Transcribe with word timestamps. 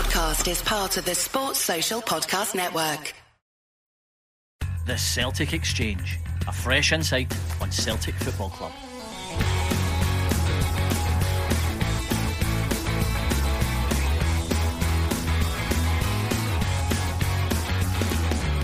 podcast 0.00 0.50
is 0.50 0.62
part 0.62 0.96
of 0.96 1.04
the 1.04 1.14
Sports 1.14 1.58
Social 1.58 2.00
Podcast 2.00 2.54
Network. 2.54 3.12
The 4.86 4.96
Celtic 4.96 5.52
Exchange, 5.52 6.18
a 6.48 6.52
fresh 6.52 6.92
insight 6.92 7.30
on 7.60 7.70
Celtic 7.70 8.14
Football 8.14 8.48
Club. 8.48 8.72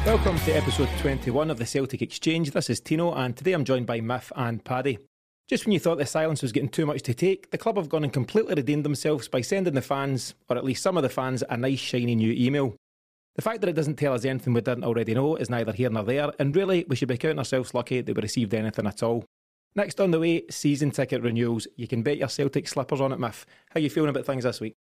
Welcome 0.07 0.39
to 0.39 0.53
episode 0.53 0.89
21 1.01 1.51
of 1.51 1.59
the 1.59 1.67
Celtic 1.67 2.01
Exchange. 2.01 2.53
This 2.53 2.71
is 2.71 2.81
Tino, 2.81 3.13
and 3.13 3.37
today 3.37 3.53
I'm 3.53 3.67
joined 3.67 3.85
by 3.85 4.01
Mif 4.01 4.33
and 4.37 4.65
Paddy. 4.65 5.01
Just 5.49 5.65
when 5.65 5.73
you 5.73 5.79
thought 5.79 5.99
the 5.99 6.07
silence 6.07 6.43
was 6.43 6.51
getting 6.51 6.69
too 6.69 6.87
much 6.87 7.03
to 7.03 7.15
take, 7.15 7.53
the 7.53 7.59
club 7.59 7.77
have 7.77 7.89
gone 7.89 8.03
and 8.03 8.13
completely 8.13 8.55
redeemed 8.55 8.85
themselves 8.85 9.29
by 9.29 9.43
sending 9.43 9.75
the 9.75 9.81
fans, 9.81 10.35
or 10.49 10.57
at 10.57 10.65
least 10.65 10.83
some 10.83 10.97
of 10.97 11.05
the 11.05 11.09
fans, 11.09 11.45
a 11.49 11.57
nice 11.57 11.79
shiny 11.79 12.17
new 12.17 12.33
email. 12.33 12.75
The 13.37 13.43
fact 13.43 13.61
that 13.61 13.69
it 13.69 13.77
doesn't 13.77 13.95
tell 13.95 14.13
us 14.13 14.25
anything 14.25 14.55
we 14.55 14.61
didn't 14.61 14.83
already 14.83 15.15
know 15.15 15.37
is 15.37 15.49
neither 15.49 15.73
here 15.73 15.91
nor 15.91 16.03
there, 16.03 16.33
and 16.41 16.57
really 16.57 16.85
we 16.89 16.97
should 16.97 17.07
be 17.07 17.17
counting 17.17 17.39
ourselves 17.39 17.75
lucky 17.75 18.01
that 18.01 18.17
we 18.17 18.23
received 18.23 18.55
anything 18.55 18.89
at 18.89 19.05
all. 19.05 19.25
Next 19.77 20.01
on 20.01 20.11
the 20.11 20.19
way, 20.19 20.43
season 20.51 20.91
ticket 20.91 21.23
renewals. 21.23 21.69
You 21.77 21.87
can 21.87 22.03
bet 22.03 22.17
your 22.17 22.29
Celtic 22.29 22.67
slippers 22.67 23.01
on 23.01 23.13
it, 23.13 23.21
Mif. 23.21 23.45
How 23.71 23.79
you 23.79 23.91
feeling 23.91 24.11
about 24.11 24.27
things 24.27 24.43
this 24.43 24.61
week? 24.61 24.75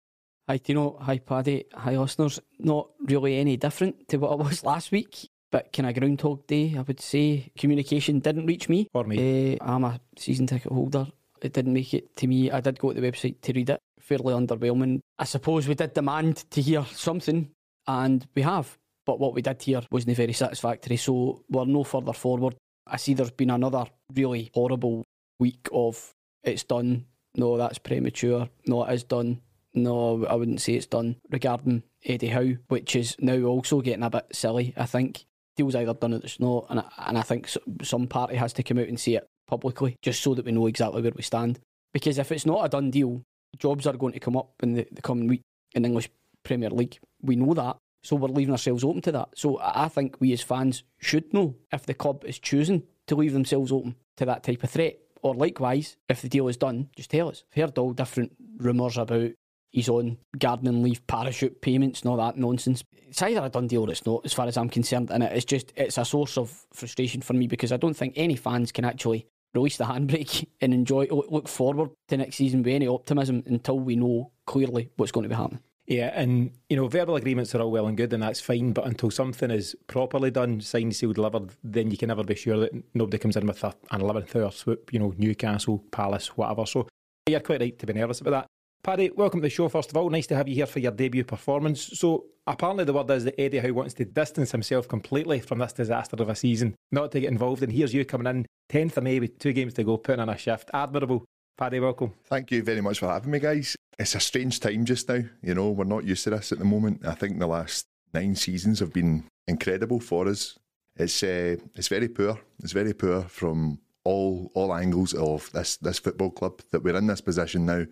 Hi 0.47 0.58
Tino, 0.58 0.97
hi 1.00 1.20
Paddy, 1.20 1.66
hi 1.73 1.97
listeners. 1.97 2.39
Not 2.58 2.89
really 3.02 3.38
any 3.38 3.58
different 3.58 4.08
to 4.08 4.17
what 4.17 4.31
it 4.31 4.39
was 4.39 4.63
last 4.63 4.91
week, 4.91 5.30
but 5.52 5.72
kind 5.72 5.90
of 5.90 5.95
Groundhog 5.95 6.48
Day, 6.48 6.76
I 6.77 6.81
would 6.81 6.99
say. 6.99 7.52
Communication 7.58 8.20
didn't 8.20 8.45
reach 8.45 8.70
me. 8.70 8.88
Or 8.94 9.03
me. 9.03 9.58
Uh, 9.58 9.63
I'm 9.63 9.84
a 9.84 9.99
season 10.17 10.48
ticket 10.48 10.72
holder. 10.72 11.08
It 11.41 11.53
didn't 11.53 11.73
make 11.73 11.94
it 11.94 12.16
to 12.17 12.27
me. 12.27 12.52
I 12.52 12.62
did 12.62 12.80
go 12.80 12.91
to 12.91 12.99
the 12.99 13.12
website 13.12 13.41
to 13.41 13.53
read 13.53 13.70
it. 13.70 13.80
Fairly 14.00 14.34
underwhelming. 14.34 15.00
I 15.17 15.26
suppose 15.26 15.67
we 15.67 15.76
did 15.76 15.94
demand 15.94 16.50
to 16.52 16.62
hear 16.62 16.86
something, 16.86 17.50
and 17.88 18.27
we 18.36 18.41
have. 18.41 18.77
But 19.05 19.20
what 19.20 19.34
we 19.34 19.42
did 19.42 19.61
hear 19.61 19.81
wasn't 19.92 20.17
very 20.17 20.34
satisfactory, 20.34 20.97
so 20.97 21.44
we're 21.50 21.66
no 21.66 21.84
further 21.84 22.14
forward. 22.14 22.56
I 22.88 22.97
see 22.97 23.14
there's 23.14 23.31
been 23.31 23.50
another 23.50 23.86
really 24.14 24.52
horrible 24.53 25.03
week 25.39 25.67
of 25.72 26.12
it's 26.44 26.64
done. 26.64 27.06
No, 27.36 27.58
that's 27.58 27.80
premature. 27.80 28.50
No, 28.66 28.86
it 28.86 28.94
is 28.94 29.03
done 29.03 29.41
no, 29.75 30.25
I 30.25 30.36
wouldn't 30.36 30.62
say 30.62 30.73
it's 30.73 30.86
done 30.86 31.17
regarding 31.30 31.84
Eddie 32.03 32.28
Howe, 32.28 32.53
which 32.69 32.95
is 32.95 33.16
now 33.19 33.41
also 33.44 33.81
getting 33.81 34.03
a 34.03 34.09
bit 34.09 34.28
silly. 34.31 34.73
I 34.78 34.86
think 34.86 35.25
deal's 35.56 35.75
either 35.75 35.94
done 35.94 36.14
or 36.14 36.17
it's 36.17 36.39
not, 36.39 36.67
and 36.70 36.80
I, 36.80 36.86
and 37.08 37.17
I 37.17 37.22
think 37.22 37.50
some 37.81 38.08
party 38.08 38.36
has 38.36 38.53
to 38.53 38.64
come 38.64 38.80
out 38.80 38.88
and 38.88 39.00
say 39.00 39.14
it 39.14 39.28
publicly 39.48 39.95
just 40.02 40.22
so 40.22 40.34
that 40.34 40.45
we 40.45 40.52
know 40.52 40.67
exactly 40.67 41.02
where 41.02 41.12
we 41.16 41.22
stand. 41.22 41.59
Because 41.94 42.17
if 42.17 42.31
it's 42.31 42.45
not 42.45 42.66
a 42.66 42.70
done 42.70 42.92
deal, 42.92 43.22
jobs 43.58 43.88
are 43.88 43.94
going 43.94 44.14
to 44.14 44.20
come 44.20 44.36
up 44.36 44.52
in 44.62 44.73
the, 44.73 44.88
the 44.92 45.02
coming 45.02 45.28
week 45.28 45.42
in 45.73 45.86
English 45.86 46.09
Premier 46.44 46.70
League. 46.70 47.00
We 47.22 47.36
know 47.36 47.53
that, 47.53 47.78
so 48.03 48.16
we're 48.16 48.28
leaving 48.28 48.52
ourselves 48.52 48.84
open 48.84 49.02
to 49.03 49.12
that. 49.14 49.30
So 49.36 49.59
I 49.62 49.88
think 49.88 50.17
we 50.20 50.34
as 50.34 50.42
fans 50.42 50.84
should 51.00 51.34
know 51.34 51.56
if 51.72 51.86
the 51.86 51.94
club 51.94 52.23
is 52.25 52.40
choosing 52.40 52.84
to 53.08 53.16
leave 53.16 53.34
themselves 53.34 53.72
open 53.72 53.95
to 54.17 54.25
that 54.25 54.44
type 54.44 54.64
of 54.64 54.69
threat. 54.69 54.97
Or 55.22 55.34
likewise, 55.34 55.97
if 56.08 56.22
the 56.22 56.30
deal 56.30 56.47
is 56.47 56.58
done, 56.58 56.90
just 56.95 57.09
tell 57.09 57.30
us. 57.30 57.44
I've 57.52 57.64
heard 57.64 57.78
all 57.78 57.94
different 57.94 58.34
rumours 58.58 58.97
about 58.97 59.31
he's 59.76 59.90
on 59.90 60.18
gardening 60.40 60.81
leave, 60.81 61.06
parachute 61.06 61.59
payments, 61.62 62.02
and 62.02 62.09
all 62.09 62.18
that 62.18 62.38
nonsense. 62.38 62.84
It's 62.94 63.22
either 63.22 63.44
a 63.44 63.50
done 63.50 63.68
deal 63.68 63.84
or 63.84 63.92
it's 63.92 64.06
not, 64.06 64.22
as 64.23 64.34
far 64.34 64.48
as 64.48 64.56
I'm 64.56 64.70
concerned. 64.70 65.12
And 65.12 65.22
it's 65.22 65.45
just 65.45 65.73
it's 65.76 65.98
a 65.98 66.06
source 66.06 66.38
of 66.38 66.66
frustration 66.73 67.22
for 67.22 67.34
me 67.34 67.45
because 67.48 67.73
I 67.73 67.78
don't 67.78 67.94
think 67.94 68.14
any 68.16 68.38
fans 68.38 68.72
can 68.72 68.86
actually 68.86 69.28
release 69.53 69.78
the 69.78 69.84
handbrake 69.84 70.48
and 70.62 70.73
enjoy 70.73 71.08
look 71.12 71.48
forward 71.48 71.92
to 72.08 72.18
next 72.18 72.38
season 72.38 72.64
with 72.64 72.73
any 72.73 72.88
optimism 72.88 73.44
until 73.46 73.80
we 73.80 73.98
know 73.98 74.31
clearly 74.48 74.90
what's 74.96 75.12
going 75.12 75.23
to 75.23 75.30
be 75.30 75.36
happening. 75.36 75.59
Yeah, 75.88 76.12
and 76.16 76.52
you 76.70 76.78
know, 76.78 76.88
verbal 76.88 77.18
agreements 77.18 77.53
are 77.53 77.62
all 77.62 77.70
well 77.70 77.86
and 77.88 77.98
good, 77.98 78.14
and 78.14 78.23
that's 78.23 78.42
fine. 78.42 78.72
But 78.72 78.88
until 78.88 79.12
something 79.12 79.52
is 79.52 79.76
properly 79.88 80.31
done, 80.31 80.62
signed, 80.62 80.96
sealed, 80.96 81.16
delivered, 81.16 81.52
then 81.64 81.92
you 81.92 81.98
can 81.98 82.08
never 82.08 82.23
be 82.23 82.34
sure 82.34 82.58
that 82.58 82.72
nobody 82.96 83.20
comes 83.20 83.35
in 83.35 83.46
with 83.46 83.64
a, 83.64 83.75
an 83.91 84.02
eleventh 84.02 84.35
hour 84.35 84.52
swoop. 84.52 84.91
You 84.94 85.00
know, 85.00 85.14
Newcastle, 85.18 85.84
Palace, 85.91 86.30
whatever. 86.38 86.66
So 86.66 86.88
you're 87.28 87.41
quite 87.41 87.59
right 87.59 87.78
to 87.78 87.85
be 87.85 87.94
nervous 87.94 88.22
about 88.22 88.31
that. 88.31 88.47
Paddy, 88.85 89.09
welcome 89.16 89.40
to 89.40 89.46
the 89.46 89.50
show, 89.50 89.68
first 89.68 89.90
of 89.90 89.97
all. 89.97 90.12
Nice 90.12 90.28
to 90.28 90.35
have 90.35 90.47
you 90.47 90.53
here 90.53 90.68
for 90.68 90.78
your 90.78 90.91
debut 90.91 91.23
performance. 91.23 91.90
So, 91.97 92.25
apparently, 92.46 92.84
the 92.84 92.94
word 92.94 93.09
is 93.09 93.23
that 93.23 93.41
Eddie 93.41 93.57
Howe 93.57 93.73
wants 93.73 93.96
to 93.96 94.06
distance 94.06 94.51
himself 94.51 94.88
completely 94.88 95.40
from 95.40 95.57
this 95.57 95.73
disaster 95.73 96.16
of 96.19 96.29
a 96.29 96.35
season, 96.35 96.75
not 96.91 97.12
to 97.13 97.19
get 97.19 97.31
involved. 97.31 97.63
And 97.63 97.72
here's 97.72 97.96
you 97.96 98.06
coming 98.06 98.28
in, 98.28 98.46
10th 98.72 98.97
of 98.97 99.03
May 99.03 99.19
with 99.19 99.40
two 99.40 99.53
games 99.53 99.73
to 99.73 99.84
go, 99.84 99.97
putting 99.97 100.22
in 100.22 100.29
a 100.29 100.38
shift. 100.38 100.69
Admirable. 100.72 101.25
Paddy, 101.57 101.79
welcome. 101.79 102.13
Thank 102.25 102.51
you 102.51 102.62
very 102.62 102.79
much 102.79 103.00
for 103.00 103.07
having 103.07 103.31
me, 103.31 103.40
guys. 103.40 103.75
It's 103.97 104.13
a 104.13 104.19
strange 104.19 104.59
time 104.59 104.85
just 104.85 105.09
now. 105.09 105.23
You 105.41 105.56
know, 105.56 105.72
we're 105.72 105.85
not 105.85 106.03
used 106.03 106.25
to 106.25 106.29
this 106.29 106.52
at 106.52 106.59
the 106.59 106.66
moment. 106.66 107.07
I 107.07 107.16
think 107.16 107.40
the 107.40 107.47
last 107.47 107.88
nine 108.13 108.35
seasons 108.35 108.81
have 108.81 108.94
been 108.94 109.23
incredible 109.47 110.00
for 110.00 110.28
us. 110.28 110.59
It's 110.96 111.23
uh, 111.23 111.56
it's 111.73 111.88
very 111.88 112.07
poor. 112.07 112.40
It's 112.59 112.73
very 112.73 112.94
poor 112.94 113.23
from 113.23 113.79
all 114.03 114.52
all 114.53 114.75
angles 114.75 115.16
of 115.16 115.52
this 115.53 115.78
this 115.78 115.97
football 115.97 116.29
club 116.29 116.62
that 116.69 116.84
we're 116.84 116.96
in 116.96 117.07
this 117.07 117.22
position 117.22 117.66
now 117.66 117.85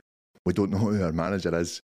we 0.46 0.54
don't 0.54 0.72
know 0.72 0.78
who 0.80 1.04
our 1.04 1.12
manager 1.12 1.56
is. 1.58 1.82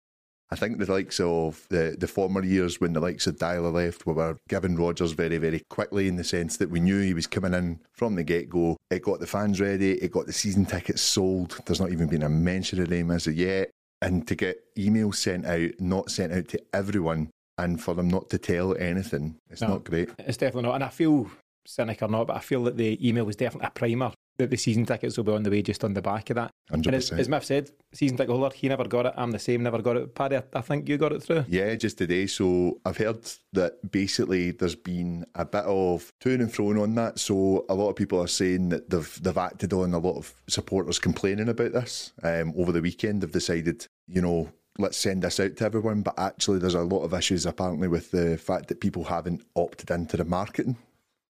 I 0.49 0.55
think 0.55 0.77
the 0.77 0.91
likes 0.91 1.19
of 1.19 1.65
the, 1.69 1.97
the 1.99 2.07
former 2.07 2.41
years 2.41 2.79
when 2.79 2.93
the 2.93 3.01
likes 3.01 3.27
of 3.27 3.35
Deila 3.35 3.73
left, 3.73 4.05
we 4.05 4.13
were 4.13 4.37
giving 4.47 4.77
Rodgers 4.77 5.11
very, 5.11 5.37
very 5.37 5.61
quickly 5.69 6.07
in 6.07 6.15
the 6.15 6.23
sense 6.23 6.55
that 6.57 6.69
we 6.69 6.79
knew 6.79 7.01
he 7.01 7.13
was 7.13 7.27
coming 7.27 7.53
in 7.53 7.81
from 7.91 8.15
the 8.15 8.23
get 8.23 8.49
go. 8.49 8.77
It 8.89 9.01
got 9.01 9.19
the 9.19 9.27
fans 9.27 9.59
ready, 9.59 9.93
it 9.93 10.11
got 10.11 10.25
the 10.25 10.31
season 10.31 10.65
tickets 10.65 11.01
sold. 11.01 11.59
There's 11.65 11.81
not 11.81 11.91
even 11.91 12.07
been 12.07 12.23
a 12.23 12.29
mention 12.29 12.81
of 12.81 12.89
him 12.89 13.11
as 13.11 13.27
of 13.27 13.35
yet. 13.35 13.71
And 14.01 14.25
to 14.27 14.35
get 14.35 14.63
emails 14.75 15.15
sent 15.15 15.45
out, 15.45 15.71
not 15.79 16.11
sent 16.11 16.31
out 16.31 16.47
to 16.49 16.61
everyone, 16.71 17.29
and 17.57 17.81
for 17.81 17.93
them 17.93 18.07
not 18.07 18.29
to 18.29 18.37
tell 18.37 18.77
anything, 18.77 19.35
it's 19.49 19.61
no, 19.61 19.69
not 19.69 19.83
great. 19.83 20.09
It's 20.19 20.37
definitely 20.37 20.69
not. 20.69 20.75
And 20.75 20.83
I 20.83 20.89
feel 20.89 21.29
cynic 21.65 22.03
or 22.03 22.07
not, 22.07 22.27
but 22.27 22.37
I 22.37 22.39
feel 22.39 22.63
that 22.65 22.77
the 22.77 23.05
email 23.05 23.25
was 23.25 23.35
definitely 23.35 23.67
a 23.67 23.71
primer 23.71 24.13
that 24.37 24.49
the 24.49 24.57
season 24.57 24.85
tickets 24.85 25.17
will 25.17 25.23
be 25.23 25.31
on 25.31 25.43
the 25.43 25.49
way 25.49 25.61
just 25.61 25.83
on 25.83 25.93
the 25.93 26.01
back 26.01 26.29
of 26.29 26.35
that. 26.35 26.51
100%. 26.71 26.85
And 26.85 26.95
as, 26.95 27.11
as 27.11 27.27
Mif 27.27 27.43
said, 27.43 27.71
season 27.93 28.17
ticket 28.17 28.35
holder, 28.35 28.55
he 28.55 28.67
never 28.67 28.85
got 28.85 29.07
it. 29.07 29.13
I'm 29.17 29.31
the 29.31 29.39
same, 29.39 29.63
never 29.63 29.81
got 29.81 29.97
it. 29.97 30.13
Paddy, 30.13 30.37
I, 30.37 30.43
I 30.53 30.61
think 30.61 30.87
you 30.87 30.97
got 30.97 31.11
it 31.11 31.23
through. 31.23 31.45
Yeah, 31.47 31.73
just 31.75 31.97
today. 31.97 32.27
So 32.27 32.79
I've 32.85 32.97
heard 32.97 33.19
that 33.53 33.91
basically 33.91 34.51
there's 34.51 34.75
been 34.75 35.25
a 35.35 35.45
bit 35.45 35.63
of 35.65 36.11
to 36.21 36.33
and 36.33 36.53
fro 36.53 36.67
on 36.81 36.95
that. 36.95 37.19
So 37.19 37.65
a 37.69 37.73
lot 37.73 37.89
of 37.89 37.95
people 37.95 38.21
are 38.21 38.27
saying 38.27 38.69
that 38.69 38.89
they've 38.89 39.23
they've 39.23 39.37
acted 39.37 39.73
on 39.73 39.93
a 39.93 39.99
lot 39.99 40.17
of 40.17 40.33
supporters 40.47 40.99
complaining 40.99 41.49
about 41.49 41.73
this. 41.73 42.13
Um, 42.23 42.53
over 42.57 42.71
the 42.71 42.81
weekend, 42.81 43.21
they've 43.21 43.31
decided, 43.31 43.87
you 44.07 44.21
know, 44.21 44.51
let's 44.77 44.97
send 44.97 45.23
this 45.23 45.39
out 45.39 45.55
to 45.57 45.65
everyone. 45.65 46.01
But 46.01 46.19
actually, 46.19 46.59
there's 46.59 46.75
a 46.75 46.81
lot 46.81 47.03
of 47.03 47.13
issues 47.13 47.45
apparently 47.45 47.87
with 47.87 48.11
the 48.11 48.37
fact 48.37 48.67
that 48.67 48.81
people 48.81 49.05
haven't 49.05 49.43
opted 49.55 49.91
into 49.91 50.17
the 50.17 50.25
marketing 50.25 50.77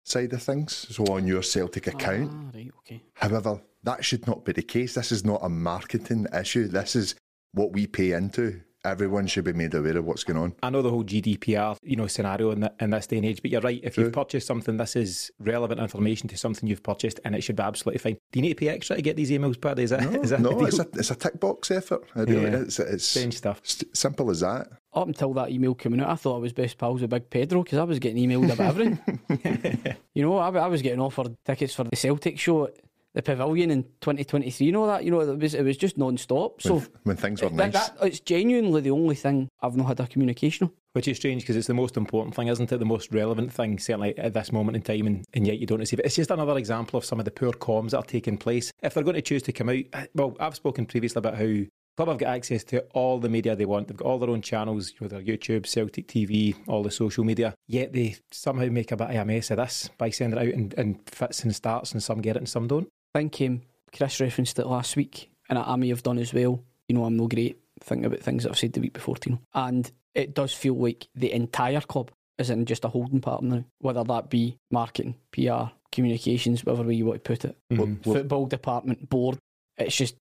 side 0.05 0.33
of 0.33 0.43
things, 0.43 0.87
so 0.91 1.05
on 1.07 1.27
your 1.27 1.43
Celtic 1.43 1.87
account. 1.87 2.31
Ah, 2.33 2.51
right, 2.55 2.71
okay. 2.79 3.03
However, 3.15 3.61
that 3.83 4.05
should 4.05 4.27
not 4.27 4.45
be 4.45 4.53
the 4.53 4.63
case. 4.63 4.95
This 4.95 5.11
is 5.11 5.25
not 5.25 5.41
a 5.43 5.49
marketing 5.49 6.27
issue. 6.33 6.69
This 6.69 6.95
is 6.95 7.15
what 7.53 7.73
we 7.73 7.87
pay 7.87 8.13
into. 8.13 8.61
Everyone 8.84 9.27
should 9.27 9.45
be 9.45 9.55
made 9.55 9.72
aware 9.75 9.97
of 9.97 10.05
what's 10.05 10.25
going 10.25 10.39
on. 10.39 10.55
I 10.62 10.69
know 10.69 10.83
the 10.83 10.91
whole 10.91 11.05
GDPR, 11.05 11.78
you 11.83 11.97
know, 11.97 12.06
scenario 12.06 12.50
in, 12.50 12.61
the, 12.61 12.72
in 12.81 12.91
this 12.91 13.06
day 13.06 13.17
and 13.17 13.25
age, 13.25 13.41
but 13.41 13.50
you're 13.50 13.62
right. 13.62 13.81
If 13.83 13.97
you've 13.97 14.12
purchased 14.12 14.47
something, 14.47 14.77
this 14.77 14.95
is 14.95 15.31
relevant 15.39 15.81
information 15.81 16.28
to 16.28 16.37
something 16.37 16.69
you've 16.69 16.83
purchased, 16.83 17.19
and 17.25 17.34
it 17.34 17.43
should 17.43 17.56
be 17.56 17.62
absolutely 17.62 17.99
fine. 17.99 18.19
Do 18.33 18.39
you 18.39 18.43
need 18.43 18.50
to 18.50 18.55
pay 18.56 18.69
extra 18.69 18.97
to 18.97 19.03
get 19.03 19.17
these 19.17 19.31
emails, 19.31 19.59
Paddy? 19.59 19.84
Is 19.84 19.91
that, 19.91 20.03
no, 20.03 20.23
is 20.23 20.31
that 20.31 20.41
no 20.41 20.65
it's 20.67 20.78
a, 20.78 20.87
it's 20.94 21.11
a 21.11 21.15
tick 21.15 21.41
box 21.41 21.71
effort. 21.71 22.05
I 22.15 22.25
yeah. 22.25 22.41
It's, 22.41 22.78
it's 22.78 23.05
Strange 23.05 23.39
stuff. 23.39 23.62
Simple 23.65 24.31
as 24.31 24.41
that. 24.41 24.69
Up 24.93 25.09
until 25.09 25.33
that 25.34 25.50
email 25.50 25.75
coming 25.75 26.00
out, 26.00 26.11
I 26.11 26.15
thought 26.17 26.37
I 26.37 26.41
was 26.41 26.53
best 26.53 26.77
pals 26.77 27.00
with 27.00 27.11
Big 27.11 27.31
Pedro 27.31 27.62
because 27.62 27.78
I 27.78 27.84
was 27.84 27.99
getting 27.99 28.28
emailed 28.28 28.53
about 28.53 28.69
everything. 28.69 29.97
you 30.15 30.23
know, 30.23 30.37
I, 30.37 30.50
I 30.50 30.67
was 30.67 30.83
getting 30.83 31.00
offered 31.00 31.37
tickets 31.44 31.75
for 31.75 31.84
the 31.84 31.97
Celtic 31.97 32.39
show 32.39 32.69
the 33.15 33.23
pavilion 33.23 33.71
in 33.71 33.85
2023 34.01 34.69
and 34.69 34.77
all 34.77 34.87
that. 34.87 35.05
You 35.05 35.11
know, 35.11 35.21
it 35.21 35.39
was 35.39 35.55
it 35.55 35.63
was 35.63 35.77
just 35.77 35.97
non-stop. 35.97 36.61
So 36.61 36.75
when, 36.77 36.89
when 37.05 37.17
things 37.17 37.43
were 37.43 37.51
nice, 37.51 37.73
that, 37.73 37.97
it's 38.03 38.21
genuinely 38.21 38.81
the 38.81 38.91
only 38.91 39.15
thing 39.15 39.49
I've 39.63 39.77
not 39.77 39.87
had 39.87 40.01
a 40.01 40.07
communication. 40.07 40.71
Which 40.93 41.09
is 41.09 41.17
strange 41.17 41.43
because 41.43 41.56
it's 41.56 41.67
the 41.67 41.75
most 41.75 41.97
important 41.97 42.37
thing, 42.37 42.47
isn't 42.47 42.71
it? 42.71 42.79
The 42.79 42.85
most 42.85 43.12
relevant 43.12 43.53
thing, 43.53 43.81
certainly 43.81 44.17
at 44.17 44.33
this 44.33 44.53
moment 44.53 44.77
in 44.77 44.83
time, 44.83 45.09
and, 45.09 45.25
and 45.35 45.44
yet 45.44 45.59
you 45.59 45.67
don't 45.67 45.81
receive 45.81 45.99
it. 45.99 46.06
It's 46.06 46.15
just 46.15 46.31
another 46.31 46.56
example 46.56 46.99
of 46.99 47.05
some 47.05 47.19
of 47.19 47.25
the 47.25 47.33
poor 47.33 47.50
comms 47.50 47.91
that 47.91 47.99
are 47.99 48.05
taking 48.05 48.38
place. 48.38 48.73
If 48.81 48.94
they're 48.94 49.03
going 49.03 49.17
to 49.17 49.23
choose 49.23 49.43
to 49.44 49.53
come 49.53 49.71
out, 49.71 50.09
well, 50.15 50.37
I've 50.38 50.55
spoken 50.55 50.87
previously 50.87 51.19
about 51.19 51.37
how 51.37 51.65
Club 51.97 52.09
have 52.09 52.19
got 52.19 52.35
access 52.35 52.65
to 52.65 52.81
all 52.93 53.21
the 53.21 53.29
media 53.29 53.55
they 53.55 53.67
want. 53.67 53.87
They've 53.87 53.97
got 53.97 54.06
all 54.06 54.19
their 54.19 54.31
own 54.31 54.43
channels, 54.43 54.93
you 54.93 54.97
know, 55.00 55.09
their 55.09 55.23
YouTube, 55.23 55.65
Celtic 55.65 56.09
TV, 56.09 56.56
all 56.67 56.83
the 56.83 56.91
social 56.91 57.23
media. 57.23 57.55
Yet 57.69 57.93
they 57.93 58.17
somehow 58.33 58.67
make 58.67 58.91
a 58.91 58.97
bit 58.97 59.11
of 59.11 59.17
a 59.17 59.25
mess 59.25 59.53
of 59.53 59.59
this 59.59 59.91
by 59.97 60.11
sending 60.11 60.38
it 60.38 60.43
out 60.43 60.55
in, 60.55 60.73
in 60.77 61.00
fits 61.06 61.44
and 61.44 61.55
starts, 61.55 61.93
and 61.93 62.03
some 62.03 62.21
get 62.21 62.35
it 62.35 62.41
and 62.41 62.49
some 62.49 62.67
don't. 62.67 62.88
I 63.14 63.20
think 63.20 63.40
um, 63.43 63.62
Chris 63.96 64.20
referenced 64.20 64.58
it 64.58 64.66
last 64.66 64.96
week, 64.96 65.31
and 65.49 65.58
I 65.58 65.76
may 65.76 65.88
have 65.88 66.02
done 66.02 66.19
as 66.19 66.34
well. 66.34 66.62
You 66.88 66.96
know, 66.96 67.05
I'm 67.05 67.16
no 67.16 67.28
great 67.28 67.61
thinking 67.81 68.06
about 68.06 68.20
things 68.20 68.43
that 68.43 68.50
I've 68.50 68.58
said 68.58 68.72
the 68.72 68.81
week 68.81 68.93
before, 68.93 69.16
Tino. 69.16 69.40
And 69.55 69.90
it 70.14 70.34
does 70.34 70.52
feel 70.52 70.75
like 70.75 71.08
the 71.14 71.32
entire 71.32 71.81
club 71.81 72.11
is 72.38 72.50
in 72.50 72.66
just 72.66 72.84
a 72.84 72.88
holding 72.88 73.20
pattern 73.20 73.49
now, 73.49 73.64
whether 73.78 74.02
that 74.05 74.31
be 74.31 74.58
marketing, 74.70 75.14
PR, 75.31 75.70
communications, 75.93 76.64
whatever 76.64 76.88
way 76.88 76.94
you 76.94 77.06
want 77.06 77.22
to 77.22 77.28
put 77.28 77.44
it, 77.44 77.56
mm-hmm. 77.72 78.02
football 78.02 78.46
department, 78.46 79.08
board. 79.08 79.38
It's 79.76 79.96
just 79.96 80.16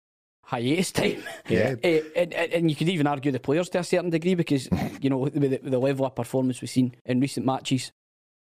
hiatus 0.44 0.92
time. 0.92 1.22
Yeah. 1.48 1.74
Eh, 1.82 2.00
and, 2.16 2.32
and, 2.32 2.52
and 2.52 2.70
you 2.70 2.76
could 2.76 2.88
even 2.88 3.06
argue 3.06 3.32
the 3.32 3.40
players 3.40 3.68
to 3.70 3.80
a 3.80 3.84
certain 3.84 4.10
degree 4.10 4.34
because, 4.34 4.68
you 5.00 5.10
know, 5.10 5.18
with 5.18 5.34
the, 5.34 5.60
with 5.62 5.70
the 5.70 5.78
level 5.78 6.06
of 6.06 6.14
performance 6.14 6.60
we've 6.62 6.70
seen 6.70 6.94
in 7.04 7.20
recent 7.20 7.44
matches, 7.44 7.92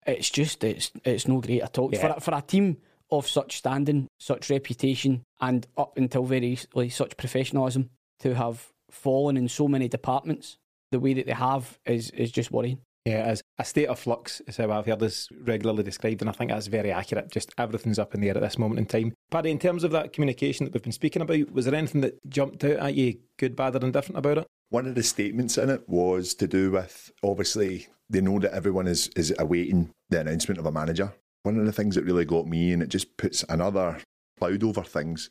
it's 0.06 0.30
just, 0.30 0.64
it's, 0.64 0.92
it's 1.04 1.28
no 1.28 1.42
great 1.42 1.62
at 1.62 1.78
all. 1.78 1.90
Yeah. 1.92 2.14
For, 2.14 2.22
for 2.22 2.34
a 2.34 2.42
team 2.42 2.78
of 3.10 3.28
such 3.28 3.58
standing, 3.58 4.08
such 4.20 4.50
reputation, 4.50 5.24
and 5.40 5.68
up 5.78 5.98
until 5.98 6.26
very 6.26 6.50
recently, 6.50 6.90
such 6.90 7.18
professionalism, 7.18 7.90
to 8.20 8.36
have 8.36 8.68
fallen 8.90 9.38
in 9.38 9.48
so 9.48 9.68
many 9.68 9.88
departments 9.88 10.58
the 10.92 11.00
way 11.00 11.14
that 11.14 11.26
they 11.26 11.34
have 11.34 11.78
is, 11.86 12.10
is 12.12 12.32
just 12.32 12.52
worrying. 12.52 12.80
Yeah, 13.06 13.20
as 13.20 13.42
a 13.58 13.64
state 13.64 13.88
of 13.88 14.00
flux 14.00 14.42
is 14.48 14.58
how 14.58 14.70
I've 14.70 14.86
heard 14.86 15.00
this 15.00 15.30
regularly 15.42 15.84
described, 15.84 16.22
and 16.22 16.30
I 16.30 16.34
think 16.34 16.52
that's 16.52 16.68
very 16.68 16.92
accurate. 16.92 17.32
Just 17.32 17.54
everything's 17.58 18.00
up 18.00 18.14
in 18.14 18.20
the 18.20 18.28
air 18.28 18.36
at 18.36 18.42
this 18.42 18.58
moment 18.58 18.80
in 18.80 18.86
time. 18.86 19.14
Paddy, 19.32 19.50
in 19.50 19.60
terms 19.60 19.86
of 19.86 19.92
that 19.92 20.12
communication 20.12 20.66
that 20.66 20.74
we've 20.74 20.84
been 20.84 20.92
speaking 20.92 21.22
about, 21.22 21.52
was 21.54 21.64
there 21.64 21.76
anything 21.76 22.02
that 22.02 22.20
jumped 22.30 22.66
out 22.66 22.72
at 22.78 22.96
you, 22.96 23.18
good, 23.38 23.56
bad, 23.56 23.76
or 23.76 23.86
indifferent 23.86 24.18
about 24.18 24.40
it? 24.40 24.48
One 24.70 24.88
of 24.88 24.96
the 24.96 25.04
statements 25.04 25.58
in 25.58 25.70
it 25.70 25.88
was 25.88 26.34
to 26.36 26.48
do 26.48 26.72
with 26.72 27.10
obviously 27.24 27.88
they 28.10 28.20
know 28.20 28.40
that 28.40 28.54
everyone 28.54 28.88
is, 28.88 29.08
is 29.16 29.34
awaiting 29.40 29.92
the 30.10 30.20
announcement 30.20 30.60
of 30.60 30.66
a 30.66 30.72
manager. 30.72 31.14
One 31.44 31.58
of 31.60 31.66
the 31.66 31.72
things 31.72 31.96
that 31.96 32.06
really 32.06 32.26
got 32.26 32.48
me, 32.48 32.74
and 32.74 32.84
it 32.84 32.90
just 32.90 33.16
puts 33.18 33.44
another 33.50 34.00
cloud 34.40 34.64
over 34.64 34.84
things, 34.84 35.30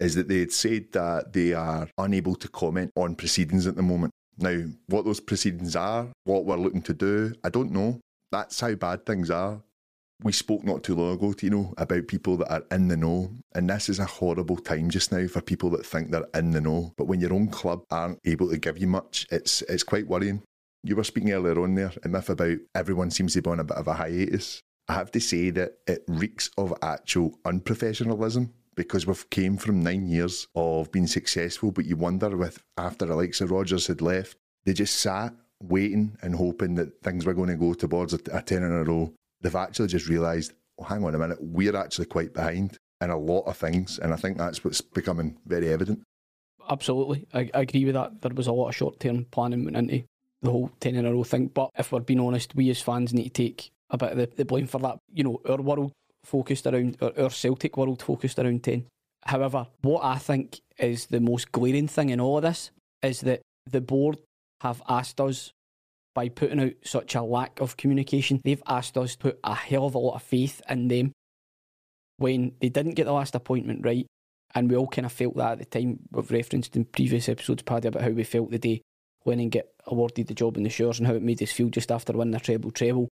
is 0.00 0.14
that 0.14 0.28
they 0.28 0.40
had 0.40 0.52
said 0.52 0.92
that 0.92 1.32
they 1.32 1.52
are 1.52 1.88
unable 1.98 2.34
to 2.36 2.48
comment 2.48 2.90
on 2.96 3.16
proceedings 3.16 3.66
at 3.66 3.76
the 3.76 3.82
moment. 3.82 4.12
Now, 4.38 4.62
what 4.86 5.04
those 5.04 5.20
proceedings 5.20 5.74
are, 5.74 6.08
what 6.24 6.44
we're 6.44 6.56
looking 6.56 6.82
to 6.82 6.94
do, 6.94 7.34
I 7.42 7.48
don't 7.48 7.72
know. 7.72 8.00
That's 8.30 8.60
how 8.60 8.74
bad 8.74 9.04
things 9.04 9.30
are. 9.30 9.60
We 10.22 10.32
spoke 10.32 10.64
not 10.64 10.82
too 10.82 10.96
long 10.96 11.14
ago, 11.14 11.32
Tino, 11.32 11.74
about 11.78 12.08
people 12.08 12.36
that 12.38 12.52
are 12.52 12.64
in 12.72 12.88
the 12.88 12.96
know, 12.96 13.30
and 13.54 13.70
this 13.70 13.88
is 13.88 14.00
a 14.00 14.04
horrible 14.04 14.56
time 14.56 14.90
just 14.90 15.12
now 15.12 15.26
for 15.28 15.40
people 15.40 15.70
that 15.70 15.86
think 15.86 16.10
they're 16.10 16.26
in 16.34 16.50
the 16.50 16.60
know. 16.60 16.92
But 16.96 17.06
when 17.06 17.20
your 17.20 17.32
own 17.32 17.48
club 17.48 17.84
aren't 17.90 18.18
able 18.24 18.50
to 18.50 18.58
give 18.58 18.78
you 18.78 18.88
much, 18.88 19.26
it's 19.30 19.62
it's 19.62 19.84
quite 19.84 20.08
worrying. 20.08 20.42
You 20.82 20.96
were 20.96 21.04
speaking 21.04 21.30
earlier 21.30 21.60
on 21.60 21.74
there, 21.76 21.92
a 22.02 22.08
myth 22.08 22.30
about 22.30 22.58
everyone 22.74 23.12
seems 23.12 23.34
to 23.34 23.42
be 23.42 23.50
on 23.50 23.60
a 23.60 23.64
bit 23.64 23.76
of 23.76 23.86
a 23.86 23.94
hiatus. 23.94 24.60
I 24.88 24.94
have 24.94 25.10
to 25.12 25.20
say 25.20 25.50
that 25.50 25.78
it 25.86 26.04
reeks 26.08 26.50
of 26.56 26.72
actual 26.82 27.38
unprofessionalism 27.44 28.50
because 28.74 29.06
we've 29.06 29.28
came 29.28 29.56
from 29.56 29.82
nine 29.82 30.06
years 30.06 30.46
of 30.54 30.90
being 30.92 31.06
successful, 31.06 31.72
but 31.72 31.84
you 31.84 31.96
wonder 31.96 32.34
with 32.36 32.62
after 32.76 33.04
of 33.06 33.50
Rodgers 33.50 33.88
had 33.88 34.00
left, 34.00 34.36
they 34.64 34.72
just 34.72 35.00
sat 35.00 35.34
waiting 35.60 36.16
and 36.22 36.34
hoping 36.34 36.76
that 36.76 37.02
things 37.02 37.26
were 37.26 37.34
going 37.34 37.48
to 37.48 37.56
go 37.56 37.74
towards 37.74 38.14
a, 38.14 38.20
a 38.32 38.40
10 38.40 38.62
in 38.62 38.70
a 38.70 38.84
row. 38.84 39.12
They've 39.40 39.54
actually 39.54 39.88
just 39.88 40.08
realised, 40.08 40.52
oh, 40.78 40.84
hang 40.84 41.04
on 41.04 41.14
a 41.14 41.18
minute, 41.18 41.38
we're 41.40 41.76
actually 41.76 42.06
quite 42.06 42.32
behind 42.32 42.78
in 43.00 43.10
a 43.10 43.18
lot 43.18 43.42
of 43.42 43.56
things. 43.56 43.98
And 43.98 44.12
I 44.12 44.16
think 44.16 44.38
that's 44.38 44.64
what's 44.64 44.80
becoming 44.80 45.36
very 45.44 45.72
evident. 45.72 46.02
Absolutely. 46.70 47.26
I, 47.34 47.50
I 47.52 47.60
agree 47.62 47.84
with 47.84 47.94
that. 47.94 48.20
There 48.22 48.32
was 48.34 48.46
a 48.46 48.52
lot 48.52 48.68
of 48.68 48.76
short 48.76 49.00
term 49.00 49.26
planning 49.30 49.64
went 49.64 49.76
into 49.76 50.04
the 50.42 50.50
whole 50.50 50.70
10 50.80 50.94
in 50.94 51.06
a 51.06 51.12
row 51.12 51.24
thing. 51.24 51.48
But 51.48 51.70
if 51.76 51.92
we're 51.92 52.00
being 52.00 52.20
honest, 52.20 52.54
we 52.54 52.70
as 52.70 52.80
fans 52.80 53.12
need 53.12 53.34
to 53.34 53.42
take 53.42 53.70
a 53.90 53.98
bit 53.98 54.12
of 54.12 54.18
the, 54.18 54.26
the 54.36 54.44
blame 54.44 54.66
for 54.66 54.78
that. 54.80 54.98
You 55.12 55.24
know, 55.24 55.40
our 55.48 55.60
world 55.60 55.92
focused 56.24 56.66
around, 56.66 56.96
our, 57.00 57.12
our 57.18 57.30
Celtic 57.30 57.76
world 57.76 58.02
focused 58.02 58.38
around 58.38 58.62
10. 58.62 58.86
However, 59.24 59.66
what 59.82 60.04
I 60.04 60.16
think 60.16 60.60
is 60.78 61.06
the 61.06 61.20
most 61.20 61.52
glaring 61.52 61.88
thing 61.88 62.10
in 62.10 62.20
all 62.20 62.36
of 62.38 62.42
this 62.42 62.70
is 63.02 63.20
that 63.22 63.40
the 63.70 63.80
board 63.80 64.18
have 64.60 64.82
asked 64.88 65.20
us 65.20 65.52
by 66.14 66.28
putting 66.28 66.60
out 66.60 66.72
such 66.82 67.14
a 67.14 67.22
lack 67.22 67.60
of 67.60 67.76
communication, 67.76 68.40
they've 68.44 68.62
asked 68.66 68.96
us 68.96 69.12
to 69.12 69.18
put 69.18 69.40
a 69.44 69.54
hell 69.54 69.86
of 69.86 69.94
a 69.94 69.98
lot 69.98 70.16
of 70.16 70.22
faith 70.22 70.60
in 70.68 70.88
them 70.88 71.12
when 72.16 72.52
they 72.60 72.68
didn't 72.68 72.94
get 72.94 73.04
the 73.04 73.12
last 73.12 73.34
appointment 73.34 73.84
right. 73.84 74.06
And 74.54 74.70
we 74.70 74.76
all 74.76 74.88
kind 74.88 75.06
of 75.06 75.12
felt 75.12 75.36
that 75.36 75.52
at 75.52 75.58
the 75.58 75.64
time. 75.66 76.00
We've 76.10 76.30
referenced 76.30 76.74
in 76.74 76.86
previous 76.86 77.28
episodes, 77.28 77.62
Paddy, 77.62 77.88
about 77.88 78.02
how 78.02 78.10
we 78.10 78.24
felt 78.24 78.50
the 78.50 78.58
day 78.58 78.80
Lennon 79.24 79.50
get 79.50 79.72
awarded 79.86 80.26
the 80.26 80.34
job 80.34 80.56
in 80.56 80.62
the 80.62 80.70
Shores 80.70 80.98
and 80.98 81.06
how 81.06 81.14
it 81.14 81.22
made 81.22 81.42
us 81.42 81.52
feel 81.52 81.68
just 81.68 81.92
after 81.92 82.12
winning 82.12 82.32
the 82.32 82.40
treble 82.40 82.70
treble. 82.70 83.08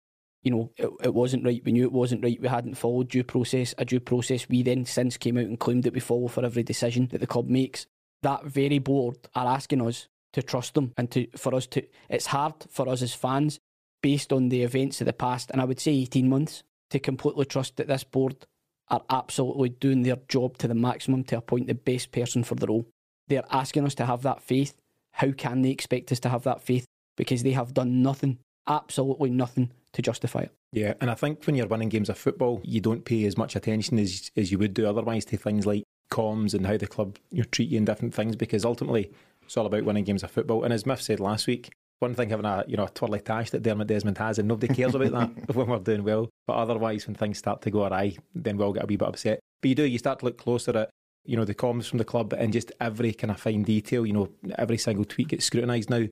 You 0.42 0.50
know, 0.50 0.70
it, 0.76 0.90
it 1.04 1.14
wasn't 1.14 1.44
right. 1.44 1.62
We 1.64 1.72
knew 1.72 1.84
it 1.84 1.92
wasn't 1.92 2.24
right. 2.24 2.40
We 2.40 2.48
hadn't 2.48 2.74
followed 2.74 3.08
due 3.08 3.22
process, 3.22 3.74
a 3.78 3.84
due 3.84 4.00
process 4.00 4.48
we 4.48 4.62
then 4.62 4.84
since 4.84 5.16
came 5.16 5.38
out 5.38 5.44
and 5.44 5.58
claimed 5.58 5.84
that 5.84 5.94
we 5.94 6.00
follow 6.00 6.28
for 6.28 6.44
every 6.44 6.64
decision 6.64 7.08
that 7.12 7.20
the 7.20 7.26
club 7.26 7.48
makes. 7.48 7.86
That 8.22 8.44
very 8.44 8.78
board 8.78 9.16
are 9.34 9.46
asking 9.46 9.86
us 9.86 10.08
to 10.32 10.42
trust 10.42 10.74
them 10.74 10.92
and 10.96 11.10
to 11.12 11.28
for 11.36 11.54
us 11.54 11.66
to. 11.68 11.82
It's 12.08 12.26
hard 12.26 12.54
for 12.70 12.88
us 12.88 13.02
as 13.02 13.14
fans, 13.14 13.60
based 14.02 14.32
on 14.32 14.48
the 14.48 14.62
events 14.62 15.00
of 15.00 15.06
the 15.06 15.12
past, 15.12 15.50
and 15.50 15.60
I 15.60 15.64
would 15.64 15.80
say 15.80 15.92
eighteen 15.92 16.28
months, 16.28 16.64
to 16.90 16.98
completely 16.98 17.44
trust 17.44 17.76
that 17.76 17.86
this 17.86 18.04
board 18.04 18.46
are 18.88 19.02
absolutely 19.10 19.68
doing 19.68 20.02
their 20.02 20.18
job 20.28 20.58
to 20.58 20.68
the 20.68 20.74
maximum 20.74 21.24
to 21.24 21.36
appoint 21.36 21.68
the 21.68 21.74
best 21.74 22.10
person 22.10 22.42
for 22.42 22.56
the 22.56 22.66
role. 22.66 22.86
They're 23.28 23.44
asking 23.50 23.86
us 23.86 23.94
to 23.94 24.06
have 24.06 24.22
that 24.22 24.42
faith. 24.42 24.74
How 25.12 25.30
can 25.30 25.62
they 25.62 25.70
expect 25.70 26.10
us 26.10 26.20
to 26.20 26.28
have 26.28 26.42
that 26.42 26.62
faith? 26.62 26.84
Because 27.16 27.42
they 27.42 27.52
have 27.52 27.74
done 27.74 28.02
nothing, 28.02 28.38
absolutely 28.66 29.30
nothing 29.30 29.70
to 29.92 30.02
justify 30.02 30.40
it. 30.40 30.52
Yeah, 30.72 30.94
and 31.00 31.10
I 31.10 31.14
think 31.14 31.44
when 31.44 31.54
you're 31.54 31.66
winning 31.66 31.88
games 31.88 32.08
of 32.08 32.18
football, 32.18 32.60
you 32.64 32.80
don't 32.80 33.04
pay 33.04 33.24
as 33.26 33.36
much 33.36 33.56
attention 33.56 33.98
as 33.98 34.30
as 34.36 34.50
you 34.50 34.58
would 34.58 34.74
do 34.74 34.88
otherwise 34.88 35.24
to 35.26 35.36
things 35.36 35.66
like 35.66 35.84
comms 36.10 36.54
and 36.54 36.66
how 36.66 36.76
the 36.76 36.86
club 36.86 37.18
you 37.30 37.38
know, 37.38 37.48
treat 37.50 37.70
you 37.70 37.78
and 37.78 37.86
different 37.86 38.14
things 38.14 38.36
because 38.36 38.64
ultimately 38.64 39.10
it's 39.42 39.56
all 39.56 39.66
about 39.66 39.84
winning 39.84 40.04
games 40.04 40.22
of 40.22 40.30
football. 40.30 40.62
And 40.62 40.72
as 40.72 40.84
Mif 40.84 41.00
said 41.00 41.20
last 41.20 41.46
week, 41.46 41.70
one 42.00 42.14
thing 42.14 42.30
having 42.30 42.46
a 42.46 42.64
you 42.66 42.76
know 42.76 42.84
a 42.84 42.90
twirly 42.90 43.20
tash 43.20 43.50
that 43.50 43.62
Dermot 43.62 43.86
Desmond 43.86 44.18
has, 44.18 44.38
and 44.38 44.48
nobody 44.48 44.72
cares 44.72 44.94
about 44.94 45.12
that 45.12 45.54
when 45.54 45.68
we're 45.68 45.78
doing 45.78 46.04
well. 46.04 46.28
But 46.46 46.56
otherwise, 46.56 47.06
when 47.06 47.14
things 47.14 47.38
start 47.38 47.62
to 47.62 47.70
go 47.70 47.86
awry, 47.86 48.16
then 48.34 48.56
we'll 48.56 48.72
get 48.72 48.84
a 48.84 48.86
wee 48.86 48.96
bit 48.96 49.08
upset. 49.08 49.40
But 49.60 49.68
you 49.68 49.74
do, 49.74 49.84
you 49.84 49.98
start 49.98 50.18
to 50.20 50.24
look 50.24 50.38
closer 50.38 50.76
at 50.76 50.90
you 51.24 51.36
know 51.36 51.44
the 51.44 51.54
comms 51.54 51.88
from 51.88 51.98
the 51.98 52.04
club 52.04 52.32
and 52.32 52.52
just 52.52 52.72
every 52.80 53.12
kind 53.12 53.30
of 53.30 53.40
fine 53.40 53.62
detail. 53.62 54.04
You 54.04 54.14
know, 54.14 54.28
every 54.58 54.78
single 54.78 55.04
tweet 55.04 55.28
gets 55.28 55.44
scrutinised 55.44 55.90
now. 55.90 56.06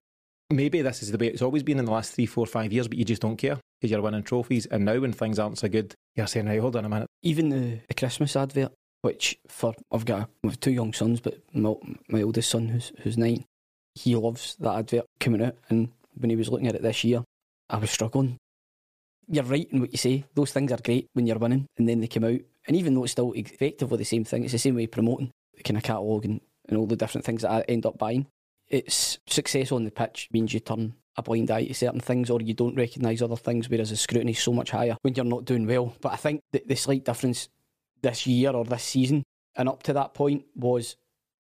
Maybe 0.51 0.83
this 0.83 1.03
is 1.03 1.13
the 1.13 1.19
way 1.19 1.29
it's 1.29 1.43
always 1.43 1.63
been 1.63 1.79
in 1.79 1.85
the 1.85 1.93
last 1.93 2.13
three, 2.13 2.27
four, 2.27 2.45
five 2.47 2.73
years, 2.73 2.89
but 2.89 2.99
you 2.99 3.05
just 3.05 3.23
don't 3.23 3.37
care 3.37 3.59
because 3.81 3.91
you're 3.91 4.03
winning 4.03 4.23
trophies. 4.23 4.67
And 4.67 4.85
now 4.85 4.99
when 5.01 5.13
things 5.13 5.39
aren't 5.39 5.59
so 5.59 5.69
good, 5.69 5.95
you're 6.15 6.27
saying, 6.27 6.47
right, 6.47 6.61
hold 6.61 6.77
on 6.77 6.85
a 6.85 6.89
minute. 6.89 7.09
Even 7.23 7.49
the, 7.49 7.81
the 7.89 7.95
Christmas 7.95 8.37
advert, 8.37 8.73
which 9.03 9.39
for 9.49 9.75
I've 9.91 10.05
got 10.05 10.29
two 10.61 10.73
young 10.73 10.93
sons, 10.93 11.21
but 11.21 11.39
my, 11.55 11.75
my 12.09 12.23
oldest 12.23 12.51
son 12.51 12.69
who's 12.69 12.93
who's 13.03 13.17
nine, 13.17 13.45
he 13.95 14.15
loves 14.17 14.57
that 14.61 14.77
advert 14.77 15.07
coming 15.19 15.43
out. 15.43 15.57
And 15.69 15.91
when 16.15 16.31
he 16.31 16.37
was 16.37 16.51
looking 16.51 16.69
at 16.69 16.75
it 16.75 16.83
this 16.83 17.05
year, 17.05 17.25
I 17.69 17.79
was 17.79 17.91
struggling. 17.91 18.37
You're 19.29 19.45
right 19.45 19.69
in 19.71 19.81
what 19.81 19.93
you 19.93 19.99
say. 19.99 20.25
Those 20.35 20.53
things 20.53 20.73
are 20.73 20.79
great 20.83 21.07
when 21.15 21.27
you're 21.27 21.39
winning, 21.39 21.67
and 21.79 21.89
then 21.89 22.01
they 22.01 22.09
come 22.09 22.25
out. 22.25 22.41
And 22.67 22.77
even 22.77 22.95
though 22.95 23.05
it's 23.05 23.13
still 23.13 23.33
effectively 23.33 23.99
the 23.99 24.05
same 24.05 24.25
thing, 24.25 24.45
it's 24.45 24.53
the 24.53 24.59
same 24.59 24.75
way 24.75 24.87
promoting 24.87 25.31
the 25.57 25.63
kind 25.63 25.77
of 25.77 25.83
catalogue 25.83 26.25
and, 26.25 26.41
and 26.69 26.77
all 26.77 26.87
the 26.87 26.97
different 26.97 27.25
things 27.25 27.43
that 27.43 27.51
I 27.51 27.61
end 27.63 27.87
up 27.87 27.97
buying. 27.97 28.27
It's 28.69 29.19
success 29.27 29.73
on 29.73 29.85
the 29.85 29.91
pitch 29.91 30.29
means 30.33 30.53
you 30.53 30.61
turn 30.61 30.95
a 31.21 31.23
blind 31.23 31.51
eye 31.51 31.67
to 31.67 31.75
certain 31.75 32.01
things 32.01 32.31
or 32.31 32.41
you 32.41 32.55
don't 32.55 32.75
recognise 32.75 33.23
other 33.23 33.37
things, 33.37 33.69
whereas 33.69 33.91
the 33.91 33.97
scrutiny 33.97 34.33
is 34.33 34.41
so 34.41 34.53
much 34.53 34.71
higher 34.71 34.97
when 35.03 35.15
you're 35.15 35.25
not 35.25 35.45
doing 35.45 35.67
well. 35.67 35.95
But 36.01 36.13
I 36.13 36.17
think 36.17 36.43
the, 36.53 36.63
the 36.67 36.75
slight 36.75 37.05
difference 37.05 37.49
this 38.03 38.27
year 38.27 38.51
or 38.51 38.65
this 38.65 38.83
season 38.83 39.23
and 39.57 39.69
up 39.69 39.83
to 39.85 39.93
that 39.93 40.15
point 40.15 40.45
was 40.55 40.97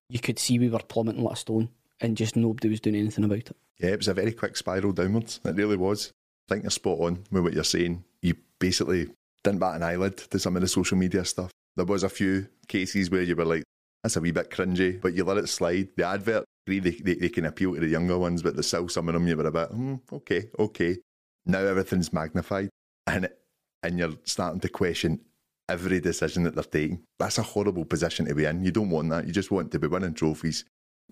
you 0.08 0.20
could 0.20 0.38
see 0.38 0.58
we 0.58 0.68
were 0.68 0.78
plummeting 0.78 1.22
like 1.22 1.34
a 1.34 1.36
stone 1.36 1.70
and 2.00 2.16
just 2.16 2.36
nobody 2.36 2.68
was 2.68 2.80
doing 2.80 2.96
anything 2.96 3.24
about 3.24 3.38
it. 3.38 3.56
Yeah, 3.78 3.90
it 3.90 3.98
was 3.98 4.08
a 4.08 4.14
very 4.14 4.32
quick 4.32 4.56
spiral 4.56 4.92
downwards. 4.92 5.40
It 5.44 5.56
really 5.56 5.76
was. 5.76 6.12
I 6.48 6.54
think 6.54 6.64
you're 6.64 6.70
spot 6.70 6.98
on 7.00 7.24
with 7.30 7.42
what 7.42 7.52
you're 7.54 7.64
saying. 7.64 8.04
You 8.20 8.34
basically 8.58 9.08
didn't 9.42 9.60
bat 9.60 9.76
an 9.76 9.82
eyelid 9.82 10.16
to 10.18 10.38
some 10.38 10.56
of 10.56 10.62
the 10.62 10.68
social 10.68 10.98
media 10.98 11.24
stuff. 11.24 11.50
There 11.76 11.86
was 11.86 12.02
a 12.02 12.08
few 12.08 12.48
cases 12.68 13.10
where 13.10 13.22
you 13.22 13.36
were 13.36 13.44
like, 13.44 13.64
that's 14.02 14.16
a 14.16 14.20
wee 14.20 14.30
bit 14.30 14.50
cringy, 14.50 15.00
but 15.00 15.14
you 15.14 15.24
let 15.24 15.38
it 15.38 15.48
slide. 15.48 15.88
The 15.96 16.06
advert, 16.06 16.44
they, 16.66 16.78
they, 16.78 17.14
they 17.14 17.28
can 17.28 17.46
appeal 17.46 17.74
to 17.74 17.80
the 17.80 17.88
younger 17.88 18.18
ones, 18.18 18.42
but 18.42 18.54
there's 18.54 18.66
still 18.66 18.88
some 18.88 19.08
of 19.08 19.14
them 19.14 19.26
you 19.26 19.36
were 19.36 19.46
a 19.46 19.52
bit, 19.52 19.68
hmm, 19.68 19.96
okay, 20.12 20.44
okay. 20.58 20.96
Now 21.46 21.60
everything's 21.60 22.12
magnified 22.12 22.70
and, 23.06 23.28
and 23.82 23.98
you're 23.98 24.16
starting 24.24 24.60
to 24.60 24.68
question 24.68 25.20
every 25.68 26.00
decision 26.00 26.42
that 26.44 26.54
they're 26.54 26.64
taking. 26.64 27.02
That's 27.18 27.38
a 27.38 27.42
horrible 27.42 27.84
position 27.84 28.26
to 28.26 28.34
be 28.34 28.44
in. 28.44 28.64
You 28.64 28.72
don't 28.72 28.90
want 28.90 29.10
that. 29.10 29.26
You 29.26 29.32
just 29.32 29.50
want 29.50 29.70
to 29.72 29.78
be 29.78 29.86
winning 29.86 30.14
trophies. 30.14 30.64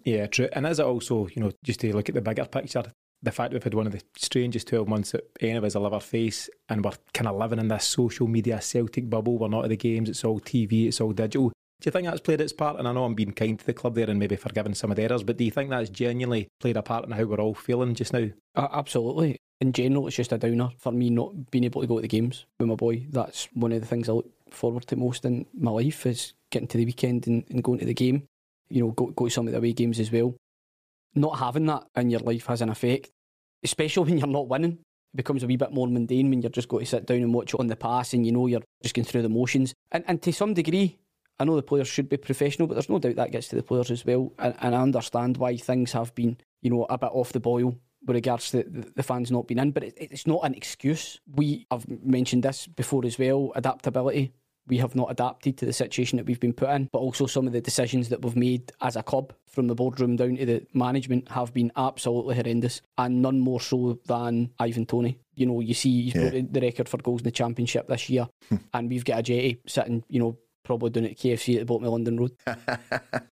Yeah, 0.05 0.27
true. 0.27 0.49
And 0.53 0.67
is 0.67 0.81
it 0.81 0.87
also, 0.87 1.29
you 1.29 1.43
know, 1.43 1.53
just 1.65 1.81
to 1.81 1.95
look 1.95 2.09
at 2.09 2.15
the 2.15 2.21
bigger 2.21 2.45
picture, 2.45 2.85
the 3.23 3.33
fact 3.33 3.53
we've 3.53 3.63
had 3.63 3.75
one 3.75 3.87
of 3.87 3.93
the 3.93 4.03
strangest 4.17 4.69
12 4.69 4.89
months 4.89 5.13
that 5.13 5.29
any 5.41 5.57
of 5.57 5.65
us 5.65 5.75
will 5.75 5.87
ever 5.87 6.01
face, 6.01 6.49
and 6.69 6.85
we're 6.85 6.93
kind 7.13 7.29
of 7.29 7.37
living 7.37 7.59
in 7.59 7.69
this 7.69 7.85
social 7.85 8.29
media 8.29 8.61
Celtic 8.61 9.11
bubble. 9.11 9.39
We're 9.39 9.49
not 9.49 9.65
at 9.65 9.71
the 9.71 9.77
games, 9.77 10.09
it's 10.09 10.25
all 10.25 10.41
TV, 10.41 10.87
it's 10.87 11.01
all 11.01 11.13
digital. 11.13 11.53
Do 11.81 11.87
you 11.87 11.93
think 11.93 12.07
that's 12.07 12.21
played 12.21 12.41
its 12.41 12.53
part? 12.53 12.79
And 12.79 12.89
I 12.89 12.93
know 12.93 13.05
I'm 13.05 13.15
being 13.15 13.33
kind 13.33 13.59
to 13.59 13.65
the 13.65 13.73
club 13.73 13.95
there 13.95 14.11
and 14.11 14.19
maybe 14.19 14.35
forgiving 14.35 14.75
some 14.75 14.91
of 14.91 14.97
the 14.97 15.05
errors, 15.05 15.23
but 15.23 15.37
do 15.37 15.45
you 15.45 15.53
think 15.53 15.71
that's 15.71 15.91
genuinely 15.91 16.49
played 16.59 16.77
a 16.77 16.83
part 16.83 17.05
in 17.05 17.13
how 17.13 17.23
we're 17.25 17.41
all 17.41 17.55
feeling 17.55 17.95
just 17.95 18.13
now? 18.13 18.29
Uh, 18.57 18.67
absolutely. 18.73 19.37
In 19.61 19.73
general, 19.73 20.07
it's 20.09 20.17
just 20.17 20.33
a 20.33 20.39
downer 20.39 20.71
for 20.79 20.91
me 20.91 21.09
not 21.11 21.51
being 21.53 21.65
able 21.65 21.81
to 21.81 21.87
go 21.87 21.97
to 21.97 22.03
the 22.03 22.09
games 22.09 22.47
with 22.59 22.69
my 22.69 22.75
boy. 22.75 23.07
That's 23.11 23.49
one 23.55 23.73
of 23.73 23.81
the 23.81 23.87
things 23.87 24.09
I 24.09 24.13
look 24.13 24.31
forward 24.51 24.87
to 24.89 24.97
most 24.97 25.25
in 25.25 25.47
my 25.55 25.71
life 25.71 26.05
is 26.07 26.33
getting 26.51 26.69
to 26.69 26.79
the 26.79 26.85
weekend 26.85 27.29
and, 27.29 27.45
and 27.49 27.63
going 27.63 27.79
to 27.79 27.85
the 27.85 27.95
game. 27.95 28.25
You 28.69 28.83
know, 28.83 28.91
go, 28.91 29.07
go 29.07 29.27
to 29.27 29.31
some 29.31 29.47
of 29.47 29.53
the 29.53 29.59
away 29.59 29.73
games 29.73 30.01
as 30.01 30.11
well. 30.11 30.35
Not 31.15 31.39
having 31.39 31.67
that 31.67 31.87
in 31.97 32.11
your 32.11 32.21
life 32.21 32.47
has 32.47 32.61
an 32.61 32.71
effect, 32.71 33.11
especially 33.63 34.05
when 34.11 34.19
you're 34.19 34.27
not 34.27 34.49
winning. 34.49 34.79
It 35.15 35.17
becomes 35.17 35.45
a 35.45 35.47
wee 35.47 35.57
bit 35.57 35.73
more 35.73 35.87
mundane 35.87 36.29
when 36.29 36.43
you're 36.43 36.51
just 36.51 36.69
going 36.69 36.85
to 36.85 36.91
sit 36.91 37.07
down 37.07 37.19
and 37.19 37.33
watch 37.33 37.55
it 37.55 37.61
on 37.61 37.69
the 37.69 37.77
pass 37.77 38.15
and 38.15 38.27
you 38.27 38.33
know 38.33 38.49
you're 38.49 38.63
just 38.83 38.97
going 38.97 39.07
through 39.07 39.23
the 39.23 39.29
motions. 39.29 39.75
And, 39.93 40.05
and 40.09 40.21
to 40.23 40.33
some 40.33 40.55
degree, 40.55 40.99
I 41.41 41.45
know 41.45 41.57
the 41.57 41.63
players 41.63 41.89
should 41.89 42.09
be 42.09 42.17
professional, 42.17 42.67
but 42.67 42.75
there's 42.75 42.89
no 42.89 42.99
doubt 42.99 43.17
that 43.17 43.33
gets 43.33 43.49
to 43.49 43.57
the 43.57 43.63
players 43.63 43.91
as 43.91 44.05
well. 44.05 44.33
And, 44.39 44.55
and 44.61 44.75
I 44.75 44.81
understand 44.83 45.37
why 45.37 45.57
things 45.57 45.93
have 45.93 46.15
been, 46.15 46.37
you 46.63 46.71
know, 46.71 46.87
a 46.91 46.99
bit 46.99 47.11
off 47.13 47.33
the 47.33 47.41
boil 47.41 47.79
with 48.07 48.17
regards 48.17 48.51
to 48.51 48.65
the, 48.65 48.91
the 48.97 49.03
fans 49.03 49.31
not 49.31 49.47
being 49.47 49.59
in. 49.59 49.71
But 49.71 49.85
it, 49.85 49.95
it's 49.99 50.27
not 50.27 50.41
an 50.45 50.55
excuse. 50.55 51.21
We 51.35 51.67
have 51.71 51.87
mentioned 51.89 52.43
this 52.43 52.67
before 52.67 53.05
as 53.07 53.19
well. 53.19 53.53
Adaptability. 53.55 54.33
We 54.67 54.79
have 54.79 54.95
not 54.95 55.11
adapted 55.11 55.57
to 55.59 55.65
the 55.65 55.73
situation 55.73 56.19
that 56.19 56.27
we've 56.27 56.39
been 56.41 56.53
put 56.53 56.69
in, 56.69 56.91
but 56.93 56.99
also 56.99 57.25
some 57.25 57.47
of 57.47 57.55
the 57.55 57.61
decisions 57.63 58.11
that 58.11 58.21
we've 58.21 58.37
made 58.37 58.71
as 58.83 58.97
a 58.97 59.03
club, 59.03 59.33
from 59.47 59.67
the 59.67 59.75
boardroom 59.75 60.17
down 60.17 60.37
to 60.37 60.45
the 60.45 60.67
management, 60.75 61.31
have 61.31 61.55
been 61.55 61.73
absolutely 61.77 62.35
horrendous, 62.35 62.83
and 62.99 63.23
none 63.23 63.41
more 63.41 63.63
so 63.63 63.99
than 64.05 64.51
Ivan 64.59 64.85
Toney. 64.85 65.19
You 65.37 65.47
know, 65.47 65.61
you 65.61 65.73
see 65.73 66.11
he's 66.11 66.15
Yeah. 66.15 66.43
the 66.51 66.61
record 66.61 66.87
for 66.87 66.99
goals 66.99 67.21
in 67.23 67.25
the 67.25 67.31
championship 67.31 67.89
this 67.89 68.11
year, 68.11 68.29
hmm. 68.51 68.57
and 68.75 68.91
we've 68.91 69.07
got 69.07 69.25
Ajeti 69.25 69.59
sitting, 69.67 70.05
you 70.11 70.21
know, 70.21 70.37
probably 70.69 70.91
down 70.91 71.07
at 71.07 71.17
KFC 71.17 71.55
at 71.55 71.61
the 71.61 71.65
bottom 71.65 71.87
of 71.87 71.93
London 71.93 72.19
Road. 72.21 72.33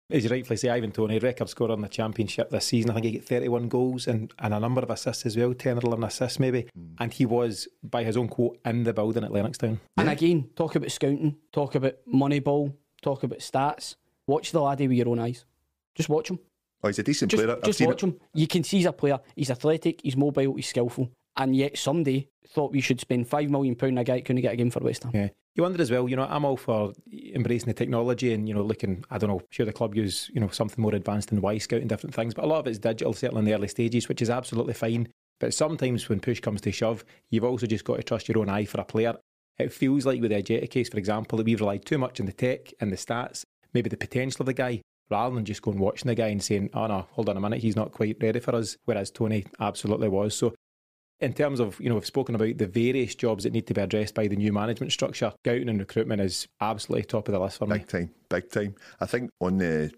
As 0.10 0.24
you 0.24 0.30
rightfully 0.30 0.56
say, 0.56 0.70
Ivan 0.70 0.94
Toney, 0.94 1.20
record 1.20 1.50
scorer 1.50 1.74
in 1.74 1.82
the 1.82 1.90
championship 1.90 2.50
this 2.50 2.66
season. 2.66 2.92
I 2.92 2.94
think 2.94 3.06
he 3.08 3.12
got 3.18 3.26
31 3.26 3.68
goals 3.68 4.08
and, 4.08 4.34
and 4.40 4.54
a 4.54 4.60
number 4.60 4.80
of 4.80 4.90
assists 4.90 5.26
as 5.26 5.36
well, 5.36 5.54
10 5.54 5.80
or 5.80 5.82
11 5.82 6.06
assists 6.06 6.40
maybe. 6.40 6.68
Hmm. 6.74 6.96
And 7.00 7.14
he 7.14 7.26
was, 7.26 7.68
by 7.84 8.06
his 8.06 8.16
own 8.16 8.30
quote, 8.30 8.58
in 8.64 8.86
the 8.86 8.94
building 8.94 9.26
at 9.26 9.32
Lennoxtown. 9.32 9.80
And 9.98 10.10
again, 10.10 10.50
talk 10.56 10.76
about 10.76 10.92
scouting, 10.92 11.36
talk 11.52 11.76
about 11.76 11.96
Moneyball, 12.12 12.74
talk 13.02 13.24
about 13.24 13.40
stats. 13.40 13.96
Watch 14.28 14.54
the 14.54 14.62
laddie 14.62 14.88
with 14.88 14.98
your 14.98 15.10
own 15.10 15.20
eyes. 15.20 15.44
Just 15.94 16.08
watch 16.08 16.30
him. 16.30 16.40
Oh, 16.82 16.88
he's 16.88 17.00
a 17.00 17.04
decent 17.04 17.32
Just, 17.32 17.44
player. 17.44 17.58
I've 17.58 17.64
just 17.64 17.80
seen 17.80 17.88
watch 17.88 18.02
it. 18.02 18.08
him. 18.08 18.20
You 18.34 18.48
can 18.48 18.64
see 18.64 18.78
he's 18.78 18.86
a 18.86 18.94
player. 18.94 19.20
He's 19.36 19.52
athletic, 19.52 20.00
he's 20.02 20.16
mobile, 20.16 20.56
he's 20.56 20.70
skillful. 20.70 21.12
And 21.38 21.56
yet 21.56 21.78
somebody 21.78 22.30
thought 22.48 22.72
we 22.72 22.82
should 22.82 23.00
spend 23.00 23.30
£5 23.30 23.50
million 23.50 23.76
on 23.82 23.98
a 23.98 24.04
guy 24.04 24.22
couldn't 24.22 24.42
get 24.42 24.54
a 24.54 24.56
game 24.56 24.72
for 24.72 24.80
West 24.80 25.04
Ham. 25.04 25.12
Yeah. 25.14 25.30
You 25.56 25.64
wonder 25.64 25.82
as 25.82 25.90
well, 25.90 26.10
you 26.10 26.18
know, 26.18 26.28
I'm 26.30 26.44
all 26.44 26.58
for 26.58 26.92
embracing 27.34 27.68
the 27.68 27.74
technology 27.74 28.34
and, 28.34 28.48
you 28.48 28.54
know, 28.54 28.62
looking, 28.62 29.06
I 29.10 29.18
don't 29.18 29.30
know, 29.30 29.42
sure 29.52 29.66
the 29.66 29.72
club 29.72 29.96
use, 29.96 30.30
you 30.34 30.42
know, 30.42 30.50
something 30.50 30.82
more 30.82 30.94
advanced 30.94 31.30
than 31.30 31.42
Wyscout 31.42 31.80
and 31.80 31.88
different 31.88 32.14
things, 32.14 32.34
but 32.34 32.44
a 32.44 32.48
lot 32.48 32.60
of 32.60 32.68
it's 32.68 32.78
digital, 32.78 33.14
certainly 33.14 33.40
in 33.40 33.46
the 33.46 33.54
early 33.54 33.70
stages, 33.70 34.10
which 34.10 34.22
is 34.22 34.30
absolutely 34.30 34.74
fine. 34.74 35.08
But 35.40 35.54
sometimes 35.54 36.10
when 36.10 36.20
push 36.20 36.42
comes 36.42 36.60
to 36.62 36.74
shove, 36.74 37.06
you've 37.30 37.46
also 37.46 37.68
just 37.68 37.86
got 37.86 37.96
to 37.98 38.04
trust 38.04 38.28
your 38.28 38.40
own 38.40 38.50
eye 38.50 38.66
for 38.66 38.82
a 38.82 38.86
player. 38.86 39.16
It 39.58 39.72
feels 39.72 40.06
like 40.06 40.20
with 40.20 40.32
the 40.32 40.44
Ajeti 40.44 40.70
case, 40.70 40.90
for 40.90 40.98
example, 40.98 41.38
that 41.38 41.46
we've 41.46 41.62
relied 41.62 41.86
too 41.86 41.98
much 41.98 42.20
on 42.20 42.26
the 42.26 42.34
tech 42.34 42.74
and 42.82 42.92
the 42.92 42.98
stats, 42.98 43.46
maybe 43.74 43.90
the 43.90 43.96
potential 43.96 44.42
of 44.42 44.48
the 44.48 44.54
guy, 44.54 44.82
rather 45.10 45.36
than 45.36 45.46
just 45.46 45.62
going 45.62 45.80
watching 45.80 46.10
the 46.10 46.16
guy 46.16 46.28
and 46.28 46.44
saying, 46.44 46.70
oh 46.74 46.88
no, 46.88 47.08
hold 47.12 47.30
on 47.30 47.38
a 47.38 47.40
minute, 47.42 47.62
he's 47.62 47.78
not 47.78 47.94
quite 47.94 48.18
ready 48.22 48.42
for 48.42 48.56
us, 48.56 48.76
whereas 48.84 49.10
Toney 49.10 49.46
absolutely 49.62 50.10
was. 50.10 50.36
So 50.36 50.54
in 51.20 51.34
terms 51.34 51.60
of, 51.60 51.80
you 51.80 51.90
know, 51.90 51.96
we've 51.96 52.06
spoken 52.06 52.36
about 52.36 52.58
the 52.58 52.68
various 52.68 53.16
jobs 53.16 53.44
that 53.44 53.54
need 53.54 53.68
to 53.68 53.74
be 53.74 53.82
addressed 53.82 54.16
by 54.16 54.28
the 54.28 54.36
new 54.36 54.52
management 54.52 54.92
structure. 54.92 55.32
Scouting 55.46 55.70
and 55.70 55.80
recruitment 55.80 56.22
is 56.22 56.48
absolutely 56.62 57.06
top 57.06 57.28
of 57.28 57.34
the 57.34 57.40
list 57.40 57.58
for 57.58 57.68
me. 57.68 57.78
Big 57.78 57.88
time, 57.88 58.12
big 58.30 58.50
time. 58.50 58.76
I 59.00 59.06
think 59.06 59.30
on 59.40 59.58
the 59.58 59.92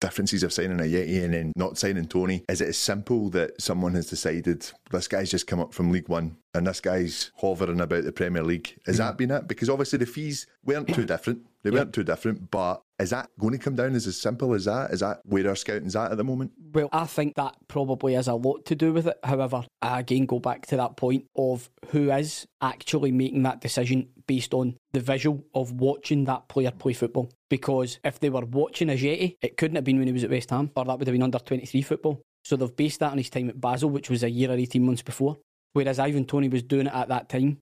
differences 0.00 0.42
of 0.42 0.52
signing 0.52 0.78
Ajeti 0.78 1.22
and 1.24 1.34
then 1.34 1.52
not 1.56 1.78
signing 1.78 2.06
Toney, 2.06 2.44
is 2.48 2.60
it 2.60 2.68
as 2.68 2.78
simple 2.78 3.30
that 3.30 3.60
someone 3.60 3.94
has 3.94 4.08
decided 4.10 4.66
this 4.90 5.08
guy's 5.08 5.30
just 5.30 5.46
come 5.46 5.60
up 5.60 5.72
from 5.72 5.92
League 5.92 6.08
One 6.08 6.36
and 6.54 6.66
this 6.66 6.80
guy's 6.80 7.30
hovering 7.36 7.80
about 7.80 8.04
the 8.04 8.12
Premier 8.12 8.42
League? 8.42 8.76
Has 8.86 8.96
mm-hmm. 8.96 9.06
that 9.06 9.18
been 9.18 9.30
it? 9.30 9.46
Because 9.46 9.70
obviously 9.70 9.98
the 9.98 10.06
fees 10.06 10.46
weren't 10.64 10.92
too 10.92 11.04
different. 11.04 11.46
They 11.62 11.70
weren't 11.70 11.92
too 11.92 12.02
different, 12.02 12.50
but 12.50 12.82
is 12.98 13.10
that 13.10 13.28
going 13.38 13.52
to 13.52 13.58
come 13.58 13.76
down 13.76 13.94
as 13.94 14.06
as 14.06 14.20
simple 14.20 14.52
as 14.54 14.64
that? 14.64 14.90
Is 14.90 15.00
that 15.00 15.20
where 15.24 15.48
our 15.48 15.56
scouting's 15.56 15.94
at 15.94 16.10
at 16.10 16.16
the 16.16 16.24
moment? 16.24 16.52
Well, 16.72 16.88
I 16.92 17.06
think 17.06 17.36
that 17.36 17.56
probably 17.68 18.14
has 18.14 18.28
a 18.28 18.34
lot 18.34 18.64
to 18.66 18.74
do 18.74 18.92
with 18.92 19.06
it. 19.06 19.18
However, 19.22 19.64
I 19.80 20.00
again 20.00 20.26
go 20.26 20.40
back 20.40 20.66
to 20.66 20.76
that 20.76 20.96
point 20.96 21.26
of 21.36 21.70
who 21.90 22.10
is 22.10 22.46
actually 22.60 23.12
making 23.12 23.44
that 23.44 23.60
decision 23.60 24.08
based 24.26 24.54
on 24.54 24.76
the 24.92 25.00
visual 25.00 25.44
of 25.54 25.72
watching 25.72 26.24
that 26.24 26.48
player 26.48 26.70
play 26.72 26.92
football. 26.92 27.30
Because 27.48 27.98
if 28.04 28.18
they 28.18 28.30
were 28.30 28.44
watching 28.44 28.88
Ajeti, 28.88 29.36
it 29.40 29.56
couldn't 29.56 29.76
have 29.76 29.84
been 29.84 29.98
when 29.98 30.06
he 30.08 30.12
was 30.12 30.24
at 30.24 30.30
West 30.30 30.50
Ham, 30.50 30.70
or 30.74 30.84
that 30.84 30.98
would 30.98 31.06
have 31.06 31.14
been 31.14 31.22
under 31.22 31.38
23 31.38 31.82
football. 31.82 32.22
So 32.44 32.56
they've 32.56 32.74
based 32.74 33.00
that 33.00 33.12
on 33.12 33.18
his 33.18 33.30
time 33.30 33.48
at 33.48 33.60
Basel, 33.60 33.90
which 33.90 34.10
was 34.10 34.22
a 34.24 34.30
year 34.30 34.50
or 34.50 34.54
18 34.54 34.84
months 34.84 35.02
before. 35.02 35.38
Whereas 35.74 35.98
Ivan 35.98 36.24
Toney 36.24 36.48
was 36.48 36.62
doing 36.62 36.86
it 36.86 36.94
at 36.94 37.08
that 37.08 37.28
time. 37.28 37.58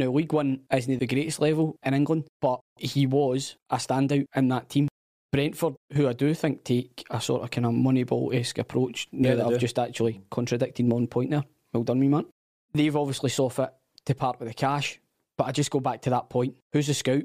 Now, 0.00 0.10
League 0.10 0.32
One 0.32 0.60
isn't 0.72 0.98
the 0.98 1.06
greatest 1.06 1.40
level 1.40 1.76
in 1.84 1.92
England, 1.92 2.24
but 2.40 2.60
he 2.78 3.06
was 3.06 3.56
a 3.68 3.76
standout 3.76 4.24
in 4.34 4.48
that 4.48 4.70
team. 4.70 4.88
Brentford, 5.30 5.74
who 5.92 6.08
I 6.08 6.14
do 6.14 6.32
think 6.32 6.64
take 6.64 7.04
a 7.10 7.20
sort 7.20 7.42
of 7.42 7.50
kind 7.50 7.66
of 7.66 7.72
Moneyball 7.72 8.34
esque 8.34 8.56
approach, 8.56 9.08
now 9.12 9.28
Yeah, 9.28 9.34
that 9.36 9.46
I've 9.46 9.52
do. 9.52 9.58
just 9.58 9.78
actually 9.78 10.22
contradicted 10.30 10.86
my 10.86 10.96
own 10.96 11.06
point 11.06 11.30
there. 11.30 11.44
Well 11.74 11.82
done, 11.84 12.00
me 12.00 12.08
man. 12.08 12.24
They've 12.72 12.96
obviously 12.96 13.28
saw 13.28 13.50
fit 13.50 13.70
to 14.06 14.14
part 14.14 14.40
with 14.40 14.48
the 14.48 14.54
cash, 14.54 14.98
but 15.36 15.44
I 15.46 15.52
just 15.52 15.70
go 15.70 15.80
back 15.80 16.00
to 16.02 16.10
that 16.10 16.30
point. 16.30 16.56
Who's 16.72 16.86
the 16.86 16.94
scout? 16.94 17.24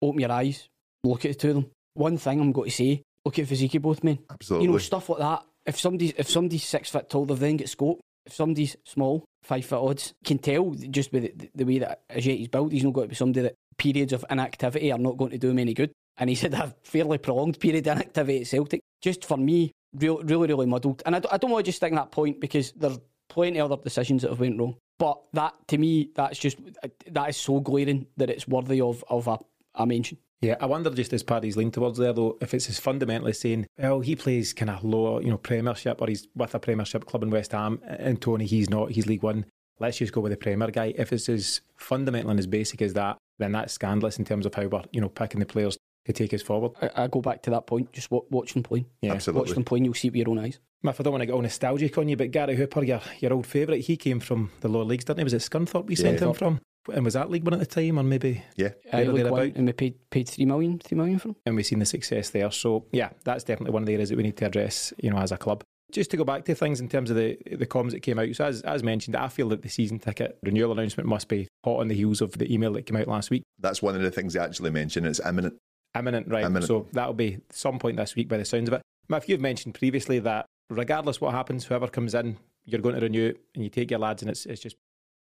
Open 0.00 0.18
your 0.20 0.32
eyes, 0.32 0.68
look 1.04 1.26
at 1.26 1.32
the 1.32 1.38
two 1.38 1.48
of 1.50 1.54
them. 1.56 1.70
One 1.92 2.16
thing 2.16 2.40
I'm 2.40 2.52
going 2.52 2.70
to 2.70 2.74
say: 2.74 3.02
look 3.26 3.38
at 3.38 3.46
physique 3.46 3.80
both 3.82 4.02
men. 4.02 4.20
Absolutely. 4.30 4.66
You 4.66 4.72
know 4.72 4.78
stuff 4.78 5.10
like 5.10 5.18
that. 5.18 5.44
If 5.66 5.78
somebody's 5.78 6.14
if 6.16 6.30
somebody's 6.30 6.64
six 6.64 6.88
foot 6.90 7.10
tall, 7.10 7.26
they've 7.26 7.38
then 7.38 7.58
got 7.58 7.68
scope. 7.68 8.00
If 8.26 8.34
somebody's 8.34 8.76
small, 8.84 9.24
five 9.42 9.64
foot 9.64 9.82
odds, 9.82 10.14
can 10.24 10.38
tell 10.38 10.70
just 10.90 11.12
with 11.12 11.38
the, 11.38 11.50
the 11.54 11.64
way 11.64 11.78
that 11.78 12.08
Ajeti's 12.08 12.48
built, 12.48 12.72
he's 12.72 12.84
not 12.84 12.92
going 12.92 13.06
to 13.06 13.10
be 13.10 13.14
somebody 13.14 13.42
that 13.42 13.54
periods 13.78 14.12
of 14.12 14.24
inactivity 14.30 14.90
are 14.92 14.98
not 14.98 15.16
going 15.16 15.30
to 15.30 15.38
do 15.38 15.50
him 15.50 15.58
any 15.58 15.74
good. 15.74 15.92
And 16.18 16.30
he 16.30 16.36
said 16.36 16.54
a 16.54 16.74
fairly 16.82 17.18
prolonged 17.18 17.60
period 17.60 17.86
of 17.86 17.96
inactivity 17.96 18.40
at 18.40 18.46
Celtic. 18.46 18.80
Just 19.02 19.24
for 19.24 19.36
me, 19.36 19.72
real, 19.94 20.22
really, 20.22 20.48
really 20.48 20.66
muddled. 20.66 21.02
And 21.06 21.14
I 21.14 21.18
don't, 21.20 21.34
I 21.34 21.36
don't 21.36 21.50
want 21.50 21.64
to 21.64 21.68
just 21.68 21.76
stick 21.76 21.92
that 21.92 22.10
point 22.10 22.40
because 22.40 22.72
there's 22.72 22.98
plenty 23.28 23.58
of 23.60 23.70
other 23.70 23.82
decisions 23.82 24.22
that 24.22 24.30
have 24.30 24.40
went 24.40 24.58
wrong. 24.58 24.76
But 24.98 25.18
that, 25.34 25.54
to 25.68 25.78
me, 25.78 26.10
that's 26.14 26.38
just 26.38 26.56
uh, 26.82 26.88
that 27.10 27.28
is 27.28 27.36
so 27.36 27.60
glaring 27.60 28.06
that 28.16 28.30
it's 28.30 28.48
worthy 28.48 28.80
of 28.80 29.04
of 29.08 29.28
a, 29.28 29.38
a 29.74 29.86
mention. 29.86 30.18
Yeah, 30.42 30.56
I 30.60 30.66
wonder 30.66 30.90
just 30.90 31.12
as 31.12 31.22
Paddy's 31.22 31.56
lean 31.56 31.70
towards 31.70 31.98
there 31.98 32.12
though, 32.12 32.36
if 32.40 32.52
it's 32.52 32.68
as 32.68 32.78
fundamentally 32.78 33.32
saying, 33.32 33.66
well, 33.78 34.00
he 34.00 34.14
plays 34.14 34.52
kind 34.52 34.70
of 34.70 34.84
lower, 34.84 35.22
you 35.22 35.30
know, 35.30 35.38
Premiership 35.38 36.00
or 36.02 36.08
he's 36.08 36.28
with 36.34 36.54
a 36.54 36.58
Premiership 36.58 37.06
club 37.06 37.22
in 37.22 37.30
West 37.30 37.52
Ham, 37.52 37.80
and 37.86 38.20
Toney, 38.20 38.44
he's 38.46 38.68
not, 38.68 38.90
he's 38.90 39.06
League 39.06 39.22
One. 39.22 39.46
Let's 39.78 39.98
just 39.98 40.12
go 40.12 40.20
with 40.20 40.32
the 40.32 40.36
Premier 40.36 40.70
guy. 40.70 40.94
If 40.96 41.12
it's 41.12 41.28
as 41.28 41.60
fundamental 41.76 42.30
and 42.30 42.38
as 42.38 42.46
basic 42.46 42.82
as 42.82 42.92
that, 42.94 43.16
then 43.38 43.52
that's 43.52 43.72
scandalous 43.74 44.18
in 44.18 44.24
terms 44.24 44.46
of 44.46 44.54
how 44.54 44.66
we're, 44.66 44.82
you 44.92 45.00
know, 45.00 45.08
picking 45.08 45.40
the 45.40 45.46
players 45.46 45.76
to 46.06 46.12
take 46.12 46.32
us 46.32 46.42
forward. 46.42 46.72
I, 46.80 47.04
I 47.04 47.06
go 47.08 47.20
back 47.20 47.42
to 47.42 47.50
that 47.50 47.66
point. 47.66 47.92
Just 47.92 48.10
wa- 48.10 48.22
watch 48.30 48.52
them 48.54 48.62
play. 48.62 48.86
Yeah. 49.02 49.12
Absolutely. 49.14 49.40
Watch 49.48 49.54
them 49.54 49.64
play, 49.64 49.80
you'll 49.80 49.94
see 49.94 50.08
it 50.08 50.12
with 50.12 50.18
your 50.18 50.30
own 50.30 50.38
eyes. 50.38 50.58
If 50.84 51.00
I 51.00 51.02
don't 51.02 51.12
want 51.12 51.22
to 51.22 51.26
get 51.26 51.32
all 51.32 51.42
nostalgic 51.42 51.98
on 51.98 52.08
you, 52.08 52.16
but 52.16 52.30
Gary 52.30 52.54
Hooper, 52.56 52.84
your, 52.84 53.00
your 53.18 53.32
old 53.32 53.46
favourite, 53.46 53.80
he 53.80 53.96
came 53.96 54.20
from 54.20 54.50
the 54.60 54.68
lower 54.68 54.84
leagues, 54.84 55.04
didn't 55.04 55.18
he? 55.18 55.24
Was 55.24 55.34
it 55.34 55.42
Scunthorpe 55.42 55.86
we 55.86 55.96
sent 55.96 56.20
him 56.20 56.32
from? 56.32 56.60
And 56.92 57.04
was 57.04 57.14
that 57.14 57.30
League 57.30 57.44
One 57.44 57.54
at 57.54 57.60
the 57.60 57.66
time, 57.66 57.98
or 57.98 58.02
maybe 58.02 58.42
Yeah. 58.56 58.70
I 58.92 59.04
There 59.04 59.06
or 59.06 59.10
uh, 59.10 59.12
League 59.14 59.30
One, 59.30 59.52
and 59.56 59.66
we 59.66 59.72
paid 59.72 60.10
paid 60.10 60.28
three 60.28 60.44
million, 60.46 60.78
three 60.78 60.96
million 60.96 61.18
for 61.18 61.28
him. 61.28 61.36
and 61.46 61.56
we've 61.56 61.66
seen 61.66 61.78
the 61.78 61.86
success 61.86 62.30
there. 62.30 62.50
So 62.50 62.86
yeah, 62.92 63.10
that's 63.24 63.44
definitely 63.44 63.72
one 63.72 63.82
of 63.82 63.86
the 63.86 63.94
areas 63.94 64.08
that 64.10 64.16
we 64.16 64.22
need 64.22 64.36
to 64.38 64.46
address, 64.46 64.92
you 64.98 65.10
know, 65.10 65.18
as 65.18 65.32
a 65.32 65.36
club. 65.36 65.62
Just 65.92 66.10
to 66.10 66.16
go 66.16 66.24
back 66.24 66.44
to 66.46 66.54
things 66.54 66.80
in 66.80 66.88
terms 66.88 67.10
of 67.10 67.16
the 67.16 67.38
the 67.50 67.66
comms 67.66 67.92
that 67.92 68.00
came 68.00 68.18
out. 68.18 68.34
So 68.34 68.44
as 68.44 68.62
as 68.62 68.82
mentioned, 68.82 69.16
I 69.16 69.28
feel 69.28 69.48
that 69.50 69.62
the 69.62 69.68
season 69.68 69.98
ticket 69.98 70.38
renewal 70.42 70.72
announcement 70.72 71.08
must 71.08 71.28
be 71.28 71.48
hot 71.64 71.80
on 71.80 71.88
the 71.88 71.94
heels 71.94 72.20
of 72.20 72.32
the 72.32 72.52
email 72.52 72.72
that 72.72 72.82
came 72.86 72.96
out 72.96 73.08
last 73.08 73.30
week. 73.30 73.42
That's 73.58 73.82
one 73.82 73.94
of 73.94 74.02
the 74.02 74.10
things 74.10 74.32
they 74.34 74.40
actually 74.40 74.70
mentioned. 74.70 75.06
It's 75.06 75.20
imminent. 75.24 75.56
Imminent, 75.96 76.28
right? 76.28 76.44
Imminent. 76.44 76.66
So 76.66 76.86
that'll 76.92 77.14
be 77.14 77.38
some 77.50 77.78
point 77.78 77.96
this 77.96 78.14
week 78.16 78.28
by 78.28 78.36
the 78.36 78.44
sounds 78.44 78.68
of 78.68 78.74
it. 78.74 78.82
Matt, 79.08 79.28
you've 79.28 79.40
mentioned 79.40 79.74
previously 79.74 80.18
that 80.18 80.44
regardless 80.68 81.20
what 81.20 81.32
happens, 81.32 81.64
whoever 81.64 81.86
comes 81.86 82.14
in, 82.14 82.36
you're 82.64 82.80
going 82.80 82.96
to 82.96 83.00
renew 83.00 83.28
it 83.28 83.40
and 83.54 83.62
you 83.62 83.70
take 83.70 83.90
your 83.92 84.00
lads 84.00 84.22
and 84.22 84.30
it's 84.30 84.44
it's 84.44 84.60
just 84.60 84.74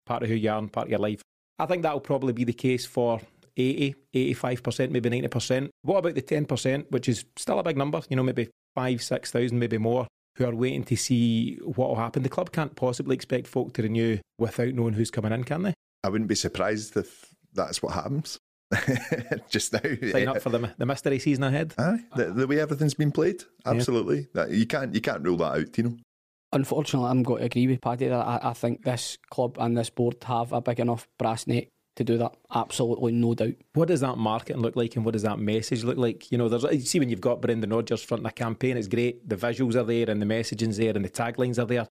part 0.05 0.21
of 0.23 0.29
who 0.29 0.35
you 0.35 0.49
are 0.51 0.57
and 0.59 0.71
part 0.71 0.87
of 0.87 0.91
your 0.91 0.99
life. 0.99 1.21
I 1.59 1.65
think 1.65 1.83
that'll 1.83 1.99
probably 1.99 2.33
be 2.33 2.45
the 2.45 2.53
case 2.53 2.85
for 2.85 3.19
80, 3.57 3.95
85%, 4.15 4.91
maybe 4.91 5.09
90%. 5.09 5.69
What 5.81 5.97
about 5.97 6.15
the 6.15 6.21
10%, 6.21 6.91
which 6.91 7.09
is 7.09 7.25
still 7.35 7.59
a 7.59 7.63
big 7.63 7.77
number, 7.77 8.01
you 8.09 8.15
know, 8.15 8.23
maybe 8.23 8.49
five, 8.75 9.03
6,000, 9.03 9.59
maybe 9.59 9.77
more, 9.77 10.07
who 10.37 10.45
are 10.45 10.55
waiting 10.55 10.83
to 10.85 10.95
see 10.95 11.55
what 11.57 11.89
will 11.89 11.95
happen? 11.95 12.23
The 12.23 12.29
club 12.29 12.51
can't 12.51 12.75
possibly 12.75 13.15
expect 13.15 13.47
folk 13.47 13.73
to 13.73 13.83
renew 13.83 14.19
without 14.37 14.73
knowing 14.73 14.93
who's 14.93 15.11
coming 15.11 15.33
in, 15.33 15.43
can 15.43 15.63
they? 15.63 15.73
I 16.03 16.09
wouldn't 16.09 16.29
be 16.29 16.35
surprised 16.35 16.95
if 16.95 17.33
that's 17.53 17.83
what 17.83 17.93
happens. 17.93 18.39
Just 19.49 19.73
now. 19.73 19.79
Sign 20.11 20.27
up 20.27 20.41
for 20.41 20.49
the, 20.49 20.73
the 20.77 20.85
mystery 20.85 21.19
season 21.19 21.43
ahead. 21.43 21.73
Aye, 21.77 22.03
the, 22.15 22.25
the 22.25 22.47
way 22.47 22.59
everything's 22.59 22.93
been 22.93 23.11
played, 23.11 23.43
absolutely. 23.65 24.27
That 24.35 24.51
you 24.51 24.67
can't 24.67 24.93
you 24.93 25.01
can't 25.01 25.23
rule 25.23 25.37
that 25.37 25.57
out, 25.57 25.77
you 25.77 25.83
know. 25.85 25.97
Unfortunately, 26.51 27.09
I'm 27.09 27.23
going 27.23 27.39
to 27.39 27.45
agree 27.45 27.67
with 27.67 27.81
Paddy 27.81 28.07
that 28.07 28.25
I, 28.25 28.39
I 28.41 28.53
think 28.53 28.83
this 28.83 29.17
club 29.29 29.57
and 29.59 29.77
this 29.77 29.89
board 29.89 30.15
have 30.23 30.51
a 30.51 30.61
big 30.61 30.79
enough 30.79 31.07
brass 31.17 31.45
neck 31.45 31.67
to 31.95 32.03
do 32.03 32.17
that. 32.17 32.35
Absolutely 32.53 33.11
no 33.11 33.35
doubt. 33.35 33.53
What 33.73 33.89
does 33.89 34.01
that 34.01 34.17
marketing 34.17 34.61
look 34.61 34.75
like 34.75 34.95
and 34.95 35.05
what 35.05 35.13
does 35.13 35.23
that 35.23 35.37
message 35.37 35.83
look 35.83 35.97
like? 35.97 36.31
You 36.31 36.37
know, 36.37 36.49
there's 36.49 36.63
you 36.63 36.81
see 36.81 36.99
when 36.99 37.09
you've 37.09 37.21
got 37.21 37.41
Brendan 37.41 37.69
Rodgers 37.69 38.01
fronting 38.01 38.25
a 38.25 38.31
campaign, 38.31 38.77
it's 38.77 38.87
great. 38.87 39.27
The 39.27 39.35
visuals 39.35 39.75
are 39.75 39.83
there 39.83 40.09
and 40.09 40.21
the 40.21 40.25
messaging's 40.25 40.77
there 40.77 40.95
and 40.95 41.05
the 41.05 41.09
taglines 41.09 41.59
are 41.59 41.65
there. 41.65 41.87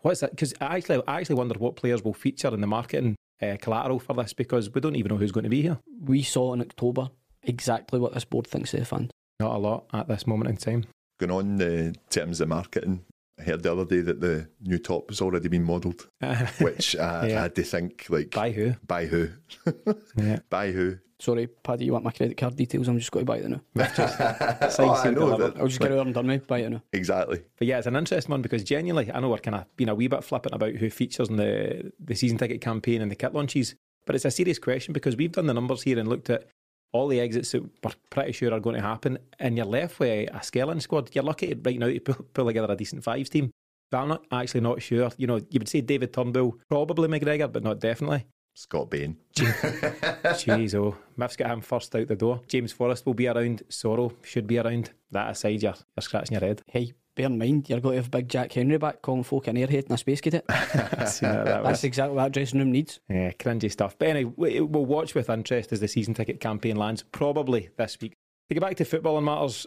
What's 0.00 0.20
that? 0.20 0.30
Because 0.30 0.54
I 0.60 0.76
actually, 0.76 1.02
I 1.08 1.20
actually 1.20 1.36
wonder 1.36 1.58
what 1.58 1.76
players 1.76 2.04
will 2.04 2.14
feature 2.14 2.52
in 2.54 2.60
the 2.60 2.66
marketing 2.66 3.16
uh, 3.42 3.56
collateral 3.60 3.98
for 3.98 4.14
this 4.14 4.32
because 4.32 4.72
we 4.72 4.80
don't 4.80 4.96
even 4.96 5.10
know 5.10 5.16
who's 5.16 5.32
going 5.32 5.44
to 5.44 5.50
be 5.50 5.62
here. 5.62 5.78
We 6.00 6.22
saw 6.22 6.52
in 6.52 6.60
October 6.60 7.10
exactly 7.42 7.98
what 7.98 8.14
this 8.14 8.24
board 8.24 8.46
thinks 8.46 8.72
of 8.74 8.80
the 8.80 8.86
fund. 8.86 9.10
Not 9.40 9.54
a 9.54 9.58
lot 9.58 9.86
at 9.92 10.08
this 10.08 10.26
moment 10.26 10.50
in 10.50 10.56
time. 10.56 10.84
Going 11.18 11.30
on 11.30 11.56
the 11.56 11.94
terms 12.10 12.40
of 12.40 12.48
marketing, 12.48 13.04
I 13.38 13.42
heard 13.42 13.62
the 13.62 13.72
other 13.72 13.84
day 13.84 14.00
that 14.00 14.20
the 14.20 14.48
new 14.62 14.78
top 14.78 15.10
has 15.10 15.20
already 15.20 15.48
been 15.48 15.64
modelled, 15.64 16.08
which 16.60 16.96
uh, 16.96 17.24
Yeah. 17.28 17.38
I 17.38 17.42
had 17.42 17.54
to 17.56 17.62
think 17.62 18.06
like 18.08 18.30
By 18.30 18.50
who? 18.50 18.74
By 18.86 19.06
who? 19.06 19.28
Yeah. 20.16 20.38
By 20.48 20.70
who? 20.72 20.98
Sorry, 21.18 21.46
Paddy, 21.46 21.86
you 21.86 21.92
want 21.92 22.04
my 22.04 22.10
credit 22.10 22.36
card 22.36 22.56
details? 22.56 22.88
I'm 22.88 22.98
just 22.98 23.10
going 23.10 23.24
to 23.24 23.32
buy 23.32 23.38
it 23.38 23.48
now. 23.48 23.60
oh, 23.78 25.02
I 25.02 25.10
know 25.10 25.36
that. 25.38 25.56
I'll 25.58 25.66
just 25.66 25.80
get 25.80 25.90
it 25.90 25.94
over 25.94 26.02
and 26.02 26.14
done 26.14 26.26
with. 26.26 26.46
Buy 26.46 26.58
it 26.58 26.68
now. 26.70 26.82
Exactly. 26.92 27.42
But 27.58 27.66
yeah, 27.66 27.78
it's 27.78 27.86
an 27.86 27.96
interesting 27.96 28.30
one 28.30 28.42
because 28.42 28.62
genuinely, 28.62 29.10
I 29.10 29.20
know 29.20 29.30
we're 29.30 29.38
kind 29.38 29.54
of 29.54 29.76
being 29.76 29.88
a 29.88 29.94
wee 29.94 30.08
bit 30.08 30.22
flippant 30.24 30.54
about 30.54 30.74
who 30.74 30.90
features 30.90 31.30
in 31.30 31.36
the, 31.36 31.90
the 31.98 32.14
season 32.14 32.36
ticket 32.36 32.60
campaign 32.60 33.00
and 33.00 33.10
the 33.10 33.16
kit 33.16 33.32
launches, 33.34 33.74
but 34.04 34.14
it's 34.14 34.26
a 34.26 34.30
serious 34.30 34.58
question 34.58 34.92
because 34.92 35.16
we've 35.16 35.32
done 35.32 35.46
the 35.46 35.54
numbers 35.54 35.82
here 35.82 35.98
and 35.98 36.06
looked 36.06 36.28
at 36.28 36.48
all 36.96 37.08
the 37.08 37.20
exits 37.20 37.52
that 37.52 37.62
we're 37.62 37.92
pretty 38.10 38.32
sure 38.32 38.52
are 38.52 38.60
going 38.60 38.76
to 38.76 38.82
happen, 38.82 39.18
and 39.38 39.56
you're 39.56 39.66
left 39.66 40.00
with 40.00 40.28
a 40.34 40.42
skeleton 40.42 40.80
squad. 40.80 41.14
You're 41.14 41.24
lucky 41.24 41.54
right 41.64 41.78
now 41.78 41.86
to 41.88 42.00
pull, 42.00 42.26
pull 42.32 42.46
together 42.46 42.72
a 42.72 42.76
decent 42.76 43.04
fives 43.04 43.30
team. 43.30 43.50
But 43.90 43.98
I'm 43.98 44.08
not 44.08 44.24
actually 44.32 44.62
not 44.62 44.82
sure. 44.82 45.10
You 45.16 45.26
know, 45.26 45.36
you 45.36 45.58
would 45.58 45.68
say 45.68 45.80
David 45.80 46.12
Turnbull, 46.12 46.58
probably 46.68 47.08
McGregor, 47.08 47.52
but 47.52 47.62
not 47.62 47.80
definitely. 47.80 48.26
Scott 48.54 48.90
Bain. 48.90 49.16
Jeez, 49.36 50.74
oh, 50.74 50.96
Mif's 51.16 51.36
got 51.36 51.50
him 51.50 51.60
first 51.60 51.94
out 51.94 52.08
the 52.08 52.16
door. 52.16 52.40
James 52.48 52.72
Forrest 52.72 53.04
will 53.04 53.14
be 53.14 53.28
around. 53.28 53.62
Soro 53.68 54.12
should 54.24 54.46
be 54.46 54.58
around. 54.58 54.90
That 55.10 55.30
aside, 55.30 55.62
you're, 55.62 55.74
you're 55.74 56.00
scratching 56.00 56.34
your 56.34 56.40
head. 56.40 56.62
Hey, 56.66 56.94
bear 57.16 57.26
in 57.26 57.38
mind, 57.38 57.68
you're 57.68 57.80
going 57.80 57.96
to 57.96 58.02
have 58.02 58.10
big 58.10 58.28
Jack 58.28 58.52
Hendry 58.52 58.78
back 58.78 59.02
calling 59.02 59.24
folk 59.24 59.48
an 59.48 59.56
airhead 59.56 59.84
and 59.84 59.92
a 59.92 59.96
space 59.98 60.20
cadet. 60.20 60.44
That. 60.50 61.62
That's 61.64 61.84
exactly 61.84 62.14
what 62.14 62.24
that 62.24 62.32
dressing 62.32 62.58
room 62.60 62.70
needs. 62.72 63.00
Yeah, 63.08 63.32
cringy 63.32 63.70
stuff. 63.70 63.96
But 63.98 64.08
anyway, 64.08 64.32
we- 64.36 64.60
we'll 64.60 64.86
watch 64.86 65.14
with 65.14 65.30
interest 65.30 65.72
as 65.72 65.80
the 65.80 65.88
season 65.88 66.14
ticket 66.14 66.40
campaign 66.40 66.76
lands, 66.76 67.02
probably 67.12 67.70
this 67.76 67.96
week. 68.00 68.12
To 68.48 68.54
get 68.54 68.60
back 68.60 68.76
to 68.76 68.84
football 68.84 69.16
and 69.16 69.24
matters, 69.26 69.66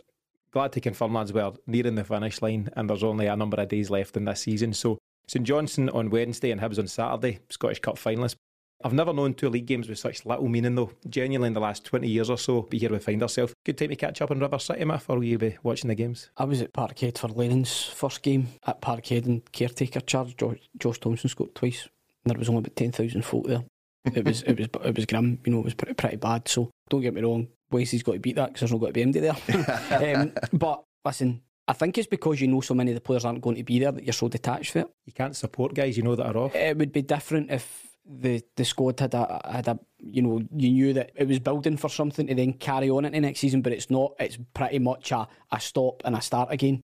glad 0.52 0.72
to 0.74 0.82
confirm, 0.82 1.14
lads, 1.14 1.34
we're 1.34 1.52
nearing 1.68 1.96
the 1.96 2.04
finish 2.04 2.42
line 2.42 2.70
and 2.76 2.90
there's 2.90 3.04
only 3.04 3.26
a 3.28 3.36
number 3.36 3.60
of 3.62 3.68
days 3.68 3.90
left 3.90 4.16
in 4.16 4.26
this 4.26 4.42
season. 4.42 4.74
So, 4.74 4.98
St 5.28 5.46
Johnstone 5.46 5.90
on 5.90 6.10
Wednesday 6.10 6.52
and 6.52 6.62
Hibs 6.62 6.80
on 6.80 6.88
Saturday, 6.88 7.40
Scottish 7.50 7.80
Cup 7.80 7.96
finalists. 7.96 8.36
I've 8.82 8.94
never 8.94 9.12
known 9.12 9.34
two 9.34 9.50
league 9.50 9.66
games 9.66 9.90
with 9.90 10.00
such 10.00 10.26
little 10.26 10.48
meaning, 10.48 10.76
though. 10.76 10.92
Genuinely, 11.10 11.48
in 11.48 11.54
the 11.54 11.60
last 11.60 11.84
20 11.84 12.08
years 12.08 12.30
or 12.30 12.38
so, 12.38 12.62
be 12.62 12.80
here 12.80 12.90
we 12.90 13.00
find 13.00 13.22
ourselves. 13.22 13.54
Good 13.66 13.78
time 13.78 13.90
to 13.90 13.96
catch 13.98 14.22
up 14.22 14.32
on 14.32 14.40
River 14.40 14.58
City, 14.58 14.86
Mif, 14.86 15.10
or 15.10 15.18
will 15.18 15.26
you 15.26 15.38
be 15.38 15.58
watching 15.64 15.90
the 15.90 15.96
games? 15.96 16.30
I 16.38 16.46
was 16.46 16.62
at 16.62 16.72
Parkhead 16.72 17.18
for 17.18 17.28
Lennon's 17.28 17.84
first 17.84 18.22
game 18.22 18.48
at 18.66 18.82
Parkhead 18.82 19.26
and 19.26 19.52
caretaker 19.52 20.00
charge. 20.00 20.38
Josh, 20.38 20.70
Josh 20.78 21.00
Thompson 21.00 21.30
scored 21.30 21.56
twice. 21.56 21.90
There 22.24 22.38
was 22.38 22.48
only 22.48 22.60
about 22.60 22.76
ten 22.78 22.92
thousand 22.94 23.26
folk 23.26 23.48
there. 23.48 23.64
It 24.06 24.24
was 24.24 24.44
it 24.44 24.58
was 24.58 24.68
it 24.86 24.96
was 24.96 25.06
grim. 25.06 25.40
You 25.46 25.52
know, 25.52 25.60
it 25.60 25.66
was 25.66 25.74
pretty 25.74 25.96
pretty 25.96 26.18
bad. 26.18 26.48
So 26.48 26.70
don't 26.90 27.02
get 27.02 27.14
me 27.14 27.22
wrong. 27.22 27.50
Wasey's 27.72 28.04
got 28.04 28.14
to 28.14 28.20
beat 28.20 28.38
that 28.38 28.48
because 28.48 28.62
there's 28.62 28.72
not 28.72 28.80
got 28.80 28.88
to 28.88 28.94
be 28.94 29.02
empty 29.02 29.20
there. 29.20 30.16
um, 30.18 30.32
but 30.54 30.84
listen, 31.04 31.42
I 31.68 31.74
think 31.74 31.98
it's 31.98 32.08
because 32.08 32.40
you 32.40 32.48
know 32.48 32.62
so 32.62 32.74
many 32.74 32.92
of 32.92 32.96
the 32.96 33.02
players 33.02 33.26
aren't 33.26 33.42
going 33.42 33.58
to 33.58 33.64
be 33.64 33.80
there 33.80 33.92
that 33.92 34.04
you're 34.04 34.14
so 34.14 34.30
detached 34.30 34.72
from 34.72 34.82
it. 34.82 34.90
You 35.06 35.14
can't 35.14 35.36
support 35.36 35.74
guys 35.74 35.98
you 35.98 36.04
know 36.04 36.16
that 36.16 36.34
are 36.34 36.38
off. 36.38 36.56
It 36.56 36.78
would 36.78 36.94
be 36.94 37.02
different 37.02 37.52
if 37.52 37.89
the 38.10 38.44
the 38.56 38.66
squad 38.66 39.00
had 39.00 39.14
a 39.14 39.40
had 39.46 39.68
a 39.68 39.80
you 40.00 40.22
know 40.22 40.42
you 40.56 40.72
knew 40.72 40.94
that 40.94 41.12
it 41.16 41.28
was 41.28 41.40
building 41.40 41.78
for 41.78 41.90
something 41.90 42.28
to 42.28 42.36
then 42.36 42.54
carry 42.54 42.90
on 42.90 43.06
into 43.06 43.22
next 43.22 43.40
season, 43.40 43.62
but 43.62 43.72
it's 43.72 43.90
not. 43.90 44.14
It's 44.20 44.38
pretty 44.54 44.80
much 44.80 45.12
a, 45.12 45.28
a 45.52 45.60
stop 45.60 46.02
and 46.04 46.16
a 46.16 46.22
start 46.22 46.52
again. 46.52 46.82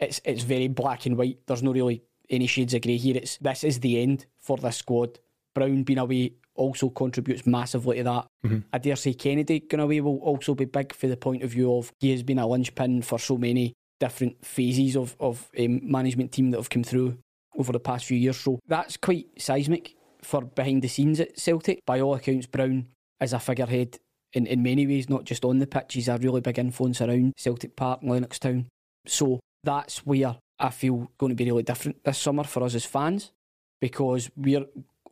It's 0.00 0.20
it's 0.24 0.42
very 0.42 0.68
black 0.68 1.06
and 1.06 1.16
white. 1.16 1.38
There's 1.46 1.62
no 1.62 1.72
really 1.72 2.02
any 2.28 2.46
shades 2.46 2.74
of 2.74 2.82
grey 2.82 2.96
here. 2.96 3.16
It's 3.16 3.36
this 3.38 3.64
is 3.64 3.80
the 3.80 4.02
end 4.02 4.26
for 4.38 4.56
this 4.56 4.78
squad. 4.78 5.20
Brown 5.54 5.84
being 5.84 5.98
away 5.98 6.34
also 6.54 6.90
contributes 6.90 7.46
massively 7.46 7.98
to 7.98 8.04
that. 8.04 8.26
I 8.72 8.78
dare 8.78 8.96
say 8.96 9.14
Kennedy 9.14 9.60
going 9.60 9.80
away 9.80 10.00
will 10.00 10.18
also 10.18 10.54
be 10.54 10.64
big 10.64 10.92
for 10.92 11.06
the 11.06 11.16
point 11.16 11.44
of 11.44 11.50
view 11.50 11.72
of 11.74 11.92
he 12.00 12.10
has 12.10 12.24
been 12.24 12.38
a 12.38 12.46
linchpin 12.46 13.02
for 13.02 13.18
so 13.18 13.38
many 13.38 13.74
different 14.00 14.44
phases 14.44 14.96
of 14.96 15.16
of 15.20 15.48
um, 15.58 15.80
management 15.82 16.32
team 16.32 16.50
that 16.50 16.58
have 16.58 16.70
come 16.70 16.84
through 16.84 17.16
over 17.56 17.72
the 17.72 17.80
past 17.80 18.06
few 18.06 18.16
years. 18.16 18.36
So 18.36 18.58
that's 18.66 18.96
quite 18.96 19.26
seismic 19.38 19.94
for 20.22 20.42
behind 20.42 20.82
the 20.82 20.88
scenes 20.88 21.20
at 21.20 21.38
Celtic. 21.38 21.80
By 21.86 22.00
all 22.00 22.14
accounts, 22.14 22.46
Brown 22.46 22.86
is 23.20 23.32
a 23.32 23.38
figurehead 23.38 23.98
in, 24.32 24.46
in 24.46 24.62
many 24.62 24.86
ways, 24.86 25.08
not 25.08 25.24
just 25.24 25.44
on 25.44 25.58
the 25.58 25.66
pitch. 25.66 25.94
He's 25.94 26.08
a 26.08 26.18
really 26.18 26.40
big 26.40 26.58
influence 26.58 27.00
around 27.00 27.34
Celtic 27.36 27.76
Park 27.76 28.02
and 28.02 28.10
Lennoxtown. 28.10 28.66
So 29.06 29.40
that's 29.64 30.06
where 30.06 30.36
I 30.58 30.70
feel 30.70 31.10
going 31.18 31.30
to 31.30 31.36
be 31.36 31.44
really 31.44 31.62
different 31.62 32.02
this 32.04 32.18
summer 32.18 32.44
for 32.44 32.62
us 32.64 32.74
as 32.74 32.84
fans 32.84 33.32
because 33.80 34.30
we're 34.36 34.66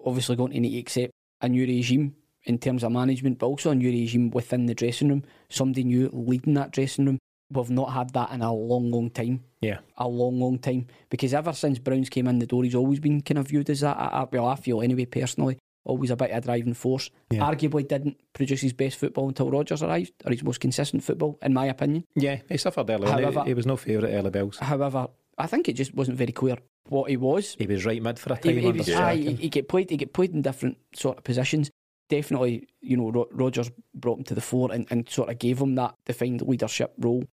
obviously 0.04 0.36
going 0.36 0.52
to 0.52 0.60
need 0.60 0.72
to 0.72 0.78
accept 0.78 1.12
a 1.40 1.48
new 1.48 1.66
regime 1.66 2.14
in 2.44 2.58
terms 2.58 2.84
of 2.84 2.92
management, 2.92 3.38
but 3.38 3.46
also 3.46 3.70
a 3.70 3.74
new 3.74 3.90
regime 3.90 4.30
within 4.30 4.66
the 4.66 4.74
dressing 4.74 5.08
room, 5.08 5.24
somebody 5.48 5.84
new 5.84 6.08
leading 6.12 6.54
that 6.54 6.70
dressing 6.70 7.06
room. 7.06 7.18
We've 7.50 7.70
not 7.70 7.92
had 7.92 8.12
that 8.14 8.32
in 8.32 8.42
a 8.42 8.52
long, 8.52 8.90
long 8.90 9.08
time 9.10 9.44
Yeah. 9.60 9.78
a 9.96 10.08
long, 10.08 10.40
long 10.40 10.58
time 10.58 10.86
because 11.10 11.32
ever 11.32 11.52
since 11.52 11.78
Browns 11.78 12.08
came 12.10 12.26
in 12.26 12.38
the 12.40 12.46
door, 12.46 12.64
he's 12.64 12.74
always 12.74 12.98
been 13.00 13.20
kind 13.22 13.38
of 13.38 13.48
viewed 13.48 13.70
as 13.70 13.80
that. 13.80 13.96
I, 13.96 14.22
I, 14.22 14.26
well, 14.32 14.46
I 14.46 14.56
feel 14.56 14.82
anyway, 14.82 15.04
personally, 15.04 15.56
always 15.84 16.10
a 16.10 16.16
bit 16.16 16.32
of 16.32 16.38
a 16.38 16.40
driving 16.40 16.74
force. 16.74 17.08
Yeah. 17.30 17.42
Arguably 17.48 17.86
didn't 17.86 18.16
produce 18.32 18.62
his 18.62 18.72
best 18.72 18.96
football 18.98 19.28
until 19.28 19.48
Rodgers 19.50 19.82
arrived, 19.84 20.12
or 20.24 20.32
his 20.32 20.42
most 20.42 20.58
consistent 20.58 21.04
football, 21.04 21.38
in 21.40 21.54
my 21.54 21.66
opinion. 21.66 22.04
Yeah, 22.16 22.40
he 22.48 22.56
suffered 22.56 22.90
early. 22.90 23.08
However- 23.08 23.42
He, 23.44 23.50
he 23.50 23.54
was 23.54 23.66
no 23.66 23.76
favourite 23.76 24.12
early 24.12 24.30
bells. 24.30 24.58
However, 24.58 25.06
I 25.38 25.46
think 25.46 25.68
it 25.68 25.74
just 25.74 25.94
wasn't 25.94 26.16
very 26.18 26.32
clear 26.32 26.56
what 26.88 27.10
he 27.10 27.16
was. 27.16 27.54
He 27.58 27.66
was 27.66 27.84
right 27.86 28.02
mid 28.02 28.18
for 28.18 28.32
a 28.32 28.36
time 28.38 28.56
he 28.58 28.66
under 28.66 28.78
was, 28.78 28.88
Yeah. 28.88 29.12
he, 29.12 29.34
he 29.34 29.48
get 29.48 29.68
played. 29.68 29.90
He 29.90 29.96
get 29.96 30.12
played 30.12 30.32
in 30.34 30.42
different 30.42 30.78
sort 30.96 31.18
of 31.18 31.22
positions. 31.24 31.70
Definitely, 32.08 32.68
you 32.80 32.96
know, 32.96 33.10
Ro- 33.10 33.28
Rodgers 33.32 33.70
brought 33.94 34.18
him 34.18 34.24
to 34.24 34.34
the 34.34 34.40
fore 34.40 34.70
and, 34.72 34.86
and 34.90 35.08
sort 35.08 35.28
of 35.28 35.38
gave 35.38 35.60
him 35.60 35.74
that 35.74 35.94
defined 36.04 36.40
leadership 36.42 36.92
role. 36.98 37.24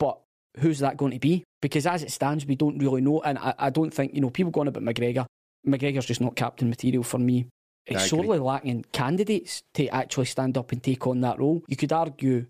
But 0.00 0.18
who's 0.58 0.80
that 0.80 0.96
going 0.96 1.12
to 1.12 1.20
be? 1.20 1.44
Because 1.62 1.86
as 1.86 2.02
it 2.02 2.10
stands, 2.10 2.44
we 2.44 2.56
don't 2.56 2.78
really 2.78 3.00
know. 3.02 3.20
And 3.20 3.38
I, 3.38 3.54
I 3.56 3.70
don't 3.70 3.94
think 3.94 4.14
you 4.14 4.20
know 4.20 4.30
people 4.30 4.50
going 4.50 4.66
about 4.66 4.82
McGregor. 4.82 5.26
McGregor's 5.64 6.06
just 6.06 6.20
not 6.20 6.34
captain 6.34 6.68
material 6.68 7.04
for 7.04 7.18
me. 7.18 7.46
It's 7.86 8.08
sorely 8.08 8.38
lacking 8.38 8.84
candidates 8.92 9.62
to 9.74 9.86
actually 9.88 10.26
stand 10.26 10.56
up 10.58 10.72
and 10.72 10.82
take 10.82 11.06
on 11.06 11.20
that 11.20 11.38
role. 11.38 11.62
You 11.68 11.76
could 11.76 11.92
argue 11.92 12.46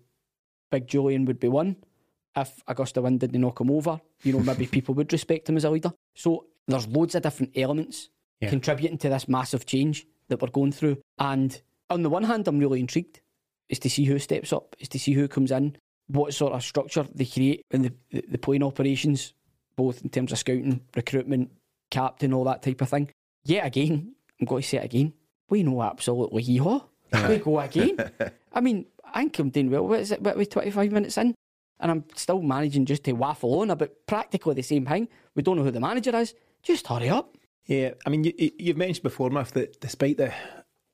Big 0.71 0.87
Jullien 0.87 1.25
would 1.27 1.39
be 1.39 1.47
one 1.49 1.75
if 2.35 2.63
Augusta 2.67 3.01
Wynn 3.01 3.17
didn't 3.17 3.41
knock 3.41 3.59
him 3.59 3.69
over. 3.69 3.99
You 4.23 4.33
know, 4.33 4.39
maybe 4.39 4.65
people 4.77 4.95
would 4.95 5.11
respect 5.11 5.49
him 5.49 5.57
as 5.57 5.65
a 5.65 5.69
leader. 5.69 5.91
So 6.15 6.45
there's 6.67 6.87
loads 6.87 7.15
of 7.15 7.23
different 7.23 7.51
elements 7.57 8.09
Yeah. 8.39 8.49
contributing 8.49 8.97
to 8.99 9.09
this 9.09 9.27
massive 9.27 9.65
change 9.65 10.05
that 10.29 10.41
we're 10.41 10.49
going 10.49 10.71
through. 10.71 10.97
And 11.19 11.59
on 11.89 12.03
the 12.03 12.09
one 12.09 12.23
hand, 12.23 12.47
I'm 12.47 12.59
really 12.59 12.79
intrigued 12.79 13.19
is 13.67 13.79
to 13.79 13.89
see 13.89 14.05
who 14.05 14.19
steps 14.19 14.51
up, 14.53 14.75
is 14.79 14.89
to 14.89 14.99
see 14.99 15.13
who 15.13 15.27
comes 15.27 15.51
in, 15.51 15.77
what 16.07 16.33
sort 16.33 16.53
of 16.53 16.63
structure 16.63 17.05
they 17.13 17.25
create 17.25 17.61
in 17.71 17.83
the, 17.83 17.93
the, 18.11 18.23
the 18.31 18.37
playing 18.37 18.63
operations, 18.63 19.33
both 19.75 20.01
in 20.01 20.09
terms 20.09 20.31
of 20.31 20.37
scouting, 20.39 20.81
recruitment, 20.95 21.51
captain, 21.89 22.33
all 22.33 22.43
that 22.45 22.61
type 22.61 22.81
of 22.81 22.89
thing. 22.89 23.09
Yet 23.45 23.65
again, 23.65 24.13
I'm 24.39 24.45
going 24.45 24.61
to 24.61 24.67
say 24.67 24.77
it 24.77 24.85
again, 24.85 25.13
we 25.49 25.63
know 25.63 25.81
absolutely 25.83 26.43
hee-haw. 26.43 26.81
We 27.27 27.37
go 27.39 27.59
again. 27.59 27.97
I 28.53 28.61
mean, 28.61 28.85
I 29.03 29.21
think 29.21 29.39
I'm 29.39 29.49
doing 29.49 29.69
well. 29.69 29.85
What 29.87 29.99
is 29.99 30.11
it? 30.11 30.21
What 30.21 30.35
are 30.35 30.39
we 30.39 30.45
25 30.45 30.91
minutes 30.93 31.17
in? 31.17 31.35
And 31.81 31.91
I'm 31.91 32.05
still 32.15 32.41
managing 32.41 32.85
just 32.85 33.03
to 33.05 33.11
waffle 33.13 33.59
on 33.59 33.69
about 33.71 33.89
practically 34.07 34.53
the 34.53 34.61
same 34.61 34.85
thing. 34.85 35.07
We 35.35 35.43
don't 35.43 35.57
know 35.57 35.63
who 35.63 35.71
the 35.71 35.79
manager 35.81 36.15
is. 36.15 36.33
Just 36.63 36.87
hurry 36.87 37.09
up. 37.09 37.35
Yeah, 37.65 37.91
I 38.05 38.09
mean, 38.09 38.23
you, 38.23 38.33
you- 38.37 38.51
you've 38.59 38.77
mentioned 38.77 39.03
before, 39.03 39.29
Mif, 39.29 39.51
that 39.51 39.79
despite 39.81 40.17
the 40.17 40.33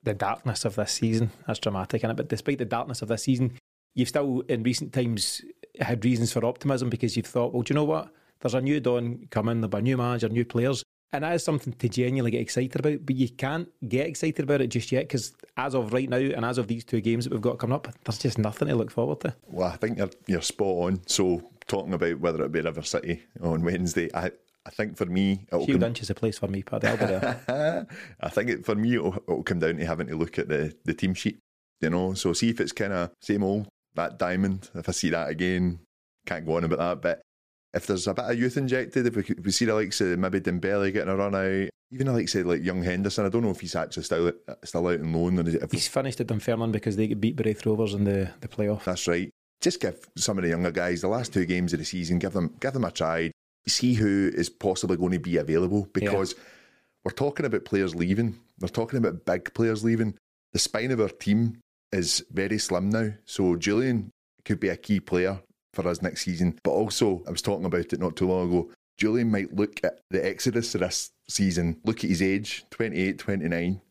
the 0.03 0.13
darkness 0.13 0.63
of 0.63 0.75
this 0.75 0.91
season, 0.93 1.31
that's 1.45 1.59
dramatic, 1.59 2.03
is 2.03 2.09
it? 2.09 2.15
But 2.15 2.29
despite 2.29 2.57
the 2.59 2.65
darkness 2.65 3.01
of 3.01 3.09
this 3.09 3.23
season, 3.23 3.51
you've 3.97 4.07
still, 4.07 4.41
in 4.47 4.63
recent 4.63 4.93
times, 4.93 5.41
had 5.81 6.05
reasons 6.05 6.31
for 6.31 6.45
optimism 6.45 6.89
because 6.89 7.17
you've 7.17 7.25
thought, 7.25 7.51
well, 7.51 7.63
do 7.63 7.73
you 7.73 7.75
know 7.75 7.83
what? 7.83 8.13
There's 8.39 8.53
a 8.53 8.61
new 8.61 8.79
dawn 8.79 9.27
coming, 9.31 9.59
there'll 9.59 9.69
be 9.69 9.77
a 9.79 9.81
new 9.81 9.97
manager, 9.97 10.29
new 10.29 10.45
players. 10.45 10.83
And 11.13 11.23
that 11.23 11.33
is 11.33 11.43
something 11.43 11.73
to 11.73 11.89
genuinely 11.89 12.31
get 12.31 12.41
excited 12.41 12.79
about, 12.79 13.05
but 13.05 13.15
you 13.15 13.29
can't 13.29 13.69
get 13.87 14.07
excited 14.07 14.43
about 14.43 14.61
it 14.61 14.67
just 14.67 14.91
yet 14.91 15.05
because, 15.05 15.33
as 15.55 15.73
of 15.73 15.93
right 15.93 16.09
now, 16.09 16.17
and 16.17 16.45
as 16.45 16.57
of 16.57 16.67
these 16.67 16.83
two 16.83 17.01
games 17.01 17.23
that 17.23 17.31
we've 17.31 17.41
got 17.41 17.57
coming 17.57 17.75
up, 17.75 17.87
there's 18.03 18.19
just 18.19 18.37
nothing 18.37 18.67
to 18.67 18.75
look 18.75 18.91
forward 18.91 19.21
to. 19.21 19.33
Well, 19.47 19.69
I 19.69 19.77
think 19.77 19.97
you're, 19.97 20.11
you're 20.27 20.41
spot 20.41 20.67
on. 20.67 21.01
So, 21.07 21.49
talking 21.65 21.93
about 21.93 22.19
whether 22.19 22.43
it 22.43 22.51
be 22.51 22.59
River 22.59 22.83
City 22.83 23.23
on 23.41 23.63
Wednesday, 23.63 24.09
I, 24.13 24.31
I 24.65 24.69
think 24.69 24.97
for 24.97 25.05
me, 25.05 25.45
it'll 25.47 25.65
Shield 25.65 25.79
come, 25.79 25.93
is 25.93 26.09
a 26.09 26.13
place 26.13 26.37
for 26.37 26.49
me, 26.49 26.61
Paddy. 26.61 26.87
I'll 26.87 26.97
be 26.97 27.05
there. 27.05 27.87
I 28.19 28.29
think 28.29 28.49
it, 28.49 28.65
for 28.65 28.75
me, 28.75 28.95
it'll, 28.95 29.15
it'll 29.15 29.43
come 29.43 29.59
down 29.59 29.77
to 29.77 29.85
having 29.85 30.07
to 30.07 30.17
look 30.17 30.37
at 30.37 30.49
the, 30.49 30.75
the 30.83 30.93
team 30.93 31.13
sheet, 31.13 31.39
you 31.79 31.89
know. 31.89 32.15
So, 32.15 32.33
see 32.33 32.49
if 32.49 32.59
it's 32.59 32.73
kind 32.73 32.91
of 32.91 33.11
same 33.21 33.43
old, 33.43 33.69
that 33.97 34.17
diamond. 34.17 34.69
If 34.73 34.89
I 34.89 34.93
see 34.93 35.09
that 35.09 35.29
again, 35.29 35.79
can't 36.25 36.45
go 36.45 36.55
on 36.55 36.63
about 36.63 36.79
that. 36.79 37.01
But 37.01 37.21
if 37.73 37.87
there's 37.87 38.07
a 38.07 38.13
bit 38.13 38.25
of 38.25 38.39
youth 38.39 38.57
injected, 38.57 39.07
if 39.07 39.15
we, 39.15 39.23
if 39.23 39.45
we 39.45 39.51
see 39.51 39.65
the 39.65 39.75
likes 39.75 40.01
of 40.01 40.17
maybe 40.17 40.39
Dembele 40.39 40.93
getting 40.93 41.09
a 41.09 41.15
run 41.15 41.35
out, 41.35 41.69
even 41.91 42.07
the 42.07 42.13
likes 42.13 42.35
of 42.35 42.45
like 42.45 42.63
young 42.63 42.83
Henderson, 42.83 43.25
I 43.25 43.29
don't 43.29 43.43
know 43.43 43.51
if 43.51 43.61
he's 43.61 43.75
actually 43.75 44.03
still 44.03 44.31
still 44.63 44.87
out 44.87 44.99
on 44.99 45.13
loan. 45.13 45.39
Or 45.39 45.49
if 45.49 45.71
He's 45.71 45.87
finished 45.87 46.19
at 46.19 46.27
Dunfermline 46.27 46.71
because 46.71 46.95
they 46.95 47.13
beat 47.13 47.35
by 47.35 47.43
Raith 47.43 47.65
Rovers 47.65 47.93
in 47.93 48.03
the, 48.03 48.31
the 48.41 48.47
playoff. 48.47 48.83
That's 48.83 49.07
right. 49.07 49.29
Just 49.61 49.81
give 49.81 49.99
some 50.17 50.37
of 50.37 50.43
the 50.43 50.49
younger 50.49 50.71
guys 50.71 51.01
the 51.01 51.07
last 51.07 51.33
two 51.33 51.45
games 51.45 51.73
of 51.73 51.79
the 51.79 51.85
season, 51.85 52.19
give 52.19 52.33
them 52.33 52.53
give 52.59 52.73
them 52.73 52.85
a 52.85 52.91
try. 52.91 53.31
See 53.67 53.93
who 53.95 54.31
is 54.33 54.49
possibly 54.49 54.95
going 54.95 55.11
to 55.11 55.19
be 55.19 55.37
available 55.37 55.89
because 55.93 56.35
we're 57.03 57.11
talking 57.11 57.45
about 57.45 57.65
players 57.65 57.95
leaving. 57.95 58.39
We're 58.59 58.69
talking 58.69 58.97
about 58.97 59.25
big 59.25 59.53
players 59.53 59.83
leaving. 59.83 60.15
The 60.53 60.59
spine 60.59 60.91
of 60.91 61.01
our 61.01 61.09
team 61.09 61.59
is 61.91 62.23
very 62.31 62.57
slim 62.57 62.89
now. 62.89 63.09
So 63.25 63.55
Jullien 63.55 64.11
could 64.45 64.59
be 64.59 64.69
a 64.69 64.77
key 64.77 64.99
player 64.99 65.39
for 65.73 65.87
us 65.87 66.01
next 66.01 66.23
season. 66.25 66.59
But 66.63 66.71
also, 66.71 67.23
I 67.27 67.31
was 67.31 67.41
talking 67.41 67.65
about 67.65 67.93
it 67.93 67.99
not 67.99 68.15
too 68.15 68.27
long 68.27 68.47
ago. 68.49 68.69
Jullien 68.99 69.29
might 69.29 69.53
look 69.53 69.79
at 69.83 69.99
the 70.09 70.25
exodus 70.25 70.73
of 70.75 70.81
this 70.81 71.11
season, 71.27 71.79
look 71.85 72.03
at 72.03 72.09
his 72.09 72.21
age 72.21 72.65
28, 72.71 73.19
29, 73.19 73.81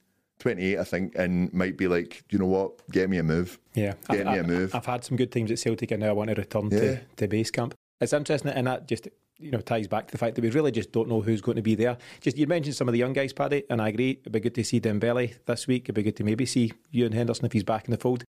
28, 0.41 0.79
I 0.79 0.85
think, 0.85 1.15
and 1.17 1.53
might 1.55 1.77
be 1.79 1.87
like, 1.87 2.25
you 2.31 2.39
know 2.39 2.47
what, 2.47 2.91
get 2.91 3.09
me 3.09 3.19
a 3.19 3.23
move. 3.23 3.59
Yeah, 3.75 3.95
Get 4.11 4.27
I've, 4.27 4.33
me 4.35 4.39
a 4.41 4.59
move. 4.59 4.75
I've 4.75 4.85
had 4.87 5.05
some 5.05 5.17
good 5.17 5.31
times 5.31 5.51
at 5.53 5.59
Celtic, 5.61 5.93
and 5.93 6.01
now 6.03 6.09
I 6.09 6.13
want 6.13 6.29
to 6.31 6.35
return 6.35 6.71
Yeah. 6.73 6.79
to, 6.81 7.01
to 7.19 7.29
base 7.29 7.51
camp. 7.53 7.75
It's 8.01 8.13
interesting, 8.13 8.51
and 8.51 8.67
that 8.67 8.89
just 8.89 9.09
you 9.39 9.51
know 9.51 9.61
ties 9.61 9.89
back 9.89 10.07
to 10.07 10.13
the 10.13 10.19
fact 10.19 10.35
that 10.35 10.43
we 10.43 10.51
really 10.51 10.71
just 10.71 10.93
don't 10.93 11.09
know 11.09 11.21
who's 11.21 11.41
going 11.41 11.57
to 11.57 11.63
be 11.63 11.75
there. 11.75 11.97
Just 12.21 12.37
you 12.37 12.47
mentioned 12.47 12.77
some 12.77 12.89
of 12.89 12.93
the 12.93 12.99
young 12.99 13.13
guys, 13.13 13.33
Paddy, 13.33 13.65
and 13.71 13.81
I 13.81 13.89
agree. 13.89 14.19
It'd 14.21 14.33
be 14.33 14.41
good 14.41 14.55
to 14.55 14.65
see 14.65 14.81
Dembele 14.81 15.35
this 15.47 15.67
week. 15.67 15.85
It'd 15.85 15.95
be 15.95 16.03
good 16.03 16.17
to 16.17 16.25
maybe 16.25 16.47
see 16.47 16.73
Ewan 16.91 17.13
Henderson 17.13 17.47
if 17.47 17.53
he's 17.53 17.65
back 17.65 17.87
in 17.87 17.91
the 17.91 17.99
fold. 17.99 18.25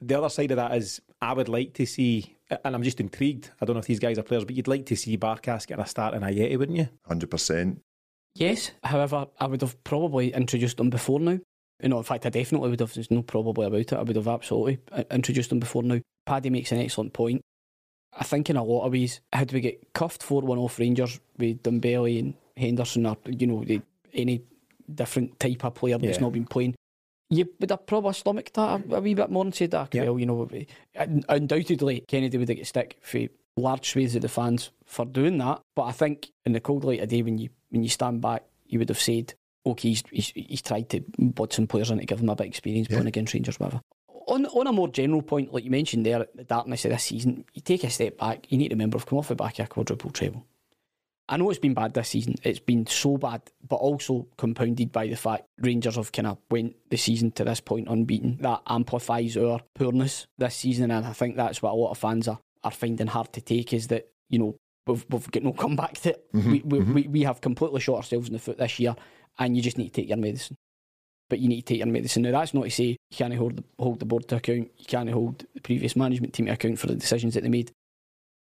The 0.00 0.18
other 0.18 0.28
side 0.28 0.50
of 0.50 0.56
that 0.56 0.74
is 0.74 1.00
I 1.20 1.32
would 1.32 1.48
like 1.48 1.74
to 1.74 1.86
see, 1.86 2.36
and 2.64 2.74
I'm 2.74 2.82
just 2.82 3.00
intrigued. 3.00 3.50
I 3.60 3.64
don't 3.64 3.74
know 3.74 3.80
if 3.80 3.86
these 3.86 4.00
guys 4.00 4.18
are 4.18 4.24
players, 4.24 4.44
but 4.44 4.56
you'd 4.56 4.68
like 4.68 4.86
to 4.86 4.96
see 4.96 5.16
Barkas 5.16 5.66
get 5.66 5.78
a 5.78 5.86
start 5.86 6.14
in 6.14 6.22
Ajeti, 6.22 6.58
wouldn't 6.58 6.78
you? 6.78 6.88
100%. 7.08 7.78
Yes, 8.34 8.72
however, 8.82 9.26
I 9.38 9.46
would 9.46 9.60
have 9.60 9.82
probably 9.84 10.32
introduced 10.32 10.78
them 10.78 10.90
before 10.90 11.20
now. 11.20 11.38
You 11.82 11.88
know, 11.88 11.98
in 11.98 12.04
fact, 12.04 12.26
I 12.26 12.30
definitely 12.30 12.70
would 12.70 12.80
have. 12.80 12.94
There's 12.94 13.10
no 13.10 13.22
probably 13.22 13.66
about 13.66 13.80
it. 13.80 13.92
I 13.92 14.02
would 14.02 14.16
have 14.16 14.28
absolutely 14.28 14.78
uh, 14.90 15.04
introduced 15.10 15.50
them 15.50 15.60
before 15.60 15.82
now. 15.82 16.00
Paddy 16.26 16.50
makes 16.50 16.72
an 16.72 16.78
excellent 16.78 17.12
point. 17.12 17.42
I 18.18 18.24
think 18.24 18.50
in 18.50 18.56
a 18.56 18.62
lot 18.64 18.84
of 18.86 18.92
ways, 18.92 19.20
had 19.32 19.52
we 19.52 19.60
get 19.60 19.92
cuffed 19.94 20.22
4 20.22 20.42
1 20.42 20.58
off 20.58 20.78
Rangers 20.78 21.18
with 21.38 21.62
Dembele 21.62 22.18
and 22.18 22.34
Henderson 22.56 23.06
or, 23.06 23.16
you 23.26 23.46
know, 23.46 23.64
the, 23.64 23.80
any 24.12 24.42
different 24.94 25.40
type 25.40 25.64
of 25.64 25.74
player 25.74 25.96
that's 25.98 26.16
Yeah. 26.18 26.22
not 26.22 26.32
been 26.32 26.44
playing, 26.44 26.74
you 27.30 27.48
would 27.60 27.70
have 27.70 27.86
probably 27.86 28.12
stomached 28.12 28.54
that 28.54 28.82
a, 28.90 28.96
a 28.96 29.00
wee 29.00 29.14
bit 29.14 29.30
more 29.30 29.44
and 29.44 29.54
said, 29.54 29.72
Yeah. 29.72 30.04
well, 30.04 30.18
you 30.18 30.26
know, 30.26 30.46
undoubtedly 31.28 32.04
Kennedy 32.08 32.38
would 32.38 32.48
have 32.48 32.56
get 32.58 32.66
stick 32.66 32.98
for 33.02 33.20
large 33.56 33.90
swathes 33.90 34.14
of 34.14 34.22
the 34.22 34.28
fans 34.28 34.70
for 34.84 35.04
doing 35.04 35.38
that. 35.38 35.60
But 35.74 35.84
I 35.84 35.92
think 35.92 36.30
in 36.44 36.52
the 36.52 36.60
cold 36.60 36.84
light 36.84 37.00
of 37.00 37.08
day, 37.08 37.22
when 37.22 37.38
you 37.38 37.48
when 37.70 37.82
you 37.82 37.88
stand 37.88 38.20
back, 38.20 38.44
you 38.66 38.78
would 38.78 38.88
have 38.90 39.00
said, 39.00 39.32
okay, 39.64 39.88
he's, 39.90 40.02
he's, 40.10 40.32
he's 40.34 40.62
tried 40.62 40.90
to 40.90 41.00
bud 41.18 41.52
some 41.52 41.66
players 41.66 41.90
in 41.90 41.98
to 41.98 42.04
give 42.04 42.18
them 42.18 42.28
a 42.28 42.34
bit 42.36 42.44
of 42.44 42.48
experience 42.48 42.88
Yeah. 42.90 42.96
playing 42.96 43.08
against 43.08 43.32
Rangers, 43.34 43.58
whatever. 43.58 43.80
On, 44.26 44.46
on 44.46 44.66
a 44.66 44.72
more 44.72 44.88
general 44.88 45.22
point, 45.22 45.52
like 45.52 45.64
you 45.64 45.70
mentioned 45.70 46.06
there, 46.06 46.26
the 46.34 46.44
darkness 46.44 46.84
of 46.84 46.92
this 46.92 47.04
season, 47.04 47.44
you 47.54 47.62
take 47.62 47.84
a 47.84 47.90
step 47.90 48.18
back, 48.18 48.50
you 48.50 48.58
need 48.58 48.68
to 48.68 48.74
remember, 48.74 48.98
I've 48.98 49.06
come 49.06 49.18
off 49.18 49.28
the 49.28 49.34
back 49.34 49.58
of 49.58 49.66
a 49.66 49.68
quadruple 49.68 50.10
treble. 50.10 50.46
I 51.28 51.36
know 51.36 51.48
it's 51.50 51.58
been 51.58 51.74
bad 51.74 51.94
this 51.94 52.10
season. 52.10 52.34
It's 52.42 52.58
been 52.58 52.86
so 52.86 53.16
bad, 53.16 53.42
but 53.66 53.76
also 53.76 54.26
compounded 54.36 54.92
by 54.92 55.06
the 55.06 55.16
fact 55.16 55.44
Rangers 55.58 55.96
have 55.96 56.12
kind 56.12 56.26
of 56.26 56.38
went 56.50 56.76
the 56.90 56.96
season 56.96 57.30
to 57.32 57.44
this 57.44 57.60
point 57.60 57.88
unbeaten. 57.88 58.38
That 58.40 58.60
amplifies 58.66 59.36
our 59.36 59.60
poorness 59.74 60.26
this 60.36 60.56
season, 60.56 60.90
and 60.90 61.06
I 61.06 61.12
think 61.12 61.36
that's 61.36 61.62
what 61.62 61.72
a 61.72 61.76
lot 61.76 61.92
of 61.92 61.98
fans 61.98 62.28
are, 62.28 62.40
are 62.64 62.70
finding 62.70 63.06
hard 63.06 63.32
to 63.32 63.40
take. 63.40 63.72
Is 63.72 63.86
that 63.86 64.08
you 64.28 64.40
know 64.40 64.56
we've, 64.86 65.06
we've 65.08 65.30
got 65.30 65.42
no 65.44 65.52
comeback 65.52 65.94
to 66.00 66.10
it. 66.10 66.32
Mm-hmm, 66.34 66.50
we, 66.50 66.62
we, 66.64 66.78
mm-hmm. 66.78 66.94
we 66.94 67.02
we 67.08 67.22
have 67.22 67.40
completely 67.40 67.80
shot 67.80 67.96
ourselves 67.96 68.26
in 68.28 68.34
the 68.34 68.38
foot 68.38 68.58
this 68.58 68.78
year, 68.78 68.94
and 69.38 69.56
you 69.56 69.62
just 69.62 69.78
need 69.78 69.88
to 69.88 70.00
take 70.02 70.08
your 70.08 70.18
medicine. 70.18 70.56
But 71.32 71.40
you 71.40 71.48
need 71.48 71.62
to 71.62 71.72
take 71.72 71.78
your 71.78 71.86
medicine. 71.86 72.24
Now 72.24 72.32
that's 72.32 72.52
not 72.52 72.64
to 72.64 72.70
say 72.70 72.84
you 72.84 73.16
can't 73.16 73.32
hold 73.32 73.56
the, 73.56 73.64
hold 73.78 74.00
the 74.00 74.04
board 74.04 74.28
to 74.28 74.36
account. 74.36 74.70
You 74.76 74.84
can't 74.86 75.08
hold 75.08 75.46
the 75.54 75.62
previous 75.62 75.96
management 75.96 76.34
team 76.34 76.44
to 76.44 76.52
account 76.52 76.78
for 76.78 76.88
the 76.88 76.94
decisions 76.94 77.32
that 77.32 77.42
they 77.42 77.48
made 77.48 77.72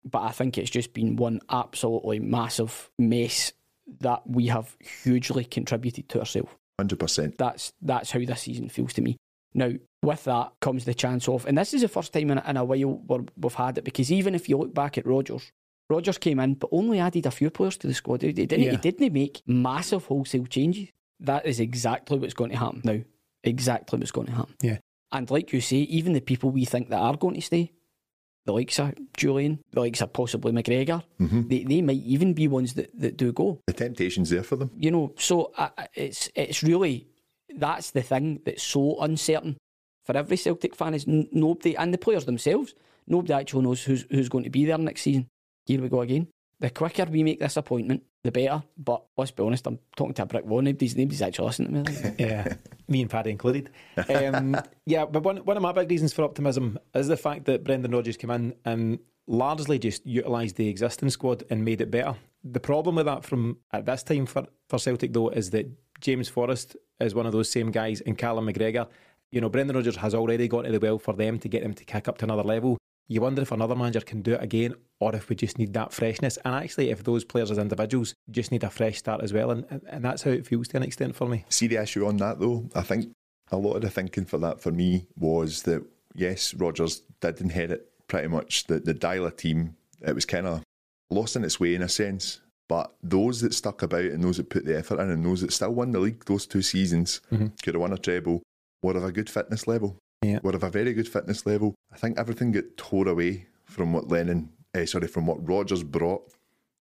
but 0.09 0.21
I 0.21 0.31
think 0.31 0.57
it's 0.57 0.69
just 0.69 0.93
been 0.93 1.17
one 1.17 1.41
absolutely 1.49 2.19
massive 2.19 2.89
mess 2.97 3.51
that 3.99 4.21
we 4.25 4.47
have 4.47 4.75
hugely 5.03 5.43
contributed 5.43 6.07
to 6.09 6.19
ourselves. 6.19 6.49
100%. 6.79 7.35
That's 7.37 7.73
that's 7.81 8.11
how 8.11 8.19
this 8.19 8.41
season 8.41 8.69
feels 8.69 8.93
to 8.93 9.01
me. 9.01 9.17
Now, 9.53 9.71
with 10.03 10.23
that 10.25 10.53
comes 10.61 10.85
the 10.85 10.93
chance 10.93 11.27
of, 11.27 11.45
and 11.45 11.57
this 11.57 11.73
is 11.73 11.81
the 11.81 11.87
first 11.87 12.13
time 12.13 12.31
in, 12.31 12.37
in 12.37 12.55
a 12.57 12.63
while 12.63 13.01
where 13.07 13.25
we've 13.35 13.53
had 13.53 13.77
it 13.79 13.83
because 13.83 14.11
even 14.11 14.35
if 14.35 14.47
you 14.47 14.57
look 14.57 14.73
back 14.73 14.97
at 14.97 15.05
Rodgers, 15.07 15.51
Rodgers 15.89 16.17
came 16.17 16.39
in 16.39 16.53
but 16.53 16.69
only 16.71 16.99
added 16.99 17.25
a 17.25 17.31
few 17.31 17.49
players 17.49 17.77
to 17.77 17.87
the 17.87 17.93
squad. 17.93 18.21
He 18.21 18.31
didn't, 18.31 18.61
Yeah. 18.61 18.71
he 18.71 18.77
didn't 18.77 19.11
make 19.13 19.41
massive 19.47 20.05
wholesale 20.05 20.45
changes. 20.45 20.89
That 21.19 21.45
is 21.45 21.59
exactly 21.59 22.17
what's 22.19 22.33
going 22.33 22.51
to 22.51 22.57
happen 22.57 22.81
now. 22.83 22.99
Exactly 23.43 23.99
what's 23.99 24.11
going 24.11 24.27
to 24.27 24.33
happen. 24.33 24.55
Yeah. 24.61 24.77
And 25.11 25.29
like 25.31 25.53
you 25.53 25.61
say, 25.61 25.77
even 25.77 26.13
the 26.13 26.19
people 26.21 26.51
we 26.51 26.65
think 26.65 26.89
that 26.89 26.99
are 26.99 27.15
going 27.17 27.35
to 27.35 27.41
stay, 27.41 27.71
the 28.45 28.53
likes 28.53 28.77
of 28.79 28.93
Jullien, 29.17 29.59
the 29.71 29.79
likes 29.81 30.01
of 30.01 30.13
possibly 30.13 30.51
McGregor, 30.51 31.03
Mhm. 31.19 31.49
they, 31.49 31.63
they 31.63 31.81
might 31.81 32.03
even 32.03 32.33
be 32.33 32.47
ones 32.47 32.73
that, 32.75 32.89
that 32.99 33.17
do 33.17 33.31
go. 33.33 33.59
The 33.67 33.73
temptation's 33.73 34.29
there 34.29 34.43
for 34.43 34.55
them. 34.57 34.71
You 34.75 34.91
know, 34.91 35.13
so 35.17 35.51
I- 35.57 35.87
it's 35.95 36.29
it's 36.35 36.61
really 36.63 37.07
that's 37.55 37.91
the 37.91 38.01
thing 38.01 38.41
that's 38.45 38.63
so 38.63 38.99
uncertain 39.01 39.57
for 40.05 40.15
every 40.15 40.37
Celtic 40.37 40.75
fan 40.75 40.93
is 40.93 41.07
n- 41.07 41.27
nobody 41.31 41.75
and 41.75 41.93
the 41.93 41.97
players 41.97 42.25
themselves. 42.25 42.73
Nobody 43.07 43.33
actually 43.33 43.63
knows 43.63 43.83
who's 43.83 44.05
who's 44.11 44.29
going 44.29 44.43
to 44.43 44.49
be 44.49 44.65
there 44.65 44.77
next 44.77 45.01
season. 45.01 45.27
Here 45.65 45.81
we 45.81 45.89
go 45.89 46.01
again. 46.01 46.27
The 46.59 46.71
quicker 46.71 47.05
we 47.05 47.23
make 47.23 47.39
this 47.39 47.57
appointment, 47.57 48.03
the 48.23 48.31
better. 48.31 48.63
But 48.77 49.03
let's 49.15 49.31
be 49.31 49.43
honest, 49.43 49.67
I'm 49.67 49.79
talking 49.95 50.15
to 50.15 50.23
a 50.23 50.25
brick 50.25 50.45
wall. 50.45 50.61
Nobody's, 50.61 50.95
nobody's 50.95 51.21
actually 51.21 51.45
listening 51.47 51.83
to 51.83 51.91
me. 51.91 52.15
Yeah, 52.19 52.55
me 52.87 53.01
and 53.01 53.09
Paddy 53.09 53.29
included. 53.31 53.69
Um, 54.09 54.57
yeah, 54.85 55.05
but 55.05 55.23
one, 55.23 55.37
one 55.37 55.57
of 55.57 55.63
my 55.63 55.71
big 55.71 55.89
reasons 55.89 56.13
for 56.13 56.23
optimism 56.23 56.79
is 56.95 57.07
the 57.07 57.17
fact 57.17 57.45
that 57.45 57.63
Brendan 57.63 57.91
Rodgers 57.91 58.17
came 58.17 58.31
in 58.31 58.55
and 58.65 58.99
largely 59.27 59.77
just 59.77 60.05
utilised 60.05 60.55
the 60.55 60.67
existing 60.67 61.09
squad 61.09 61.43
and 61.49 61.63
made 61.63 61.81
it 61.81 61.91
better. 61.91 62.15
The 62.43 62.59
problem 62.59 62.95
with 62.95 63.05
that 63.05 63.23
from 63.23 63.57
at 63.71 63.85
this 63.85 64.03
time 64.03 64.25
for, 64.25 64.47
for 64.69 64.79
Celtic 64.79 65.13
though 65.13 65.29
is 65.29 65.49
that 65.51 65.69
James 65.99 66.29
Forrest 66.29 66.75
is 66.99 67.13
one 67.13 67.25
of 67.25 67.33
those 67.33 67.49
same 67.49 67.71
guys 67.71 68.01
and 68.01 68.17
Callum 68.17 68.47
McGregor. 68.47 68.87
You 69.31 69.41
know, 69.41 69.49
Brendan 69.49 69.75
Rodgers 69.75 69.97
has 69.97 70.15
already 70.15 70.47
gone 70.47 70.63
to 70.63 70.71
the 70.71 70.79
well 70.79 70.97
for 70.97 71.13
them 71.13 71.37
to 71.39 71.49
get 71.49 71.61
them 71.61 71.73
to 71.73 71.83
kick 71.83 72.07
up 72.07 72.17
to 72.19 72.25
another 72.25 72.43
level. 72.43 72.77
You 73.07 73.21
wonder 73.21 73.41
if 73.41 73.51
another 73.51 73.75
manager 73.75 74.01
can 74.01 74.21
do 74.21 74.33
it 74.33 74.43
again 74.43 74.75
or 74.99 75.15
if 75.15 75.29
we 75.29 75.35
just 75.35 75.57
need 75.57 75.73
that 75.73 75.93
freshness. 75.93 76.37
And 76.43 76.53
actually, 76.53 76.89
if 76.89 77.03
those 77.03 77.23
players 77.23 77.51
as 77.51 77.57
individuals 77.57 78.13
just 78.29 78.51
need 78.51 78.63
a 78.63 78.69
fresh 78.69 78.97
start 78.97 79.23
as 79.23 79.31
well. 79.31 79.51
And, 79.51 79.81
and 79.87 80.03
that's 80.03 80.23
how 80.23 80.31
it 80.31 80.45
feels 80.45 80.67
to 80.69 80.77
an 80.77 80.83
extent 80.83 81.15
for 81.15 81.27
me. 81.27 81.45
See 81.49 81.67
the 81.67 81.81
issue 81.81 82.05
on 82.05 82.17
that 82.17 82.39
though. 82.39 82.69
I 82.75 82.81
think 82.81 83.11
a 83.51 83.57
lot 83.57 83.75
of 83.75 83.81
the 83.81 83.89
thinking 83.89 84.25
for 84.25 84.37
that 84.39 84.59
for 84.59 84.71
me 84.71 85.07
was 85.17 85.63
that 85.63 85.85
yes, 86.15 86.53
Rodgers 86.53 87.01
did 87.21 87.39
inherit 87.39 87.89
pretty 88.07 88.27
much 88.27 88.65
the, 88.65 88.79
the 88.79 88.93
Deila 88.93 89.35
team. 89.35 89.75
It 90.05 90.15
was 90.15 90.25
kind 90.25 90.47
of 90.47 90.63
lost 91.09 91.35
in 91.35 91.45
its 91.45 91.59
way 91.59 91.75
in 91.75 91.81
a 91.81 91.89
sense. 91.89 92.41
But 92.67 92.93
those 93.01 93.39
that 93.41 93.53
stuck 93.53 93.81
about 93.81 94.03
and 94.03 94.21
those 94.21 94.37
that 94.37 94.49
put 94.49 94.65
the 94.65 94.77
effort 94.77 94.99
in 94.99 95.09
and 95.09 95.25
those 95.25 95.39
that 95.41 95.53
still 95.53 95.73
won 95.73 95.91
the 95.91 95.99
league 95.99 96.25
those 96.25 96.45
two 96.45 96.61
seasons 96.61 97.21
mm-hmm. 97.31 97.47
could 97.63 97.75
have 97.75 97.81
won 97.81 97.93
a 97.93 97.97
treble 97.97 98.43
were 98.83 98.97
of 98.97 99.05
a 99.05 99.11
good 99.11 99.29
fitness 99.29 99.67
level. 99.67 99.97
Yeah. 100.23 100.39
Were 100.43 100.55
of 100.55 100.63
a 100.63 100.69
very 100.69 100.93
good 100.93 101.07
fitness 101.07 101.45
level. 101.45 101.75
I 101.91 101.97
think 101.97 102.17
everything 102.17 102.51
got 102.51 102.75
tore 102.75 103.07
away 103.07 103.47
from 103.65 103.93
what 103.93 104.09
Lennon, 104.09 104.49
eh, 104.73 104.85
sorry, 104.85 105.07
from 105.07 105.27
what 105.27 105.47
Rodgers 105.47 105.83
brought. 105.83 106.33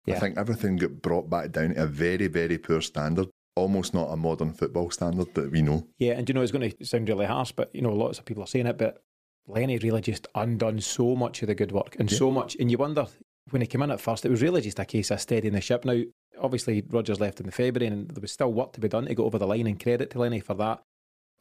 I 0.06 0.18
think 0.18 0.36
everything 0.36 0.76
got 0.76 1.00
brought 1.00 1.30
back 1.30 1.50
down 1.50 1.74
to 1.74 1.82
a 1.82 1.86
very, 1.86 2.26
very 2.26 2.58
poor 2.58 2.82
standard. 2.82 3.28
Almost 3.56 3.94
not 3.94 4.12
a 4.12 4.16
modern 4.16 4.52
football 4.52 4.90
standard 4.90 5.32
that 5.34 5.50
we 5.50 5.62
know. 5.62 5.86
Yeah, 5.98 6.12
and 6.12 6.28
you 6.28 6.34
know 6.34 6.42
it's 6.42 6.52
going 6.52 6.70
to 6.70 6.84
sound 6.84 7.08
really 7.08 7.24
harsh, 7.24 7.52
but 7.52 7.74
you 7.74 7.80
know 7.80 7.92
lots 7.92 8.18
of 8.18 8.24
people 8.24 8.42
are 8.42 8.48
saying 8.48 8.66
it. 8.66 8.76
But 8.76 9.02
Lenny 9.46 9.78
really 9.78 10.00
just 10.00 10.26
undone 10.34 10.80
so 10.80 11.14
much 11.14 11.40
of 11.40 11.46
the 11.48 11.54
good 11.54 11.72
work 11.72 11.96
and 11.98 12.10
so 12.10 12.30
much, 12.30 12.56
and 12.58 12.70
you 12.70 12.76
wonder 12.76 13.06
when 13.50 13.62
he 13.62 13.68
came 13.68 13.82
in 13.82 13.90
at 13.90 14.00
first, 14.00 14.24
it 14.24 14.30
was 14.30 14.42
really 14.42 14.60
just 14.60 14.78
a 14.78 14.84
case 14.84 15.10
of 15.10 15.20
steadying 15.20 15.54
the 15.54 15.60
ship. 15.60 15.84
Now, 15.84 16.00
obviously, 16.40 16.82
Rodgers 16.88 17.20
left 17.20 17.40
in 17.40 17.46
the 17.46 17.52
February, 17.52 17.92
and 17.92 18.10
there 18.10 18.20
was 18.20 18.32
still 18.32 18.52
work 18.52 18.72
to 18.72 18.80
be 18.80 18.88
done 18.88 19.06
to 19.06 19.14
go 19.14 19.24
over 19.24 19.38
the 19.38 19.46
line. 19.46 19.66
And 19.66 19.80
credit 19.80 20.10
to 20.10 20.18
Lenny 20.18 20.40
for 20.40 20.54
that. 20.54 20.82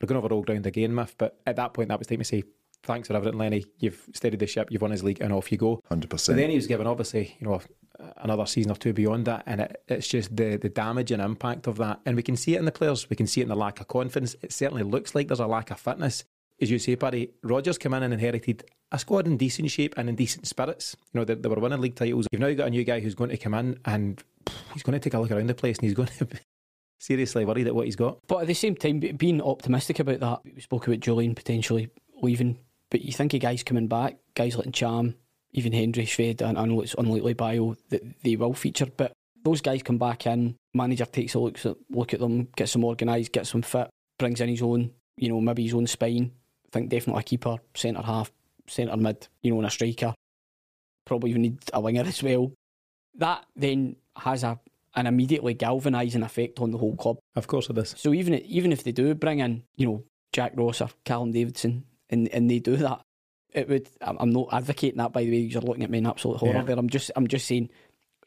We're 0.02 0.08
going 0.08 0.24
over 0.24 0.34
old 0.34 0.46
ground 0.46 0.66
again, 0.66 0.92
Mif. 0.92 1.14
But 1.18 1.40
at 1.46 1.56
that 1.56 1.74
point, 1.74 1.90
that 1.90 2.00
was 2.00 2.08
time 2.08 2.20
to 2.20 2.26
say 2.26 2.44
thanks 2.84 3.08
for 3.08 3.16
everything, 3.16 3.40
Lenny. 3.40 3.66
You've 3.80 4.10
steadied 4.14 4.40
the 4.40 4.48
ship, 4.48 4.70
you've 4.70 4.82
won 4.82 4.92
his 4.92 5.04
league, 5.04 5.22
and 5.22 5.34
off 5.34 5.52
you 5.52 5.58
go. 5.58 5.82
100%. 5.90 6.10
But 6.10 6.36
then 6.36 6.50
he 6.50 6.56
was 6.56 6.68
given, 6.68 6.86
obviously, 6.88 7.36
you 7.40 7.48
know, 7.48 7.62
another 8.18 8.46
season 8.46 8.72
or 8.72 8.76
two 8.76 8.94
beyond 8.94 9.26
that, 9.26 9.44
and 9.46 9.62
it, 9.62 9.84
it's 9.88 10.08
just 10.08 10.36
the 10.36 10.58
the 10.58 10.70
damage 10.70 11.12
and 11.12 11.22
impact 11.22 11.68
of 11.68 11.78
that, 11.78 12.02
and 12.06 12.16
we 12.16 12.24
can 12.24 12.36
see 12.36 12.56
it 12.56 12.60
in 12.60 12.66
the 12.66 12.72
players, 12.72 13.10
we 13.10 13.16
can 13.16 13.28
see 13.28 13.42
it 13.42 13.44
in 13.44 13.50
the 13.50 13.56
lack 13.56 13.80
of 13.80 13.88
confidence. 13.88 14.36
It 14.42 14.52
certainly 14.52 14.84
looks 14.84 15.16
like 15.16 15.28
there's 15.28 15.40
a 15.40 15.48
lack 15.48 15.72
of 15.72 15.80
fitness, 15.80 16.24
as 16.62 16.70
you 16.70 16.80
say, 16.80 16.96
Paddy. 16.96 17.32
Rodgers 17.44 17.78
came 17.78 17.94
in 17.94 18.04
and 18.04 18.14
inherited 18.14 18.66
a 18.92 19.00
squad 19.00 19.28
in 19.28 19.38
decent 19.38 19.72
shape 19.72 19.96
and 19.98 20.10
in 20.10 20.16
decent 20.16 20.48
spirits. 20.48 20.96
You 21.14 21.20
know, 21.20 21.26
they, 21.26 21.36
they 21.36 21.50
were 21.50 21.60
winning 21.60 21.82
league 21.82 21.96
titles. 21.96 22.28
You've 22.32 22.42
now 22.42 22.54
got 22.54 22.68
a 22.68 22.72
new 22.72 22.84
guy 22.84 23.00
who's 23.00 23.16
going 23.16 23.32
to 23.32 23.38
come 23.38 23.56
in 23.56 23.80
and 23.86 24.24
he's 24.74 24.84
going 24.84 24.94
to 24.94 25.00
take 25.00 25.14
a 25.14 25.20
look 25.20 25.32
around 25.32 25.48
the 25.48 25.56
place, 25.56 25.78
and 25.78 25.86
he's 25.86 25.96
going 25.96 26.10
to 26.20 26.28
seriously 27.04 27.46
worried 27.46 27.68
at 27.68 27.76
what 27.76 27.86
he's 27.86 27.96
got. 27.96 28.20
But 28.28 28.42
at 28.42 28.48
the 28.48 28.54
same 28.54 28.76
time, 28.76 29.00
being 29.00 29.42
optimistic 29.42 30.00
about 30.00 30.20
that, 30.22 30.40
we 30.56 30.62
spoke 30.62 30.88
about 30.88 31.02
Jullien 31.02 31.36
potentially 31.36 31.90
leaving, 32.22 32.58
but 32.90 33.02
you 33.02 33.12
think 33.12 33.34
of 33.34 33.42
guys 33.42 33.64
coming 33.64 33.88
back, 33.88 34.18
guys 34.36 34.56
like 34.56 34.72
Cham, 34.72 35.16
even 35.52 35.74
Hendry, 35.74 36.06
Shved, 36.06 36.42
and 36.42 36.58
I 36.58 36.66
know 36.66 36.82
it's 36.82 36.96
unlikely 36.98 37.34
bio 37.34 37.76
that 37.90 38.02
they 38.24 38.36
will 38.36 38.54
feature, 38.54 38.88
but 38.98 39.12
those 39.44 39.62
guys 39.62 39.84
come 39.84 39.98
back 39.98 40.26
in, 40.26 40.56
manager 40.74 41.06
takes 41.06 41.34
a 41.34 41.40
look 41.40 41.64
at, 41.66 41.76
look 41.90 42.14
at 42.14 42.22
them, 42.22 42.48
gets 42.56 42.74
them 42.74 42.86
organised, 42.86 43.34
gets 43.34 43.52
them 43.52 43.62
fit, 43.62 43.90
brings 44.18 44.40
in 44.40 44.50
his 44.50 44.62
own, 44.62 44.92
you 45.18 45.28
know, 45.28 45.42
maybe 45.42 45.64
his 45.64 45.74
own 45.74 45.88
spine. 45.88 46.32
I 46.66 46.70
think 46.72 46.90
definitely 46.90 47.20
a 47.20 47.24
keeper, 47.24 47.58
centre 47.76 48.02
half, 48.02 48.32
centre 48.68 48.96
mid, 48.96 49.28
you 49.42 49.52
know, 49.52 49.58
and 49.58 49.68
a 49.68 49.70
striker. 49.70 50.14
Probably 51.06 51.32
even 51.32 51.42
need 51.42 51.60
a 51.74 51.82
winger 51.82 52.04
as 52.04 52.24
well. 52.24 52.54
That 53.16 53.46
then 53.56 53.98
has 54.16 54.44
a 54.44 54.60
an 54.96 55.08
immediately 55.08 55.54
galvanising 55.54 56.24
effect 56.24 56.60
on 56.60 56.72
the 56.72 56.78
whole 56.78 56.96
club. 56.96 57.18
Of 57.36 57.48
course 57.48 57.70
it 57.70 57.78
is. 57.78 57.96
So 57.98 58.14
even 58.14 58.36
even 58.36 58.72
if 58.72 58.84
they 58.84 58.92
do 58.92 59.14
bring 59.16 59.40
in, 59.40 59.64
you 59.76 59.88
know, 59.88 60.04
Jack 60.32 60.54
Ross 60.56 60.82
or 60.82 60.90
Callum 61.06 61.32
Davidson, 61.32 61.86
and 62.10 62.28
and 62.30 62.50
they 62.50 62.60
do 62.60 62.76
that, 62.78 63.02
it 63.54 63.70
would. 63.70 63.88
I'm 64.02 64.32
not 64.32 64.50
advocating 64.52 64.98
that 64.98 65.14
by 65.14 65.24
the 65.24 65.32
way. 65.32 65.38
You're 65.38 65.62
looking 65.62 65.84
at 65.84 65.90
me 65.90 65.98
in 66.00 66.08
absolute 66.08 66.38
horror 66.38 66.54
Yeah. 66.54 66.64
there. 66.64 66.78
I'm 66.80 66.90
just 66.90 67.12
I'm 67.16 67.28
just 67.28 67.48
saying, 67.48 67.70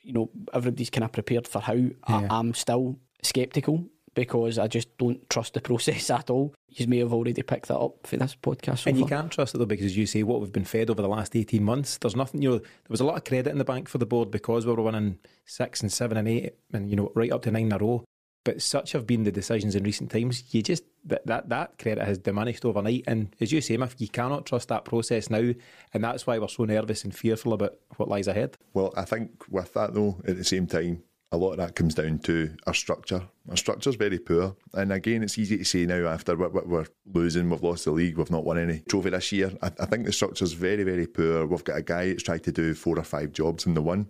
you 0.03 0.13
know, 0.13 0.31
everybody's 0.53 0.91
kind 0.91 1.05
of 1.05 1.13
prepared 1.13 1.47
for 1.49 1.61
how. 1.61 1.75
Yeah. 1.75 1.93
I, 2.07 2.27
I'm 2.31 2.55
still 2.55 2.99
sceptical 3.23 3.85
because 4.17 4.59
I 4.59 4.67
just 4.67 4.97
don't 4.99 5.29
trust 5.31 5.55
the 5.55 5.61
process 5.61 6.11
at 6.11 6.31
all. 6.31 6.53
You 6.71 6.89
may 6.89 6.99
have 6.99 7.13
already 7.13 7.43
picked 7.43 7.69
that 7.69 7.79
up 7.79 8.07
for 8.07 8.17
this 8.17 8.35
podcast. 8.35 8.79
So 8.79 8.91
and 8.91 8.99
far. 8.99 9.01
you 9.01 9.07
can't 9.07 9.31
trust 9.31 9.55
it 9.55 9.59
though, 9.59 9.67
because 9.67 9.87
as 9.87 9.97
you 9.97 10.07
say, 10.07 10.25
what 10.25 10.41
we've 10.41 10.53
been 10.53 10.65
fed 10.65 10.91
over 10.91 11.03
the 11.03 11.09
last 11.09 11.37
18 11.37 11.63
months, 11.63 11.99
there's 11.99 12.17
nothing, 12.17 12.43
you 12.43 12.51
know, 12.51 12.59
there 12.59 12.69
was 12.89 13.01
a 13.01 13.05
lot 13.05 13.17
of 13.17 13.25
credit 13.25 13.51
in 13.51 13.59
the 13.59 13.65
bank 13.65 13.89
for 13.89 13.99
the 13.99 14.07
board 14.07 14.33
because 14.33 14.67
we 14.67 14.73
were 14.73 14.83
winning 14.83 15.19
six 15.45 15.83
and 15.83 15.93
seven 15.93 16.17
and 16.17 16.27
eight 16.27 16.55
and, 16.73 16.91
you 16.91 16.97
know, 16.97 17.13
right 17.15 17.31
up 17.31 17.43
to 17.43 17.51
nine 17.51 17.67
in 17.67 17.73
a 17.73 17.79
row. 17.79 18.03
But 18.45 18.63
such 18.63 18.93
have 18.93 19.07
been 19.07 19.25
the 19.25 19.33
decisions 19.33 19.75
in 19.75 19.83
recent 19.83 20.11
times. 20.11 20.55
You 20.55 20.63
just 20.63 20.85
that 21.05 21.27
that, 21.27 21.49
that 21.49 21.79
credit 21.79 22.05
has 22.05 22.19
diminished 22.19 22.65
overnight, 22.65 23.03
and 23.09 23.35
as 23.41 23.51
you 23.51 23.61
say, 23.61 23.77
Mif, 23.77 24.01
you 24.01 24.07
cannot 24.07 24.47
trust 24.47 24.69
that 24.69 24.85
process 24.85 25.29
now, 25.29 25.53
and 25.93 26.05
that's 26.05 26.29
why 26.29 26.39
we're 26.39 26.47
so 26.47 26.65
nervous 26.65 27.03
and 27.03 27.13
fearful 27.13 27.55
about 27.55 27.75
what 27.97 28.09
lies 28.09 28.29
ahead. 28.29 28.57
Well, 28.73 28.95
I 28.97 29.05
think 29.05 29.43
with 29.51 29.75
that 29.75 29.95
though, 29.95 30.21
at 30.29 30.37
the 30.37 30.45
same 30.45 30.69
time, 30.69 31.03
a 31.37 31.39
lot 31.39 31.53
of 31.53 31.59
that 31.59 31.75
comes 31.75 31.95
down 31.95 32.19
to 32.21 32.57
our 32.67 32.75
structure. 32.75 33.23
Our 33.51 33.57
structure's 33.57 33.95
very 33.95 34.19
poor. 34.19 34.57
And 34.73 34.91
again, 34.93 35.23
it's 35.23 35.39
easy 35.39 35.59
to 35.59 35.65
say 35.65 35.85
now 35.85 36.09
after 36.09 36.35
we're, 36.35 36.49
we're 36.49 36.87
losing, 37.13 37.51
we've 37.51 37.63
lost 37.63 37.85
the 37.85 37.91
league, 37.91 38.17
we've 38.17 38.31
not 38.31 38.45
won 38.45 38.59
any 38.59 38.81
trophy 38.89 39.11
this 39.11 39.33
year. 39.33 39.53
I, 39.61 39.67
I, 39.79 39.85
think 39.85 40.07
the 40.07 40.13
structure's 40.13 40.55
very, 40.55 40.83
very 40.83 41.07
poor. 41.07 41.47
We've 41.47 41.63
got 41.63 41.77
a 41.77 41.83
guy 41.83 42.09
that's 42.09 42.23
tried 42.23 42.43
to 42.45 42.53
do 42.53 42.75
four 42.75 42.99
or 42.99 43.05
five 43.05 43.33
jobs 43.33 43.67
in 43.67 43.75
the 43.75 43.83
one. 43.83 44.09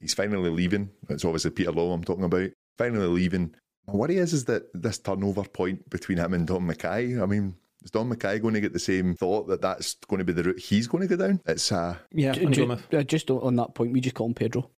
He's 0.00 0.14
finally 0.14 0.50
leaving. 0.50 0.90
It's 1.08 1.24
obviously 1.24 1.50
Peter 1.50 1.72
Lawwell 1.72 1.94
I'm 1.94 2.04
talking 2.04 2.24
about. 2.24 2.50
Finally 2.78 3.08
leaving. 3.08 3.54
My 3.88 3.94
worry 3.94 4.18
is, 4.18 4.32
is 4.32 4.44
that 4.44 4.62
this 4.72 4.98
turnover 4.98 5.42
point 5.42 5.90
between 5.90 6.18
him 6.18 6.32
and 6.32 6.46
Dom 6.46 6.68
McKay, 6.68 7.20
I 7.20 7.26
mean, 7.26 7.56
is 7.82 7.90
Dom 7.90 8.12
McKay 8.12 8.40
going 8.40 8.54
to 8.54 8.60
get 8.60 8.72
the 8.72 8.78
same 8.78 9.16
thought 9.16 9.48
that 9.48 9.60
that's 9.60 9.94
going 10.08 10.18
to 10.18 10.24
be 10.24 10.32
the 10.32 10.44
route 10.44 10.60
he's 10.60 10.86
going 10.86 11.06
to 11.08 11.16
go 11.16 11.26
down? 11.26 11.40
It's 11.44 11.72
uh, 11.72 11.96
yeah. 12.12 12.32
Just, 12.32 13.08
just 13.08 13.30
on 13.30 13.56
that 13.56 13.74
point, 13.74 13.92
we 13.92 14.00
just 14.00 14.14
call 14.14 14.28
him 14.28 14.34
Pedro. 14.34 14.70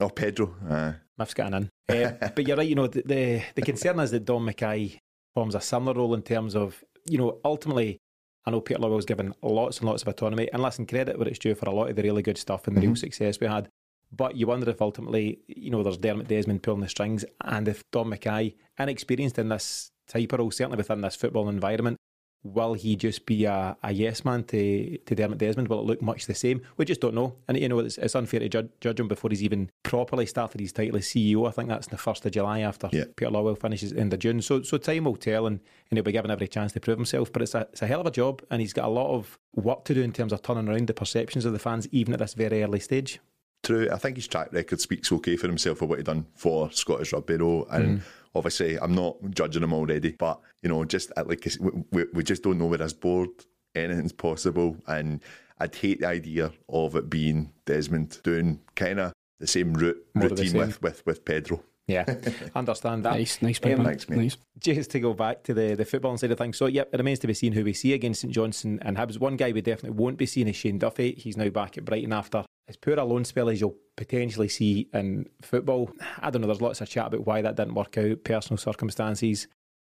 Oh, 0.00 0.08
Pedro. 0.08 0.54
Uh. 0.68 0.92
Mif's 1.20 1.34
getting 1.34 1.54
in. 1.54 1.70
Uh, 1.88 2.28
but 2.34 2.46
you're 2.46 2.56
right, 2.56 2.68
you 2.68 2.74
know, 2.74 2.88
the, 2.88 3.02
the, 3.04 3.42
the 3.54 3.62
concern 3.62 4.00
is 4.00 4.10
that 4.10 4.24
Dom 4.24 4.46
McKay 4.48 4.98
forms 5.34 5.54
a 5.54 5.60
similar 5.60 5.94
role 5.94 6.14
in 6.14 6.22
terms 6.22 6.56
of, 6.56 6.82
you 7.06 7.18
know, 7.18 7.38
ultimately, 7.44 7.98
I 8.44 8.50
know 8.50 8.60
Peter 8.60 8.80
Lawwell's 8.80 9.04
given 9.04 9.34
lots 9.42 9.78
and 9.78 9.88
lots 9.88 10.02
of 10.02 10.08
autonomy, 10.08 10.48
and 10.52 10.62
listen, 10.62 10.86
credit 10.86 11.18
where 11.18 11.28
it's 11.28 11.38
due 11.38 11.54
for 11.54 11.68
a 11.68 11.72
lot 11.72 11.90
of 11.90 11.96
the 11.96 12.02
really 12.02 12.22
good 12.22 12.38
stuff 12.38 12.66
and 12.66 12.76
the 12.76 12.80
mm-hmm. 12.80 12.88
real 12.88 12.96
success 12.96 13.38
we 13.38 13.46
had. 13.46 13.68
But 14.12 14.36
you 14.36 14.48
wonder 14.48 14.68
if 14.68 14.82
ultimately, 14.82 15.38
you 15.46 15.70
know, 15.70 15.84
there's 15.84 15.98
Dermot 15.98 16.26
Desmond 16.26 16.64
pulling 16.64 16.80
the 16.80 16.88
strings, 16.88 17.24
and 17.44 17.68
if 17.68 17.84
Dom 17.92 18.10
McKay, 18.10 18.56
inexperienced 18.78 19.38
in 19.38 19.50
this 19.50 19.92
type 20.08 20.32
of 20.32 20.40
role, 20.40 20.50
certainly 20.50 20.78
within 20.78 21.02
this 21.02 21.14
football 21.14 21.48
environment, 21.48 21.96
will 22.42 22.74
he 22.74 22.96
just 22.96 23.26
be 23.26 23.44
a, 23.44 23.76
a 23.82 23.92
yes 23.92 24.24
man 24.24 24.44
to, 24.44 24.96
to 24.98 25.14
Dermot 25.14 25.38
Desmond? 25.38 25.68
Will 25.68 25.80
it 25.80 25.86
look 25.86 26.02
much 26.02 26.26
the 26.26 26.34
same? 26.34 26.62
We 26.76 26.84
just 26.84 27.00
don't 27.00 27.14
know. 27.14 27.36
And, 27.48 27.58
you 27.58 27.68
know, 27.68 27.80
it's, 27.80 27.98
it's 27.98 28.14
unfair 28.14 28.40
to 28.40 28.48
judge, 28.48 28.68
judge, 28.80 28.98
him 28.98 29.08
before 29.08 29.30
he's 29.30 29.42
even 29.42 29.70
properly 29.82 30.26
started 30.26 30.60
his 30.60 30.72
title 30.72 30.96
as 30.96 31.06
CEO. 31.06 31.46
I 31.46 31.50
think 31.50 31.68
that's 31.68 31.88
the 31.88 31.96
1st 31.96 32.26
of 32.26 32.32
July 32.32 32.60
after 32.60 32.88
yeah. 32.92 33.04
Peter 33.16 33.30
Lawwell 33.30 33.58
finishes 33.58 33.92
in 33.92 34.08
the 34.08 34.16
June. 34.16 34.40
So 34.40 34.62
so 34.62 34.78
time 34.78 35.04
will 35.04 35.16
tell 35.16 35.46
and, 35.46 35.60
and 35.90 35.96
he'll 35.96 36.04
be 36.04 36.12
given 36.12 36.30
every 36.30 36.48
chance 36.48 36.72
to 36.72 36.80
prove 36.80 36.98
himself. 36.98 37.32
But 37.32 37.42
it's 37.42 37.54
a, 37.54 37.68
it's 37.72 37.82
a 37.82 37.86
hell 37.86 38.00
of 38.00 38.06
a 38.06 38.10
job 38.10 38.42
and 38.50 38.60
he's 38.60 38.72
got 38.72 38.86
a 38.86 38.92
lot 38.92 39.14
of 39.14 39.38
work 39.54 39.84
to 39.84 39.94
do 39.94 40.02
in 40.02 40.12
terms 40.12 40.32
of 40.32 40.42
turning 40.42 40.68
around 40.68 40.86
the 40.86 40.94
perceptions 40.94 41.44
of 41.44 41.52
the 41.52 41.58
fans, 41.58 41.88
even 41.90 42.14
at 42.14 42.20
this 42.20 42.34
very 42.34 42.62
early 42.62 42.80
stage. 42.80 43.20
True. 43.62 43.88
I 43.92 43.96
think 43.98 44.16
his 44.16 44.26
track 44.26 44.52
record 44.52 44.80
speaks 44.80 45.12
okay 45.12 45.36
for 45.36 45.46
himself 45.46 45.78
for 45.78 45.86
what 45.86 45.98
he 45.98 46.02
done 46.02 46.26
for 46.34 46.70
Scottish 46.72 47.12
Rugby, 47.12 47.36
though. 47.36 47.64
And 47.70 48.00
mm 48.00 48.02
obviously 48.34 48.78
I'm 48.78 48.94
not 48.94 49.16
judging 49.30 49.62
him 49.62 49.72
already, 49.72 50.12
but 50.12 50.40
you 50.62 50.68
know, 50.68 50.84
just 50.84 51.12
uh, 51.16 51.24
like 51.26 51.46
we, 51.90 52.04
we 52.12 52.22
just 52.22 52.42
don't 52.42 52.58
know 52.58 52.66
where 52.66 52.78
his 52.78 52.92
board 52.92 53.30
anything's 53.74 54.12
possible, 54.12 54.76
and 54.86 55.20
I'd 55.58 55.74
hate 55.74 56.00
the 56.00 56.08
idea 56.08 56.52
of 56.68 56.96
it 56.96 57.10
being 57.10 57.52
Desmond 57.66 58.20
doing 58.22 58.60
kind 58.74 59.00
of 59.00 59.12
the 59.38 59.46
same 59.46 59.74
route, 59.74 60.04
routine 60.14 60.56
with 60.56 60.80
with 60.82 61.04
with 61.06 61.24
Pedro. 61.24 61.62
Yeah, 61.86 62.04
understand 62.54 63.04
that. 63.04 63.14
nice, 63.14 63.42
nice, 63.42 63.58
um, 63.64 63.84
Thanks, 63.84 64.08
mate. 64.08 64.18
Nice. 64.18 64.36
Just 64.60 64.92
to 64.92 65.00
go 65.00 65.12
back 65.12 65.42
to 65.44 65.54
the, 65.54 65.74
the 65.74 65.84
football 65.84 66.16
side 66.16 66.30
of 66.30 66.38
things. 66.38 66.56
So, 66.56 66.66
yep, 66.66 66.88
it 66.92 66.96
remains 66.98 67.18
to 67.20 67.26
be 67.26 67.34
seen 67.34 67.52
who 67.52 67.64
we 67.64 67.72
see 67.72 67.94
against 67.94 68.20
St 68.20 68.32
Johnstone 68.32 68.78
and 68.82 68.96
Hibs. 68.96 69.18
One 69.18 69.36
guy 69.36 69.50
we 69.50 69.60
definitely 69.60 69.98
won't 69.98 70.16
be 70.16 70.26
seeing 70.26 70.46
is 70.46 70.54
Shane 70.54 70.78
Duffy. 70.78 71.16
He's 71.18 71.36
now 71.36 71.48
back 71.48 71.76
at 71.76 71.84
Brighton 71.84 72.12
after 72.12 72.44
as 72.70 72.76
poor 72.76 72.94
a 72.94 73.04
loan 73.04 73.24
spell 73.24 73.50
as 73.50 73.60
you'll 73.60 73.76
potentially 73.96 74.48
see 74.48 74.88
in 74.94 75.28
football. 75.42 75.90
I 76.20 76.30
don't 76.30 76.40
know, 76.40 76.46
there's 76.46 76.62
lots 76.62 76.80
of 76.80 76.88
chat 76.88 77.08
about 77.08 77.26
why 77.26 77.42
that 77.42 77.56
didn't 77.56 77.74
work 77.74 77.98
out, 77.98 78.24
personal 78.24 78.56
circumstances, 78.56 79.48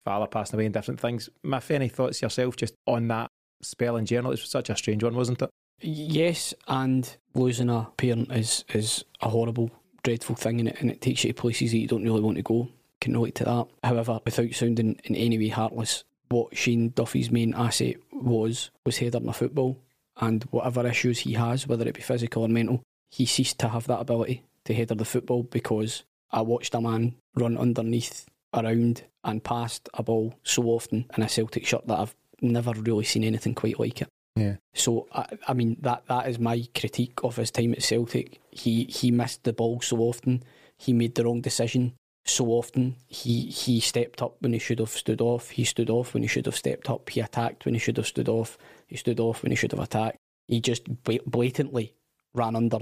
father 0.05 0.27
passing 0.27 0.55
away 0.55 0.65
and 0.65 0.73
different 0.73 0.99
things. 0.99 1.29
Mif, 1.43 1.71
any 1.71 1.89
thoughts 1.89 2.21
yourself 2.21 2.55
just 2.55 2.75
on 2.85 3.07
that 3.09 3.29
spell 3.61 3.97
in 3.97 4.05
general? 4.05 4.31
It 4.31 4.41
was 4.41 4.49
such 4.49 4.69
a 4.69 4.77
strange 4.77 5.03
one, 5.03 5.15
wasn't 5.15 5.41
it? 5.41 5.49
Yes, 5.81 6.53
and 6.67 7.17
losing 7.33 7.69
a 7.69 7.89
parent 7.97 8.31
is, 8.31 8.63
is 8.73 9.03
a 9.21 9.29
horrible, 9.29 9.71
dreadful 10.03 10.35
thing, 10.35 10.59
and 10.59 10.69
it, 10.69 10.77
and 10.79 10.89
it 10.89 11.01
takes 11.01 11.23
you 11.23 11.33
to 11.33 11.41
places 11.41 11.71
that 11.71 11.79
you 11.79 11.87
don't 11.87 12.03
really 12.03 12.21
want 12.21 12.37
to 12.37 12.43
go. 12.43 12.69
Can 13.01 13.13
relate 13.13 13.35
to 13.35 13.43
that. 13.43 13.67
However, 13.83 14.19
without 14.25 14.53
sounding 14.53 14.99
in 15.03 15.15
any 15.15 15.37
way 15.37 15.49
heartless, 15.49 16.03
what 16.29 16.57
Shane 16.57 16.89
Duffy's 16.89 17.29
main 17.29 17.53
asset 17.53 17.97
was 18.11 18.71
was 18.85 18.97
header 18.97 19.19
in 19.19 19.29
a 19.29 19.33
football 19.33 19.77
and 20.19 20.43
whatever 20.45 20.87
issues 20.87 21.19
he 21.19 21.33
has, 21.33 21.67
whether 21.67 21.87
it 21.87 21.95
be 21.95 22.01
physical 22.01 22.43
or 22.43 22.47
mental, 22.47 22.81
he 23.11 23.25
ceased 23.25 23.59
to 23.59 23.69
have 23.69 23.87
that 23.87 24.01
ability 24.01 24.43
to 24.65 24.73
header 24.73 24.95
the 24.95 25.05
football 25.05 25.43
because 25.43 26.03
I 26.31 26.41
watched 26.41 26.73
a 26.75 26.81
man 26.81 27.15
run 27.35 27.57
underneath, 27.57 28.27
around, 28.53 29.03
and 29.23 29.43
past 29.43 29.89
a 29.93 30.03
ball 30.03 30.35
so 30.43 30.63
often 30.63 31.05
in 31.15 31.23
a 31.23 31.29
Celtic 31.29 31.65
shirt 31.65 31.87
that 31.87 31.99
I've 31.99 32.15
never 32.41 32.71
really 32.73 33.05
seen 33.05 33.23
anything 33.23 33.55
quite 33.55 33.79
like 33.79 34.01
it. 34.01 34.09
Yeah. 34.35 34.55
So 34.73 35.07
I, 35.11 35.25
I 35.47 35.53
mean 35.53 35.77
that 35.81 36.03
that 36.07 36.29
is 36.29 36.37
my 36.37 36.63
critique 36.75 37.19
of 37.23 37.37
his 37.37 37.51
time 37.51 37.73
at 37.73 37.83
Celtic. 37.83 38.39
He 38.51 38.83
he 38.85 39.11
missed 39.11 39.43
the 39.43 39.53
ball 39.53 39.81
so 39.81 39.97
often. 39.97 40.43
He 40.77 40.93
made 40.93 41.15
the 41.15 41.25
wrong 41.25 41.41
decision 41.41 41.93
so 42.23 42.47
often. 42.47 42.97
He 43.07 43.47
he 43.47 43.79
stepped 43.79 44.21
up 44.21 44.35
when 44.39 44.53
he 44.53 44.59
should 44.59 44.79
have 44.79 44.89
stood 44.89 45.21
off. 45.21 45.49
He 45.49 45.63
stood 45.63 45.89
off 45.89 46.13
when 46.13 46.23
he 46.23 46.29
should 46.29 46.45
have 46.45 46.55
stepped 46.55 46.89
up. 46.89 47.09
He 47.09 47.19
attacked 47.19 47.65
when 47.65 47.73
he 47.73 47.79
should 47.79 47.97
have 47.97 48.07
stood 48.07 48.29
off. 48.29 48.57
He 48.87 48.97
stood 48.97 49.19
off 49.19 49.43
when 49.43 49.51
he 49.51 49.55
should 49.55 49.71
have 49.71 49.81
attacked. 49.81 50.17
He 50.47 50.61
just 50.61 50.83
blatantly 51.03 51.93
ran 52.33 52.55
under 52.55 52.79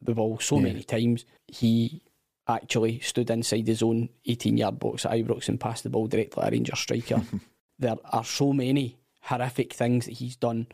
the 0.00 0.14
ball 0.14 0.38
so 0.38 0.56
yeah. 0.56 0.62
many 0.62 0.84
times. 0.84 1.24
He 1.46 2.02
actually 2.46 3.00
stood 3.00 3.30
inside 3.30 3.66
his 3.66 3.82
own 3.82 4.08
18 4.24 4.56
yard 4.56 4.78
box 4.78 5.04
at 5.04 5.12
Ibrox 5.12 5.48
and 5.48 5.60
passed 5.60 5.82
the 5.82 5.90
ball 5.90 6.06
directly 6.06 6.42
at 6.42 6.48
a 6.48 6.52
Ranger 6.52 6.76
striker. 6.76 7.22
there 7.78 7.96
are 8.06 8.24
so 8.24 8.52
many 8.52 8.98
horrific 9.22 9.72
things 9.72 10.06
that 10.06 10.12
he's 10.12 10.36
done. 10.36 10.66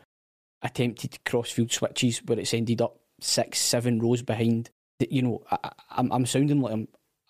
Attempted 0.61 1.23
crossfield 1.25 1.71
switches 1.71 2.19
where 2.19 2.39
it's 2.39 2.53
ended 2.53 2.81
up 2.81 2.97
six, 3.19 3.59
seven 3.59 3.99
rows 3.99 4.21
behind. 4.21 4.69
You 4.99 5.21
know, 5.21 5.43
I, 5.51 5.71
I'm, 5.91 6.11
I'm 6.11 6.25
sounding 6.25 6.61
like 6.61 6.73
I'm 6.73 6.87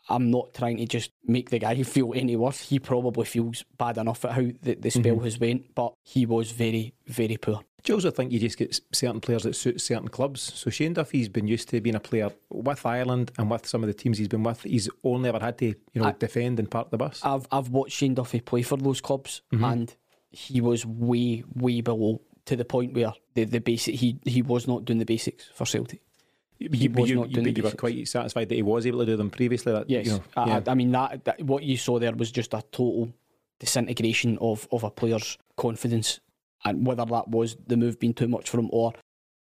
I'm 0.09 0.31
not 0.31 0.53
trying 0.53 0.77
to 0.77 0.85
just 0.85 1.11
make 1.25 1.49
the 1.49 1.59
guy 1.59 1.81
feel 1.83 2.13
any 2.15 2.35
worse. 2.35 2.61
He 2.61 2.79
probably 2.79 3.25
feels 3.25 3.63
bad 3.77 3.97
enough 3.97 4.25
at 4.25 4.31
how 4.31 4.43
the, 4.61 4.75
the 4.75 4.89
spell 4.89 5.15
mm-hmm. 5.15 5.23
has 5.23 5.39
went, 5.39 5.75
but 5.75 5.93
he 6.03 6.25
was 6.25 6.51
very, 6.51 6.93
very 7.07 7.37
poor. 7.37 7.61
Do 7.83 7.91
you 7.91 7.97
also 7.97 8.09
think 8.09 8.31
you 8.31 8.39
just 8.39 8.57
get 8.57 8.79
certain 8.93 9.21
players 9.21 9.43
that 9.43 9.55
suit 9.55 9.79
certain 9.79 10.07
clubs? 10.07 10.41
So 10.41 10.71
Shane 10.71 10.93
Duffy's 10.93 11.29
been 11.29 11.45
used 11.45 11.69
to 11.69 11.79
being 11.81 11.95
a 11.95 11.99
player 11.99 12.31
with 12.49 12.83
Ireland 12.83 13.31
and 13.37 13.49
with 13.49 13.67
some 13.67 13.83
of 13.83 13.87
the 13.87 13.93
teams 13.93 14.17
he's 14.17 14.27
been 14.27 14.41
with. 14.41 14.63
He's 14.63 14.89
only 15.03 15.29
ever 15.29 15.39
had 15.39 15.59
to, 15.59 15.67
you 15.67 16.01
know, 16.01 16.05
I, 16.05 16.15
defend 16.17 16.57
and 16.57 16.69
park 16.69 16.89
the 16.89 16.97
bus. 16.97 17.21
I've 17.23 17.45
I've 17.51 17.69
watched 17.69 17.93
Shane 17.93 18.15
Duffy 18.15 18.39
play 18.39 18.63
for 18.63 18.75
those 18.75 19.01
clubs, 19.01 19.43
mm-hmm. 19.53 19.63
and 19.63 19.95
he 20.31 20.61
was 20.61 20.83
way 20.83 21.43
way 21.53 21.81
below 21.81 22.21
to 22.45 22.55
the 22.55 22.65
point 22.65 22.95
where 22.95 23.13
the 23.35 23.43
the 23.43 23.59
basic 23.59 23.93
he 23.95 24.19
he 24.25 24.41
was 24.41 24.67
not 24.67 24.85
doing 24.85 24.97
the 24.97 25.05
basics 25.05 25.47
for 25.53 25.67
Celtic. 25.67 26.01
He 26.57 26.87
was 26.87 27.09
you, 27.09 27.15
not 27.17 27.31
doing. 27.31 27.45
But 27.45 27.57
you 27.57 27.63
were 27.63 27.71
quite 27.71 28.07
satisfied 28.07 28.49
that 28.49 28.55
he 28.55 28.61
was 28.61 28.85
able 28.85 28.99
to 28.99 29.05
do 29.05 29.17
them 29.17 29.29
previously. 29.29 29.73
That, 29.73 29.89
yes, 29.89 30.05
you 30.05 30.11
know, 30.13 30.23
I, 30.37 30.47
yeah. 30.47 30.61
I, 30.67 30.73
mean 30.73 30.91
that, 30.91 31.25
that 31.25 31.41
what 31.41 31.63
you 31.63 31.77
saw 31.77 31.99
there 31.99 32.13
was 32.13 32.31
just 32.31 32.53
a 32.53 32.61
total 32.71 33.11
disintegration 33.59 34.37
of 34.39 34.67
of 34.71 34.83
a 34.83 34.89
player's 34.89 35.37
confidence 35.57 36.19
and 36.65 36.85
whether 36.85 37.05
that 37.05 37.27
was 37.27 37.55
the 37.67 37.77
move 37.77 37.99
being 37.99 38.13
too 38.13 38.27
much 38.27 38.49
for 38.49 38.59
him 38.59 38.69
or 38.71 38.93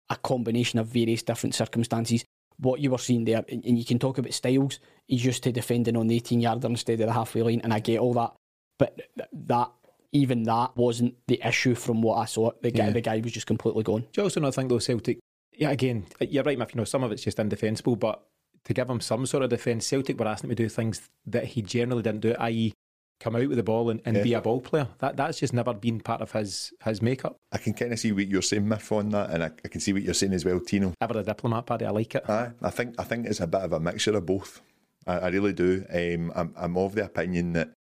a 0.09 0.17
combination 0.17 0.79
of 0.79 0.87
various 0.87 1.23
different 1.23 1.55
circumstances. 1.55 2.25
What 2.59 2.81
you 2.81 2.91
were 2.91 2.99
seeing 2.99 3.25
there, 3.25 3.43
and 3.49 3.79
you 3.79 3.85
can 3.85 3.99
talk 3.99 4.19
about 4.19 4.35
styles, 4.35 4.81
he's 5.07 5.25
used 5.25 5.43
to 5.45 5.53
defending 5.53 5.97
on 5.97 6.09
the 6.09 6.17
18 6.17 6.41
yarder 6.41 6.69
instead 6.69 7.01
of 7.01 7.07
the 7.07 7.13
halfway 7.13 7.43
line, 7.43 7.61
and 7.65 7.73
I 7.73 7.81
get 7.81 8.01
all 8.01 8.13
that. 8.15 8.35
But 8.79 9.01
that, 9.33 9.71
even 10.13 10.43
that, 10.43 10.77
wasn't 10.77 11.15
the 11.27 11.41
issue 11.43 11.75
from 11.75 12.03
what 12.03 12.17
I 12.17 12.27
saw. 12.27 12.51
The 12.61 12.71
guy, 12.71 12.87
yeah. 12.87 12.91
the 12.91 13.01
guy 13.01 13.21
was 13.21 13.33
just 13.33 13.47
completely 13.47 13.83
gone. 13.83 14.03
Do 14.13 14.21
you 14.21 14.23
also 14.25 14.41
not 14.41 14.55
think, 14.55 14.69
though, 14.69 14.79
Celtic, 14.79 15.21
yeah, 15.61 15.71
again, 15.71 16.07
you're 16.21 16.43
right, 16.43 16.59
Mif, 16.59 16.75
you 16.75 16.79
know, 16.79 16.85
some 16.85 17.05
of 17.05 17.13
it's 17.13 17.23
just 17.23 17.39
indefensible, 17.39 17.95
but 17.95 18.25
to 18.65 18.73
give 18.73 18.89
him 18.89 19.01
some 19.01 19.27
sort 19.27 19.43
of 19.43 19.51
defence, 19.51 19.87
Celtic 19.87 20.19
were 20.19 20.27
asking 20.27 20.51
him 20.51 20.57
to 20.57 20.63
do 20.63 20.69
things 20.71 21.11
that 21.27 21.45
he 21.45 21.61
generally 21.61 22.03
didn't 22.03 22.23
do, 22.23 22.35
i.e., 22.41 22.73
come 23.21 23.37
out 23.37 23.47
with 23.47 23.59
the 23.59 23.63
ball 23.63 23.91
and, 23.91 24.01
and 24.07 24.17
yeah. 24.17 24.23
be 24.23 24.33
a 24.33 24.41
ball 24.41 24.63
player. 24.63 24.89
That 25.01 25.19
that's 25.19 25.39
just 25.39 25.53
never 25.53 25.75
been 25.75 26.01
part 26.01 26.23
of 26.23 26.33
his 26.33 26.73
his 26.83 27.03
makeup. 27.03 27.37
I 27.53 27.59
can 27.59 27.75
kind 27.75 27.93
of 27.93 27.99
see 27.99 28.11
what 28.13 28.27
you're 28.27 28.41
saying, 28.41 28.65
Mif, 28.65 28.91
on 28.91 29.11
that, 29.11 29.29
and 29.29 29.45
I, 29.45 29.51
I 29.63 29.69
can 29.69 29.83
see 29.83 29.93
what 29.93 30.03
you're 30.03 30.15
saying 30.15 30.33
as 30.33 30.47
well, 30.47 30.61
Tino. 30.61 30.95
Ever 30.99 31.19
a 31.19 31.23
diplomat, 31.23 31.67
Paddy? 31.67 31.85
I 31.85 31.91
like 31.91 32.15
it. 32.15 32.29
Aye, 32.29 32.53
I 32.63 32.71
think 32.71 32.95
I 32.99 33.05
think 33.05 33.27
it's 33.27 33.41
a 33.41 33.47
bit 33.47 33.61
of 33.61 33.75
a 33.75 33.81
mixture 33.81 34.17
of 34.17 34.25
both. 34.25 34.63
I, 35.07 35.19
I 35.19 35.29
really 35.29 35.53
do. 35.53 35.85
Um, 35.93 36.33
I'm 36.35 36.55
I'm 36.57 36.79
of 36.79 36.95
the 36.95 37.05
opinion 37.05 37.53
that 37.53 37.75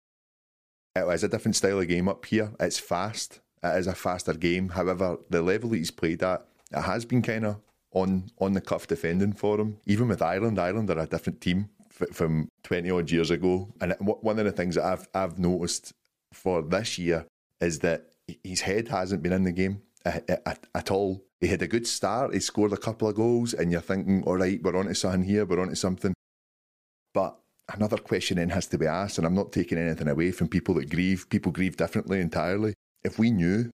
it 0.96 1.06
is 1.06 1.22
a 1.22 1.28
different 1.28 1.54
style 1.54 1.78
of 1.78 1.86
game 1.86 2.08
up 2.08 2.24
here. 2.26 2.50
It's 2.58 2.80
fast. 2.80 3.38
It 3.62 3.78
is 3.78 3.86
a 3.86 3.94
faster 3.94 4.34
game. 4.34 4.70
However, 4.70 5.18
the 5.30 5.42
level 5.42 5.70
that 5.70 5.76
he's 5.76 5.92
played 5.92 6.24
at, 6.24 6.44
it 6.72 6.82
has 6.82 7.04
been 7.04 7.22
kind 7.22 7.46
of 7.46 7.56
on 7.92 8.30
on 8.38 8.52
the 8.52 8.60
cuff 8.60 8.86
defending 8.86 9.32
for 9.32 9.58
him. 9.60 9.78
Even 9.86 10.08
with 10.08 10.22
Ireland, 10.22 10.58
Ireland 10.58 10.90
are 10.90 10.98
a 10.98 11.06
different 11.06 11.40
team 11.40 11.70
f- 12.00 12.14
from 12.14 12.48
twenty 12.62 12.90
odd 12.90 13.10
years 13.10 13.30
ago. 13.30 13.72
And 13.80 13.94
one 14.00 14.38
of 14.38 14.44
the 14.44 14.52
things 14.52 14.74
that 14.74 14.84
I've 14.84 15.08
I've 15.14 15.38
noticed 15.38 15.92
for 16.32 16.62
this 16.62 16.98
year 16.98 17.26
is 17.60 17.78
that 17.80 18.10
his 18.44 18.60
head 18.60 18.88
hasn't 18.88 19.22
been 19.22 19.32
in 19.32 19.44
the 19.44 19.52
game 19.52 19.82
at, 20.04 20.28
at, 20.46 20.66
at 20.74 20.90
all. 20.90 21.24
He 21.40 21.46
had 21.46 21.62
a 21.62 21.68
good 21.68 21.86
start. 21.86 22.34
He 22.34 22.40
scored 22.40 22.72
a 22.72 22.76
couple 22.76 23.08
of 23.08 23.14
goals, 23.14 23.54
and 23.54 23.72
you're 23.72 23.80
thinking, 23.80 24.22
all 24.24 24.36
right, 24.36 24.62
we're 24.62 24.76
on 24.76 24.86
to 24.86 24.94
something 24.94 25.22
here. 25.22 25.46
We're 25.46 25.60
on 25.60 25.68
to 25.68 25.76
something. 25.76 26.12
But 27.14 27.38
another 27.72 27.96
question 27.96 28.36
then 28.36 28.50
has 28.50 28.66
to 28.68 28.78
be 28.78 28.86
asked, 28.86 29.18
and 29.18 29.26
I'm 29.26 29.34
not 29.34 29.52
taking 29.52 29.78
anything 29.78 30.08
away 30.08 30.32
from 30.32 30.48
people 30.48 30.74
that 30.74 30.90
grieve. 30.90 31.28
People 31.30 31.52
grieve 31.52 31.76
differently 31.76 32.20
entirely. 32.20 32.74
If 33.02 33.18
we 33.18 33.30
knew 33.30 33.70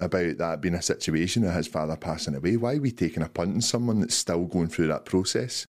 about 0.00 0.38
that 0.38 0.60
being 0.60 0.74
a 0.74 0.82
situation 0.82 1.44
of 1.44 1.54
his 1.54 1.66
father 1.66 1.96
passing 1.96 2.34
away, 2.34 2.56
why 2.56 2.74
are 2.74 2.80
we 2.80 2.90
taking 2.90 3.22
a 3.22 3.28
punt 3.28 3.54
on 3.54 3.60
someone 3.60 4.00
that's 4.00 4.14
still 4.14 4.44
going 4.44 4.68
through 4.68 4.88
that 4.88 5.04
process? 5.04 5.66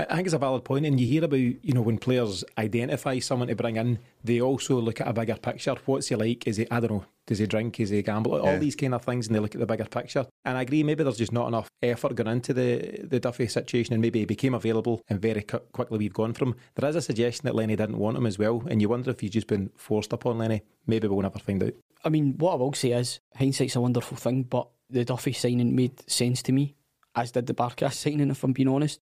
I 0.00 0.14
think 0.14 0.28
it's 0.28 0.34
a 0.34 0.38
valid 0.38 0.64
point, 0.64 0.86
and 0.86 1.00
you 1.00 1.08
hear 1.08 1.24
about 1.24 1.38
you 1.38 1.72
know 1.72 1.82
when 1.82 1.98
players 1.98 2.44
identify 2.56 3.18
someone 3.18 3.48
to 3.48 3.56
bring 3.56 3.76
in, 3.76 3.98
they 4.22 4.40
also 4.40 4.80
look 4.80 5.00
at 5.00 5.08
a 5.08 5.12
bigger 5.12 5.34
picture. 5.34 5.74
What's 5.86 6.06
he 6.06 6.14
like? 6.14 6.46
Is 6.46 6.58
he 6.58 6.70
I 6.70 6.78
don't 6.78 6.90
know? 6.92 7.04
Does 7.26 7.40
he 7.40 7.46
drink? 7.48 7.80
Is 7.80 7.90
he 7.90 8.00
gamble? 8.02 8.40
All 8.40 8.52
yeah. 8.52 8.58
these 8.58 8.76
kind 8.76 8.94
of 8.94 9.04
things, 9.04 9.26
and 9.26 9.34
they 9.34 9.40
look 9.40 9.56
at 9.56 9.60
the 9.60 9.66
bigger 9.66 9.86
picture. 9.86 10.24
And 10.44 10.56
I 10.56 10.62
agree, 10.62 10.84
maybe 10.84 11.02
there's 11.02 11.18
just 11.18 11.32
not 11.32 11.48
enough 11.48 11.68
effort 11.82 12.14
going 12.14 12.28
into 12.28 12.54
the 12.54 13.00
the 13.02 13.18
Duffy 13.18 13.48
situation, 13.48 13.92
and 13.92 14.00
maybe 14.00 14.20
he 14.20 14.24
became 14.24 14.54
available 14.54 15.02
and 15.08 15.20
very 15.20 15.42
cu- 15.42 15.58
quickly 15.72 15.98
we've 15.98 16.12
gone 16.12 16.32
from. 16.32 16.54
There 16.76 16.88
is 16.88 16.94
a 16.94 17.02
suggestion 17.02 17.46
that 17.46 17.56
Lenny 17.56 17.74
didn't 17.74 17.98
want 17.98 18.16
him 18.16 18.26
as 18.26 18.38
well, 18.38 18.62
and 18.68 18.80
you 18.80 18.88
wonder 18.88 19.10
if 19.10 19.18
he's 19.18 19.32
just 19.32 19.48
been 19.48 19.72
forced 19.74 20.12
upon 20.12 20.38
Lenny. 20.38 20.62
Maybe 20.86 21.08
we'll 21.08 21.22
never 21.22 21.40
find 21.40 21.60
out. 21.60 21.74
I 22.04 22.08
mean, 22.08 22.34
what 22.38 22.52
I 22.52 22.56
will 22.56 22.72
say 22.72 22.92
is 22.92 23.20
hindsight's 23.36 23.76
a 23.76 23.80
wonderful 23.80 24.16
thing, 24.16 24.44
but 24.44 24.68
the 24.90 25.04
Duffy 25.04 25.32
signing 25.32 25.74
made 25.74 26.08
sense 26.10 26.42
to 26.42 26.52
me, 26.52 26.74
as 27.14 27.32
did 27.32 27.46
the 27.46 27.54
Barkas 27.54 27.92
signing, 27.94 28.30
if 28.30 28.44
I'm 28.44 28.52
being 28.52 28.68
honest. 28.68 29.00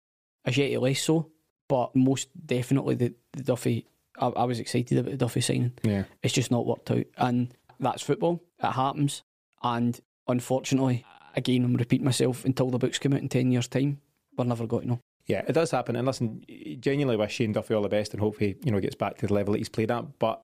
Ajeti 0.48 0.80
less 0.80 1.02
so, 1.02 1.30
but 1.68 1.96
most 1.96 2.30
definitely 2.46 2.96
the, 2.96 3.14
the 3.34 3.44
Duffy. 3.44 3.86
I, 4.20 4.28
I, 4.28 4.44
was 4.44 4.60
excited 4.60 4.98
about 4.98 5.12
the 5.12 5.18
Duffy 5.18 5.42
signing. 5.42 5.74
Yeah, 5.84 6.04
it's 6.24 6.34
just 6.34 6.52
not 6.52 6.66
worked 6.66 6.92
out, 6.92 7.06
and 7.18 7.54
that's 7.80 8.02
football. 8.02 8.42
It 8.62 8.72
happens, 8.72 9.24
and 9.62 10.00
unfortunately, 10.28 11.06
again, 11.36 11.64
I'm 11.64 11.76
repeating 11.76 12.06
myself. 12.06 12.44
Until 12.44 12.72
the 12.72 12.80
books 12.80 13.00
come 13.00 13.14
out 13.14 13.22
in 13.22 13.30
ten 13.30 13.52
years' 13.52 13.68
time, 13.68 14.02
we're 14.36 14.46
never 14.46 14.66
going 14.68 14.84
to 14.84 14.90
know. 14.90 15.00
Yeah, 15.28 15.44
it 15.48 15.54
does 15.54 15.72
happen. 15.72 15.96
And 15.96 16.08
listen, 16.08 16.44
genuinely 16.80 17.16
wish 17.16 17.36
Shane 17.36 17.54
Duffy 17.54 17.76
all 17.76 17.84
the 17.84 17.90
best, 17.90 18.14
and 18.14 18.20
hope 18.22 18.40
he 18.40 18.56
you 18.64 18.72
know 18.72 18.80
gets 18.80 18.96
back 18.96 19.18
to 19.18 19.28
the 19.28 19.34
level 19.34 19.54
that 19.54 19.60
he's 19.60 19.70
played 19.70 19.92
at. 19.92 20.20
But 20.20 20.42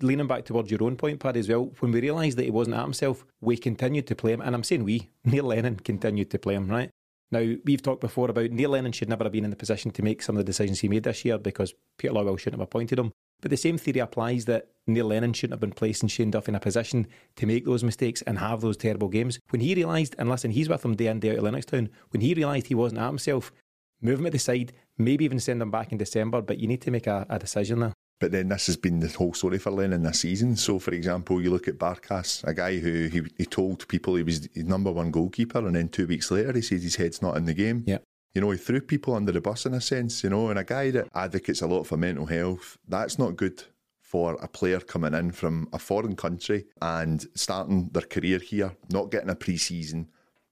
leaning 0.00 0.26
back 0.26 0.44
towards 0.44 0.70
your 0.70 0.82
own 0.82 0.96
point, 0.96 1.20
Paddy, 1.20 1.40
as 1.40 1.48
well, 1.48 1.72
when 1.80 1.92
we 1.92 2.00
realised 2.00 2.38
that 2.38 2.44
he 2.44 2.50
wasn't 2.50 2.76
at 2.76 2.82
himself, 2.82 3.24
we 3.40 3.56
continued 3.56 4.06
to 4.06 4.14
play 4.14 4.32
him. 4.32 4.40
And 4.40 4.54
I'm 4.54 4.64
saying 4.64 4.84
we, 4.84 5.10
Neil 5.24 5.44
Lennon 5.44 5.76
continued 5.76 6.30
to 6.30 6.38
play 6.38 6.54
him, 6.54 6.68
right? 6.68 6.90
Now, 7.30 7.54
we've 7.64 7.82
talked 7.82 8.00
before 8.00 8.30
about 8.30 8.50
Neil 8.50 8.70
Lennon 8.70 8.92
should 8.92 9.08
never 9.08 9.24
have 9.24 9.32
been 9.32 9.44
in 9.44 9.50
the 9.50 9.56
position 9.56 9.90
to 9.92 10.02
make 10.02 10.22
some 10.22 10.36
of 10.36 10.38
the 10.38 10.44
decisions 10.44 10.80
he 10.80 10.88
made 10.88 11.02
this 11.02 11.24
year 11.24 11.38
because 11.38 11.74
Peter 11.98 12.14
Lawwell 12.14 12.38
shouldn't 12.38 12.60
have 12.60 12.68
appointed 12.68 12.98
him. 12.98 13.12
But 13.40 13.50
the 13.50 13.56
same 13.56 13.76
theory 13.76 13.98
applies 13.98 14.44
that 14.44 14.68
Neil 14.86 15.06
Lennon 15.06 15.32
shouldn't 15.32 15.54
have 15.54 15.60
been 15.60 15.72
placing 15.72 16.08
Shane 16.08 16.30
Duff 16.30 16.48
in 16.48 16.54
a 16.54 16.60
position 16.60 17.06
to 17.36 17.46
make 17.46 17.64
those 17.64 17.82
mistakes 17.82 18.22
and 18.22 18.38
have 18.38 18.60
those 18.60 18.76
terrible 18.76 19.08
games. 19.08 19.38
When 19.50 19.60
he 19.60 19.74
realised, 19.74 20.14
and 20.18 20.28
listen, 20.28 20.52
he's 20.52 20.68
with 20.68 20.84
him 20.84 20.94
day 20.94 21.08
in, 21.08 21.20
day 21.20 21.30
out 21.30 21.38
at 21.38 21.42
Lennoxtown, 21.42 21.90
when 22.10 22.20
he 22.20 22.34
realised 22.34 22.68
he 22.68 22.74
wasn't 22.74 23.00
at 23.00 23.08
himself, 23.08 23.52
move 24.00 24.20
him 24.20 24.26
at 24.26 24.32
the 24.32 24.38
side, 24.38 24.72
maybe 24.96 25.24
even 25.24 25.40
send 25.40 25.60
him 25.60 25.70
back 25.70 25.92
in 25.92 25.98
December, 25.98 26.40
but 26.40 26.58
you 26.58 26.68
need 26.68 26.82
to 26.82 26.90
make 26.90 27.06
a, 27.06 27.26
a 27.28 27.38
decision 27.38 27.80
there. 27.80 27.92
But 28.20 28.32
then 28.32 28.48
this 28.48 28.66
has 28.66 28.76
been 28.76 29.00
the 29.00 29.08
whole 29.08 29.34
story 29.34 29.58
for 29.58 29.70
Lennon 29.70 30.02
this 30.02 30.20
season. 30.20 30.56
So, 30.56 30.78
for 30.78 30.92
example, 30.92 31.42
you 31.42 31.50
look 31.50 31.68
at 31.68 31.78
Barkas, 31.78 32.44
a 32.44 32.54
guy 32.54 32.78
who 32.78 33.08
he, 33.08 33.22
he 33.36 33.44
told 33.44 33.86
people 33.88 34.14
he 34.14 34.22
was 34.22 34.48
his 34.54 34.64
number 34.64 34.92
one 34.92 35.10
goalkeeper, 35.10 35.58
and 35.58 35.74
then 35.74 35.88
two 35.88 36.06
weeks 36.06 36.30
later 36.30 36.52
he 36.52 36.62
says 36.62 36.82
his 36.82 36.96
head's 36.96 37.20
not 37.20 37.36
in 37.36 37.44
the 37.44 37.54
game. 37.54 37.84
Yeah. 37.86 37.98
You 38.34 38.40
know, 38.40 38.50
he 38.50 38.58
threw 38.58 38.80
people 38.80 39.14
under 39.14 39.30
the 39.30 39.40
bus 39.40 39.66
in 39.66 39.74
a 39.74 39.80
sense, 39.80 40.24
you 40.24 40.30
know, 40.30 40.48
and 40.48 40.58
a 40.58 40.64
guy 40.64 40.90
that 40.90 41.08
advocates 41.14 41.62
a 41.62 41.66
lot 41.66 41.84
for 41.84 41.96
mental 41.96 42.26
health, 42.26 42.78
that's 42.88 43.18
not 43.18 43.36
good 43.36 43.62
for 44.00 44.34
a 44.34 44.48
player 44.48 44.80
coming 44.80 45.14
in 45.14 45.32
from 45.32 45.68
a 45.72 45.78
foreign 45.78 46.16
country 46.16 46.66
and 46.80 47.26
starting 47.34 47.88
their 47.92 48.02
career 48.02 48.38
here, 48.38 48.76
not 48.90 49.10
getting 49.10 49.30
a 49.30 49.34
pre 49.34 49.56
season, 49.56 50.08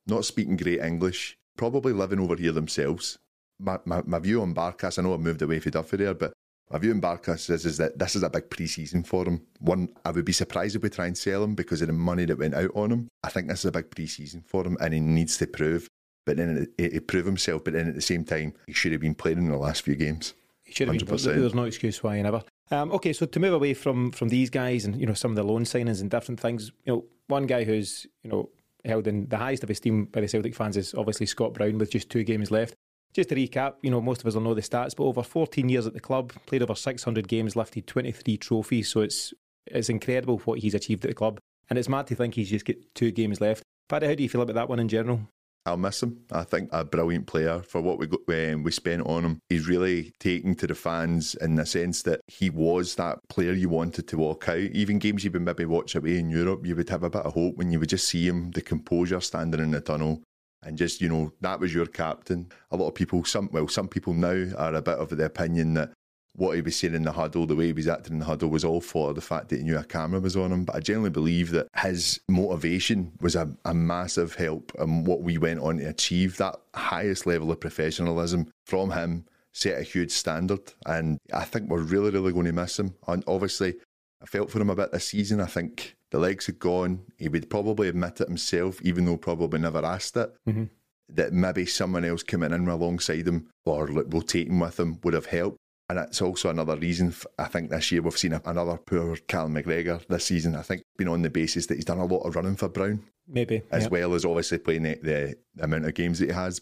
not 0.07 0.25
speaking 0.25 0.57
great 0.57 0.81
English, 0.81 1.39
probably 1.57 1.93
living 1.93 2.21
over 2.21 2.37
here 2.37 2.53
themselves. 2.53 3.19
My, 3.59 3.79
my, 3.85 4.03
my 4.05 4.19
view 4.19 4.43
on 4.43 4.55
Barkas, 4.55 4.99
I 4.99 5.03
know 5.03 5.15
I've 5.15 5.21
moved 5.21 5.43
away 5.43 5.61
from 5.61 5.71
Duffy 5.71 5.97
there, 5.99 6.15
but 6.15 6.33
view 6.79 6.93
on 6.93 7.01
Barkas 7.01 7.51
is, 7.51 7.67
is 7.67 7.77
that 7.79 7.99
this 7.99 8.17
is 8.17 8.23
a 8.23 8.31
big 8.31 8.49
pre-season 8.51 9.03
for 9.05 9.27
him. 9.27 9.43
One, 9.61 9.89
I 10.05 10.11
would 10.11 10.25
be 10.25 10.33
surprised 10.33 10.77
if 10.77 10.83
we 10.83 10.91
try 10.91 11.07
and 11.07 11.17
sell 11.17 11.45
him 11.45 11.55
because 11.55 11.83
of 11.83 11.89
the 11.89 11.93
money 11.93 12.25
that 12.25 12.39
went 12.39 12.55
out 12.55 12.71
on 12.75 12.91
him. 12.91 13.09
I 13.23 13.31
think 13.31 13.49
this 13.49 13.61
is 13.61 13.67
a 13.67 13.73
big 13.73 13.91
pre-season 13.91 14.45
for 14.47 14.67
him, 14.67 14.77
and 14.81 14.95
he 14.95 15.01
needs 15.01 15.37
to 15.39 15.47
prove. 15.47 15.89
But 16.25 16.37
then 16.37 16.69
he 16.79 17.01
prove 17.01 17.27
himself. 17.27 17.65
But 17.65 17.75
then 17.75 17.89
at 17.89 17.95
the 17.95 18.01
same 18.01 18.25
time, 18.25 18.55
he 18.67 18.73
should 18.73 18.93
have 18.93 19.01
been 19.01 19.15
playing 19.15 19.39
in 19.39 19.51
the 19.51 19.57
last 19.57 19.83
few 19.83 19.97
games. 19.97 20.35
He 20.65 20.73
should 20.73 20.89
have 20.89 20.97
100%. 20.97 21.25
been. 21.27 21.41
There's 21.41 21.55
no 21.55 21.65
excuse 21.65 22.03
why 22.03 22.17
he 22.17 22.23
never. 22.23 22.43
Um, 22.71 22.93
okay, 22.93 23.13
so 23.13 23.27
to 23.27 23.41
move 23.41 23.53
away 23.53 23.75
from 23.75 24.13
from 24.13 24.29
these 24.29 24.49
guys 24.49 24.85
and 24.85 24.99
you 24.99 25.05
know 25.05 25.13
some 25.13 25.33
of 25.33 25.37
the 25.37 25.43
loan 25.43 25.65
signings 25.65 26.01
and 26.01 26.11
different 26.11 26.41
things, 26.41 26.71
you 26.85 26.93
know, 26.93 27.05
one 27.27 27.47
guy 27.47 27.65
who's 27.65 28.07
you 28.23 28.31
know 28.31 28.49
held 28.85 29.07
in 29.07 29.29
the 29.29 29.37
highest 29.37 29.63
of 29.63 29.71
esteem 29.71 30.07
by 30.07 30.21
the 30.21 30.29
Celtic 30.29 30.55
fans 30.55 30.77
is 30.77 30.95
obviously 30.95 31.27
Scott 31.27 31.55
Brown 31.55 31.79
with 31.79 31.91
just 31.91 32.09
two 32.09 32.25
games 32.25 32.51
left. 32.51 32.75
Just 33.15 33.29
to 33.29 33.35
recap, 33.35 33.75
you 33.83 33.91
know, 33.91 34.01
most 34.01 34.23
of 34.23 34.27
us 34.27 34.35
will 34.35 34.43
know 34.43 34.55
the 34.55 34.63
stats, 34.63 34.97
but 34.97 35.05
over 35.05 35.23
14 35.23 35.69
years 35.69 35.87
at 35.87 35.93
the 35.93 36.01
club, 36.01 36.33
played 36.47 36.63
over 36.63 36.75
600 36.75 37.29
games, 37.29 37.57
lifted 37.57 37.87
23 37.87 38.37
trophies. 38.39 38.89
So 38.89 39.03
it's 39.03 39.35
it's 39.67 39.89
incredible 39.89 40.39
what 40.39 40.59
he's 40.59 40.75
achieved 40.75 41.05
at 41.05 41.09
the 41.09 41.15
club. 41.15 41.39
And 41.71 41.79
it's 41.79 41.89
mad 41.89 42.07
to 42.09 42.15
think 42.15 42.35
he's 42.35 42.51
just 42.51 42.65
got 42.65 42.77
two 42.95 43.13
games 43.13 43.41
left. 43.41 43.63
Paddy, 43.89 44.07
how 44.07 44.15
do 44.15 44.23
you 44.23 44.29
feel 44.29 44.43
about 44.43 44.55
that 44.55 44.69
one 44.69 44.79
in 44.79 44.89
general? 44.89 45.21
I'll 45.65 45.77
miss 45.77 46.03
him. 46.03 46.25
I 46.33 46.43
think 46.43 46.71
a 46.73 46.85
brilliant 46.85 47.29
player 47.29 47.61
for 47.61 47.81
what 47.81 47.99
we 47.99 48.09
got, 48.09 48.21
um, 48.29 48.65
we 48.65 48.73
spent 48.73 49.07
on 49.07 49.25
him. 49.25 49.39
He's 49.49 49.69
really 49.69 50.13
taken 50.19 50.57
to 50.57 50.67
the 50.67 50.75
fans 50.75 51.37
in 51.37 51.55
the 51.55 51.65
sense 51.65 52.03
that 52.03 52.21
he 52.27 52.51
was 52.51 52.97
that 52.97 53.21
player 53.29 53.53
you 53.53 53.69
wanted 53.69 54.09
to 54.09 54.19
walk 54.19 54.49
out. 54.49 54.59
Even 54.59 54.99
games 54.99 55.23
you 55.23 55.31
would 55.31 55.43
maybe 55.43 55.65
watch 55.65 55.95
away 55.95 56.19
in 56.19 56.31
Europe, 56.31 56.67
you 56.67 56.75
would 56.75 56.89
have 56.89 57.05
a 57.05 57.11
bit 57.11 57.23
of 57.23 57.35
hope 57.35 57.57
when 57.57 57.71
you 57.71 57.79
would 57.79 57.91
just 57.91 58.09
see 58.09 58.27
him, 58.27 58.51
the 58.51 58.61
composure 58.61 59.21
standing 59.21 59.61
in 59.61 59.71
the 59.71 59.81
tunnel, 59.81 60.21
and 60.63 60.79
just 60.79 61.01
you 61.01 61.09
know 61.09 61.33
that 61.41 61.61
was 61.61 61.75
your 61.75 61.87
captain. 61.87 62.51
A 62.71 62.77
lot 62.77 62.89
of 62.89 62.95
people, 62.95 63.25
some 63.25 63.49
well, 63.53 63.69
some 63.69 63.89
people 63.89 64.15
now 64.15 64.47
are 64.57 64.75
a 64.75 64.83
bit 64.83 64.99
of 64.99 65.11
the 65.11 65.25
opinion 65.25 65.75
that 65.75 65.93
what 66.35 66.57
he 66.57 66.63
was 66.63 66.77
saying 66.77 66.95
in 66.95 67.03
the 67.03 67.13
huddle, 67.13 67.47
the 67.47 67.55
way 67.55 67.67
he 67.67 67.73
was 67.73 67.89
acting 67.89 68.15
in 68.15 68.19
the 68.21 68.25
huddle, 68.25 68.49
was 68.49 68.65
all 68.65 68.81
for 68.81 69.13
the 69.13 69.21
fact 69.21 69.49
that 69.49 69.59
he 69.59 69.63
knew 69.63 69.77
a 69.77 69.85
camera 69.85 70.21
was 70.21 70.37
on 70.37 70.53
him. 70.53 70.65
But 70.65 70.77
I 70.77 70.81
generally 70.81 71.11
believe 71.11 71.51
that 71.51 71.69
his 71.77 72.21
motivation 72.29 73.13
was 73.21 73.37
a, 73.37 73.51
a 73.65 73.75
massive 73.75 74.35
help 74.35 74.73
and 74.79 75.07
what 75.07 75.23
we 75.23 75.37
went 75.37 75.61
on 75.61 75.79
to 75.79 75.85
achieve. 75.85 76.39
That 76.39 76.57
highest 76.75 77.27
level 77.27 77.51
of 77.51 77.61
professionalism 77.61 78.51
from 78.65 78.93
him 78.93 79.27
set 79.53 79.79
a 79.79 79.83
huge 79.83 80.11
standard, 80.11 80.73
and 80.87 81.19
I 81.33 81.45
think 81.45 81.69
we're 81.69 81.81
really, 81.81 82.11
really 82.11 82.33
going 82.33 82.47
to 82.47 82.53
miss 82.53 82.79
him. 82.79 82.95
And 83.07 83.23
obviously, 83.27 83.75
I 84.23 84.27
felt 84.27 84.51
for 84.51 84.61
him 84.61 84.71
a 84.71 84.75
bit 84.75 84.93
this 84.93 85.09
season. 85.09 85.41
I 85.41 85.47
think 85.47 85.97
the 86.13 86.19
legs 86.19 86.47
had 86.47 86.59
gone. 86.59 87.01
He 87.17 87.29
would 87.29 87.51
probably 87.51 87.89
admit 87.89 88.21
it 88.21 88.29
himself, 88.29 88.81
even 88.83 89.07
though 89.07 89.17
probably 89.17 89.59
never 89.59 89.85
asked 89.85 90.17
it. 90.17 90.33
Mm-hmm. 90.47 90.65
That 91.09 91.33
maybe 91.33 91.67
someone 91.67 92.05
else 92.05 92.23
coming 92.23 92.53
in 92.53 92.69
alongside 92.69 93.27
him 93.27 93.49
or 93.65 93.87
rotating 93.87 94.61
with 94.61 94.79
him 94.79 94.99
would 95.03 95.15
have 95.15 95.27
helped. 95.27 95.59
And 95.89 95.99
it's 95.99 96.23
also 96.23 96.49
another 96.49 96.77
reason 96.77 97.15
I 97.39 97.45
think 97.45 97.71
this 97.71 97.91
year 97.91 98.01
we've 98.01 98.17
seen 98.17 98.33
another 98.33 98.79
poor 98.79 99.17
Callum 99.27 99.55
McGregor 99.55 100.07
this 100.07 100.27
season. 100.27 100.55
I 100.55 100.63
think 100.63 100.83
been 100.97 101.09
on 101.09 101.23
the 101.23 101.29
basis 101.29 101.67
that 101.67 101.75
he's 101.75 101.85
done 101.85 101.99
a 101.99 102.07
lot 102.07 102.21
of 102.21 102.37
running 102.37 102.57
for 102.57 102.69
Brown, 102.69 103.03
maybe 103.27 103.63
as 103.71 103.91
well 103.91 104.15
as 104.15 104.25
obviously 104.25 104.59
playing 104.59 104.85
the, 104.85 104.99
the, 105.03 105.65
amount 105.65 105.87
of 105.87 105.95
games 105.95 106.19
that 106.19 106.29
he 106.29 106.35
has. 106.35 106.61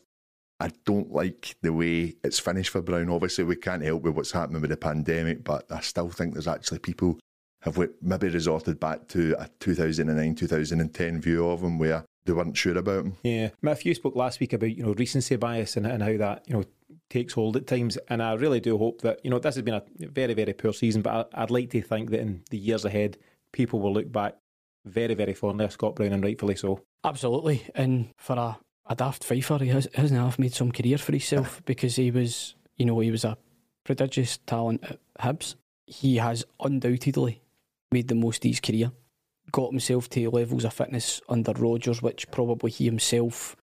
I 0.59 0.71
don't 0.85 1.13
like 1.13 1.55
the 1.63 1.73
way 1.73 2.17
it's 2.25 2.39
finished 2.39 2.71
for 2.71 2.83
Brown. 2.83 3.09
Obviously, 3.09 3.45
we 3.45 3.57
can't 3.57 3.85
help 3.85 4.03
with 4.03 4.17
what's 4.17 4.33
happening 4.33 4.63
with 4.63 4.71
the 4.71 4.77
pandemic, 4.77 5.45
but 5.45 5.71
I 5.71 5.81
still 5.81 6.11
think 6.11 6.33
there's 6.35 6.49
actually 6.49 6.81
people 6.81 7.19
have 7.63 7.77
we 7.77 7.89
maybe 8.01 8.29
resorted 8.29 8.81
back 8.81 9.07
to 9.09 9.35
a 9.39 9.49
2009 9.61 10.35
2010 10.35 11.21
view 11.21 11.49
of 11.49 11.63
him 11.63 11.79
where 11.79 12.05
they 12.25 12.33
weren't 12.33 12.57
sure 12.57 12.77
about 12.77 13.05
him. 13.05 13.17
Yeah, 13.23 13.51
Matthew 13.63 13.95
spoke 13.95 14.17
last 14.17 14.41
week 14.41 14.53
about 14.53 14.77
you 14.77 14.83
know 14.83 14.95
recency 14.95 15.37
bias 15.37 15.77
and, 15.77 15.87
and 15.87 16.03
how 16.03 16.17
that 16.17 16.45
you 16.47 16.55
know 16.55 16.65
takes 17.09 17.35
hold 17.35 17.57
at 17.57 17.67
times, 17.67 17.99
and 18.09 18.23
I 18.23 18.35
really 18.35 18.61
do 18.61 18.79
hope 18.79 19.03
that 19.03 19.21
you 19.25 19.31
know 19.31 19.39
this 19.39 19.57
has 19.57 19.65
been 19.65 19.75
a 19.75 19.83
very 19.99 20.35
very 20.35 20.53
poor 20.53 20.73
season, 20.73 21.03
but 21.03 21.31
I, 21.35 21.41
would 21.41 21.51
like 21.51 21.71
to 21.71 21.83
think 21.83 22.11
that 22.11 22.21
in 22.21 22.43
the 22.51 22.59
years 22.59 22.85
ahead, 22.85 23.19
people 23.53 23.81
will 23.81 23.93
look 23.93 24.11
back 24.11 24.37
very 24.85 25.15
very 25.15 25.35
fondly 25.35 25.65
at 25.65 25.73
Scott 25.73 25.97
Brown 25.97 26.13
and 26.13 26.25
rightfully 26.25 26.57
so. 26.57 26.81
Absolutely, 27.05 27.67
and 27.75 28.11
for 28.17 28.37
a, 28.37 28.59
a 28.87 28.95
daft 28.95 29.25
fifer, 29.25 29.59
he 29.59 29.69
has 29.69 29.89
hasn't 29.95 30.21
half 30.21 30.39
made 30.39 30.55
some 30.55 30.73
career 30.73 30.99
for 30.99 31.13
himself 31.13 31.63
because 31.67 31.97
he 31.97 32.11
was 32.11 32.55
you 32.77 32.87
know 32.87 32.99
he 33.01 33.11
was 33.11 33.25
a 33.25 33.37
prodigious 33.85 34.39
talent 34.47 34.85
at 34.85 34.99
Hibs. 35.21 35.55
He 35.87 36.19
has 36.19 36.45
undoubtedly 36.61 37.43
made 37.93 38.09
the 38.09 38.15
most 38.15 38.45
of 38.45 38.51
his 38.51 38.61
career. 38.61 38.93
Got 39.53 39.71
himself 39.71 40.09
to 40.11 40.31
levels 40.31 40.65
of 40.65 40.73
fitness 40.73 41.21
under 41.29 41.53
Rodgers, 41.53 42.03
which 42.03 42.31
probably 42.31 42.71
he 42.71 42.85
himself 42.85 43.57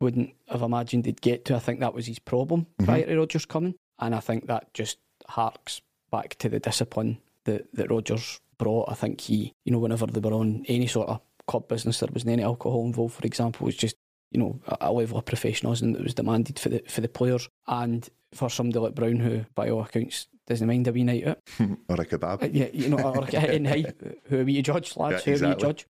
wouldn't 0.00 0.34
have 0.48 0.62
imagined 0.62 1.06
he'd 1.06 1.20
get 1.20 1.44
to. 1.46 1.56
I 1.56 1.58
think 1.58 1.80
that 1.80 1.94
was 1.94 2.06
his 2.06 2.18
problem 2.18 2.62
mm-hmm. 2.62 2.84
prior 2.84 3.06
to 3.06 3.18
Rodgers 3.18 3.46
coming. 3.46 3.74
And 3.98 4.14
I 4.14 4.20
think 4.20 4.46
that 4.46 4.72
just 4.74 4.98
harks 5.26 5.80
back 6.10 6.36
to 6.38 6.48
the 6.48 6.58
discipline 6.58 7.18
that, 7.44 7.72
that 7.74 7.90
Rodgers 7.90 8.40
brought. 8.58 8.90
I 8.90 8.94
think 8.94 9.20
he, 9.20 9.52
you 9.64 9.72
know, 9.72 9.78
whenever 9.78 10.06
they 10.06 10.20
were 10.20 10.34
on 10.34 10.64
any 10.68 10.86
sort 10.86 11.08
of 11.08 11.20
club 11.46 11.68
business, 11.68 12.00
there 12.00 12.08
was 12.12 12.26
any 12.26 12.42
alcohol 12.42 12.84
involved, 12.84 13.14
for 13.14 13.26
example, 13.26 13.66
was 13.66 13.76
just 13.76 13.96
you 14.30 14.40
know, 14.40 14.60
a, 14.66 14.76
a 14.82 14.92
level 14.92 15.18
of 15.18 15.24
professionalism 15.24 15.92
that 15.92 16.02
was 16.02 16.14
demanded 16.14 16.58
for 16.58 16.68
the 16.68 16.82
for 16.88 17.00
the 17.00 17.08
players 17.08 17.48
and 17.66 18.08
for 18.32 18.48
somebody 18.48 18.78
like 18.78 18.94
Brown, 18.94 19.16
who 19.16 19.44
by 19.54 19.70
all 19.70 19.82
accounts 19.82 20.28
doesn't 20.46 20.66
mind 20.66 20.86
a 20.88 20.92
wee 20.92 21.04
night 21.04 21.26
out. 21.26 21.38
or 21.60 21.96
a 21.96 22.06
kebab. 22.06 22.42
Uh, 22.42 22.48
yeah, 22.52 22.68
you 22.72 22.88
know, 22.88 22.98
or, 22.98 23.24
and 23.36 23.66
hey, 23.66 23.86
who 24.24 24.40
are 24.40 24.44
we 24.44 24.54
to 24.56 24.62
judge, 24.62 24.96
lads? 24.96 25.26
Yeah, 25.26 25.36
Who 25.36 25.44
are 25.44 25.48
we 25.48 25.54
to 25.54 25.60
judge? 25.60 25.86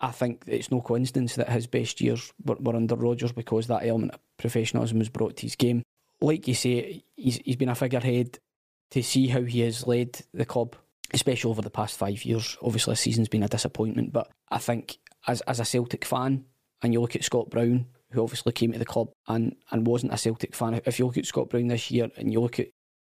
I 0.00 0.10
think 0.10 0.44
it's 0.46 0.70
no 0.70 0.80
coincidence 0.80 1.36
that 1.36 1.48
his 1.48 1.66
best 1.66 2.00
years 2.00 2.32
were, 2.44 2.56
were 2.56 2.76
under 2.76 2.96
Rodgers 2.96 3.32
because 3.32 3.66
that 3.68 3.86
element 3.86 4.12
of 4.12 4.20
professionalism 4.36 4.98
was 4.98 5.08
brought 5.08 5.36
to 5.36 5.42
his 5.42 5.56
game. 5.56 5.82
Like 6.20 6.46
you 6.46 6.54
say, 6.54 7.04
he's 7.16 7.38
he's 7.38 7.56
been 7.56 7.68
a 7.68 7.74
figurehead 7.74 8.38
to 8.90 9.02
see 9.02 9.28
how 9.28 9.42
he 9.42 9.60
has 9.60 9.86
led 9.86 10.20
the 10.32 10.44
club, 10.44 10.76
especially 11.12 11.50
over 11.50 11.62
the 11.62 11.70
past 11.70 11.98
five 11.98 12.24
years. 12.24 12.56
Obviously, 12.62 12.92
this 12.92 13.00
season's 13.00 13.28
been 13.28 13.42
a 13.42 13.48
disappointment, 13.48 14.12
but 14.12 14.30
I 14.50 14.58
think 14.58 14.98
as 15.26 15.40
as 15.42 15.60
a 15.60 15.64
Celtic 15.64 16.04
fan, 16.04 16.44
and 16.82 16.92
you 16.92 17.00
look 17.00 17.16
at 17.16 17.24
Scott 17.24 17.50
Brown, 17.50 17.86
who 18.10 18.22
obviously 18.22 18.52
came 18.52 18.72
to 18.72 18.78
the 18.78 18.84
club 18.84 19.08
and, 19.28 19.56
and 19.70 19.86
wasn't 19.86 20.12
a 20.12 20.18
Celtic 20.18 20.54
fan. 20.54 20.80
If 20.84 20.98
you 20.98 21.06
look 21.06 21.18
at 21.18 21.26
Scott 21.26 21.50
Brown 21.50 21.68
this 21.68 21.90
year 21.90 22.08
and 22.16 22.32
you 22.32 22.40
look 22.40 22.58
at 22.60 22.68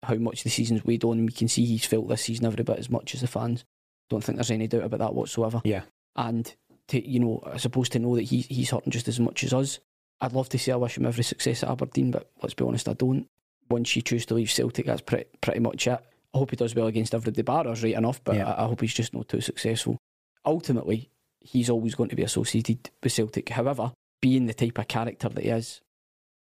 how 0.03 0.15
much 0.17 0.43
the 0.43 0.51
season's 0.51 0.85
weighed 0.85 1.05
on, 1.05 1.25
we 1.27 1.33
can 1.33 1.49
see 1.49 1.65
he's 1.65 1.85
felt 1.87 2.09
this 2.09 2.23
season 2.23 2.47
every 2.47 2.63
bit 2.65 2.79
as 2.79 2.91
much 2.91 3.15
as 3.15 3.21
the 3.23 3.27
fans. 3.27 3.65
Don't 4.09 4.23
think 4.23 4.37
there's 4.37 4.51
any 4.51 4.69
doubt 4.69 4.85
about 4.85 5.01
that 5.01 5.15
whatsoever. 5.15 5.61
Yeah. 5.65 5.83
And 6.15 6.55
to 6.89 7.05
you 7.09 7.19
know, 7.19 7.43
I 7.45 7.57
suppose 7.57 7.89
to 7.91 7.99
know 7.99 8.15
that 8.15 8.23
he's 8.23 8.47
he's 8.47 8.71
hurting 8.71 8.93
just 8.93 9.09
as 9.09 9.19
much 9.19 9.43
as 9.43 9.53
us. 9.53 9.81
I'd 10.21 10.33
love 10.33 10.49
to 10.51 10.59
say 10.59 10.73
I 10.73 10.77
wish 10.77 10.97
him 10.97 11.05
every 11.07 11.25
success 11.25 11.63
at 11.63 11.69
Aberdeen, 11.71 12.11
but 12.13 12.31
let's 12.43 12.55
be 12.55 12.65
honest, 12.65 12.89
I 12.89 12.93
don't. 12.95 13.27
Once 13.69 13.97
you 13.97 14.03
choose 14.03 14.25
to 14.27 14.35
leave 14.35 14.51
Celtic, 14.51 14.87
that's 14.87 15.01
pretty 15.01 15.25
pretty 15.41 15.61
much 15.61 15.87
it. 15.89 16.01
I 16.35 16.39
hope 16.39 16.51
he 16.51 16.57
does 16.57 16.75
well 16.75 16.87
against 16.87 17.15
everybody 17.15 17.43
bar 17.43 17.67
us 17.67 17.83
right 17.83 17.95
enough, 17.95 18.23
but 18.23 18.37
Yeah. 18.37 18.53
I, 18.53 18.65
I 18.65 18.69
hope 18.69 18.81
he's 18.83 18.95
just 18.95 19.13
not 19.13 19.29
too 19.29 19.41
successful. 19.41 19.99
Ultimately, 20.45 21.11
he's 21.47 21.70
always 21.70 21.94
going 21.94 22.11
to 22.11 22.16
be 22.16 22.22
associated 22.22 22.90
with 23.03 23.12
Celtic. 23.12 23.49
However, 23.51 23.92
being 24.20 24.47
the 24.47 24.55
type 24.55 24.78
of 24.78 24.88
character 24.88 25.28
that 25.28 25.44
he 25.44 25.51
is, 25.51 25.80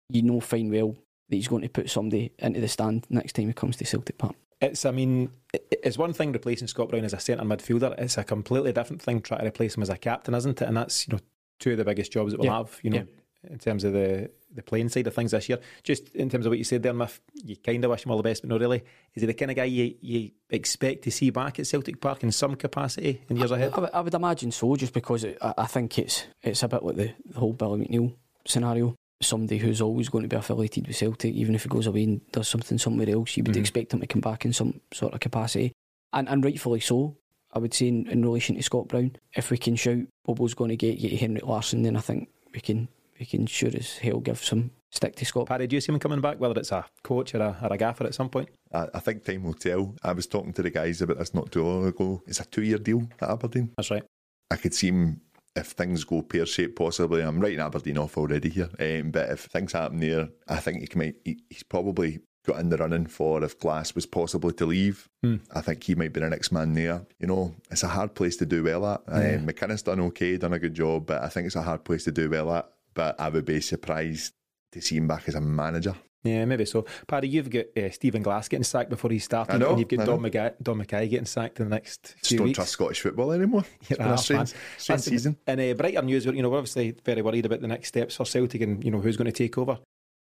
you 0.09 0.23
know 0.23 0.41
fine 0.41 0.71
well 0.71 0.97
that 1.29 1.37
he's 1.37 1.49
going 1.49 1.63
to 1.63 1.69
put 1.69 1.89
somebody 1.91 2.33
into 2.39 2.61
the 2.61 2.69
stand 2.69 3.07
next 3.09 3.33
time 3.35 3.47
he 3.47 3.53
comes 3.53 3.77
to 3.77 3.85
Celtic 3.87 4.19
Park. 4.19 4.35
It's, 4.61 4.85
I 4.85 4.91
mean, 4.93 5.31
it's 5.53 5.99
one 5.99 6.13
thing 6.13 6.31
replacing 6.33 6.69
Scott 6.69 6.89
Brown 6.91 7.05
as 7.05 7.13
a 7.15 7.19
centre 7.19 7.45
midfielder. 7.45 7.99
It's 7.99 8.19
a 8.19 8.23
completely 8.25 8.73
different 8.73 9.03
thing 9.03 9.21
trying 9.21 9.41
to 9.41 9.47
replace 9.47 9.77
him 9.77 9.83
as 9.83 9.89
a 9.89 9.97
captain, 9.97 10.35
isn't 10.35 10.61
it? 10.63 10.69
And 10.69 10.77
that's 10.77 11.09
you 11.09 11.15
know 11.15 11.21
two 11.59 11.73
of 11.73 11.79
the 11.79 11.85
biggest 11.85 12.13
jobs 12.13 12.33
that 12.33 12.39
we'll 12.39 12.47
Yeah. 12.51 12.59
have. 12.59 12.79
You 12.83 12.91
know, 12.91 13.07
in 13.51 13.59
terms 13.59 13.85
of 13.85 13.93
the 13.93 14.31
the 14.55 14.63
playing 14.63 14.89
side 14.91 15.07
of 15.07 15.15
things 15.15 15.31
this 15.31 15.49
year. 15.49 15.59
Just 15.83 16.11
in 16.15 16.29
terms 16.29 16.45
of 16.45 16.51
what 16.51 16.59
you 16.59 16.65
said 16.65 16.83
there, 16.83 16.93
Mif, 16.93 17.21
you 17.43 17.57
kind 17.57 17.83
of 17.85 17.91
wish 17.91 18.05
him 18.05 18.11
all 18.11 18.19
the 18.19 18.23
best, 18.23 18.43
but 18.43 18.51
not 18.51 18.61
really. 18.61 18.85
Is 19.15 19.23
he 19.23 19.27
the 19.27 19.33
kind 19.33 19.51
of 19.51 19.57
guy 19.57 19.65
you, 19.65 19.95
you 20.03 20.31
expect 20.51 21.03
to 21.05 21.11
see 21.11 21.31
back 21.31 21.59
at 21.59 21.67
Celtic 21.67 22.01
Park 22.03 22.23
in 22.23 22.31
some 22.33 22.55
capacity 22.57 23.23
in 23.31 23.37
years 23.37 23.51
ahead? 23.51 23.73
I, 23.75 23.81
would- 23.81 23.91
I 23.95 24.01
would 24.01 24.15
imagine 24.15 24.51
so, 24.53 24.77
just 24.77 24.93
because 24.93 25.25
it, 25.25 25.39
I, 25.41 25.55
I 25.59 25.67
think 25.67 25.99
it's 25.99 26.25
it's 26.43 26.63
a 26.63 26.69
bit 26.69 26.83
like 26.83 26.97
the, 26.97 27.13
the 27.25 27.39
whole 27.41 27.53
Billy 27.55 27.87
McNeill 27.87 28.15
scenario. 28.47 28.95
Somebody 29.23 29.59
who's 29.59 29.81
always 29.81 30.09
going 30.09 30.23
to 30.23 30.29
be 30.29 30.35
affiliated 30.37 30.87
with 30.89 30.97
Celtic, 30.97 31.33
even 31.33 31.55
if 31.55 31.63
he 31.63 31.69
goes 31.69 31.87
away 31.87 32.03
and 32.05 32.33
does 32.33 32.49
something 32.49 32.77
somewhere 32.77 33.09
else, 33.09 33.37
you 33.37 33.45
would 33.45 33.55
Mhm. 33.55 33.61
expect 33.61 33.95
him 33.95 34.01
to 34.01 34.07
come 34.07 34.21
back 34.21 34.45
in 34.45 34.53
some 34.53 34.81
sort 34.93 35.15
of 35.15 35.21
capacity, 35.21 35.73
and 36.13 36.29
and 36.29 36.45
rightfully 36.45 36.81
so. 36.81 37.17
I 37.55 37.59
would 37.59 37.73
say 37.73 37.89
in, 37.89 38.07
in 38.09 38.23
relation 38.23 38.57
to 38.57 38.63
Scott 38.63 38.89
Brown, 38.89 39.17
if 39.37 39.51
we 39.51 39.59
can 39.59 39.77
shout 39.77 39.99
Bobo's 40.25 40.55
going 40.55 40.71
to 40.71 40.77
get 40.77 40.99
you 40.99 41.09
to 41.11 41.17
Henrik 41.17 41.45
Larsson, 41.47 41.83
then 41.83 41.97
I 41.97 42.01
think 42.01 42.31
we 42.53 42.61
can 42.61 42.89
we 43.23 43.27
can 43.27 43.47
sure 43.47 43.71
as 43.73 43.99
hell 43.99 44.19
give 44.19 44.43
some 44.43 44.73
stick 44.91 45.15
to 45.15 45.25
Scott. 45.25 45.47
Paddy, 45.47 45.69
do 45.69 45.77
you 45.77 45.81
see 45.81 45.93
him 45.93 46.01
coming 46.01 46.21
back, 46.21 46.41
whether 46.41 46.59
it's 46.59 46.73
a 46.73 46.85
coach 47.05 47.37
or 47.37 47.41
a, 47.41 47.57
or 47.63 47.73
a 47.73 47.79
gaffer 47.79 48.05
at 48.05 48.17
some 48.17 48.29
point? 48.29 48.49
I, 48.73 48.89
I 48.95 48.99
think 48.99 49.25
time 49.25 49.45
will 49.45 49.55
tell. 49.55 49.95
I 50.03 50.13
was 50.13 50.27
talking 50.27 50.53
to 50.55 50.63
the 50.63 50.71
guys 50.71 51.01
about 51.01 51.19
this 51.19 51.33
not 51.33 51.53
too 51.53 51.63
long 51.63 51.87
ago. 51.87 52.21
It's 52.27 52.41
a 52.41 52.45
two 52.45 52.63
year 52.63 52.79
deal 52.79 53.09
at 53.21 53.31
Aberdeen. 53.31 53.71
That's 53.77 53.93
right. 53.93 54.03
I 54.51 54.57
could 54.57 54.75
see 54.75 54.89
him 54.89 55.21
if 55.55 55.69
things 55.69 56.03
go 56.03 56.23
pear 56.23 56.47
shaped. 56.47 56.75
Possibly, 56.75 57.23
I'm 57.23 57.39
writing 57.39 57.61
Aberdeen 57.61 57.99
off 57.99 58.19
already 58.19 58.49
here. 58.49 58.71
Um, 58.81 59.13
but 59.13 59.31
if 59.31 59.45
things 59.45 59.73
happen 59.73 60.01
there, 60.01 60.29
I 60.49 60.57
think 60.57 60.81
he 60.81 60.89
can. 60.89 60.99
Might, 60.99 61.15
he, 61.25 61.39
he's 61.49 61.63
probably 61.63 62.23
got 62.45 62.59
in 62.59 62.71
the 62.71 62.77
running 62.77 63.07
for 63.07 63.45
if 63.45 63.61
Glass 63.61 63.95
was 63.95 64.05
possibly 64.05 64.53
to 64.55 64.67
leave. 64.67 65.09
Hmm. 65.23 65.37
I 65.55 65.61
think 65.61 65.85
he 65.85 65.95
might 65.95 66.13
be 66.13 66.19
the 66.19 66.29
next 66.29 66.51
man 66.51 66.73
there. 66.75 67.07
You 67.21 67.29
know, 67.29 67.55
it's 67.71 67.85
a 67.85 67.89
hard 67.89 68.17
place 68.17 68.37
to 68.39 68.47
do 68.47 68.65
well 68.65 68.85
at. 68.87 69.03
Yeah. 69.09 69.37
Um, 69.37 69.47
McInnes 69.47 69.85
done 69.85 70.01
okay, 70.01 70.37
done 70.37 70.55
a 70.55 70.59
good 70.59 70.75
job, 70.75 71.07
but 71.07 71.23
I 71.23 71.29
think 71.29 71.47
it's 71.47 71.55
a 71.55 71.63
hard 71.63 71.85
place 71.85 72.03
to 72.05 72.11
do 72.11 72.29
well 72.29 72.53
at. 72.53 72.69
But 72.95 73.19
I 73.21 73.29
would 73.29 73.45
be 73.45 73.61
surprised 73.61 74.33
to 74.73 74.81
see 74.81 74.97
him 74.97 75.09
back 75.09 75.29
as 75.29 75.35
a 75.35 75.41
manager. 75.41 75.95
Yeah, 76.25 76.45
maybe 76.45 76.65
so. 76.67 76.87
Paddy, 77.09 77.27
you've 77.29 77.51
got 77.51 77.65
uh, 77.77 77.91
Stephen 77.91 78.23
Glass 78.23 78.47
getting 78.49 78.63
sacked 78.63 78.91
before 78.91 79.11
he 79.11 79.19
started, 79.19 79.55
I 79.55 79.59
know, 79.59 79.71
and 79.71 79.81
you've 79.81 79.89
got 79.89 80.01
I 80.01 80.05
Don, 80.05 80.23
know. 80.23 80.29
McKay, 80.31 80.55
Dom 80.63 80.81
McKay 80.81 81.11
getting 81.11 81.27
sacked 81.27 81.59
in 81.59 81.69
the 81.69 81.75
next 81.75 82.15
Just 82.19 82.29
few 82.29 82.39
don't 82.39 82.47
weeks. 82.47 82.57
trust 82.57 82.73
Scottish 82.73 83.01
football 83.01 83.33
anymore. 83.33 83.65
It's 83.81 83.91
You're 83.91 83.99
been 83.99 84.09
a 84.09 84.15
a 84.15 84.19
strange, 84.19 84.53
strange 84.79 85.01
season. 85.03 85.37
In 85.49 85.59
uh, 85.59 85.75
brighter 85.75 86.01
news, 86.03 86.25
you 86.27 86.41
know, 86.41 86.49
we're 86.51 86.59
obviously 86.59 86.95
very 87.05 87.23
worried 87.23 87.45
about 87.47 87.61
the 87.61 87.67
next 87.67 87.89
steps 87.89 88.15
for 88.17 88.25
Celtic 88.25 88.61
and 88.61 88.85
you 88.85 88.93
know 88.93 89.01
who's 89.01 89.17
going 89.17 89.31
to 89.31 89.33
take 89.33 89.59
over. 89.59 89.79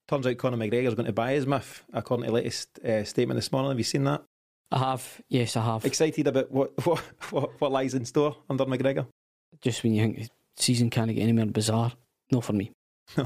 Turns 0.10 0.28
out 0.28 0.38
Conor 0.38 0.58
McGregor's 0.58 0.96
going 0.96 1.06
to 1.06 1.14
buy 1.14 1.34
his 1.34 1.48
myth, 1.48 1.84
according 1.94 2.26
to 2.26 2.32
the 2.32 2.36
latest 2.36 2.80
uh, 2.80 3.04
statement 3.06 3.38
this 3.38 3.52
morning. 3.54 3.72
Have 3.72 3.78
you 3.80 3.84
seen 3.86 4.04
that? 4.06 4.24
I 4.72 4.80
have, 4.80 5.22
yes, 5.30 5.56
I 5.56 5.64
have. 5.64 5.86
Excited 5.86 6.28
about 6.28 6.52
what 6.52 6.74
what 6.86 7.00
what, 7.30 7.62
what 7.62 7.72
lies 7.72 7.94
in 7.94 8.04
store 8.04 8.36
under 8.50 8.66
McGregor? 8.66 9.08
Just 9.62 9.84
when 9.84 9.94
you 9.94 10.04
think 10.04 10.18
the 10.18 10.30
season 10.58 10.90
can't 10.90 11.14
get 11.16 11.22
any 11.22 11.32
more 11.32 11.46
bizarre, 11.46 11.94
not 12.32 12.44
for 12.44 12.54
me. 12.54 12.72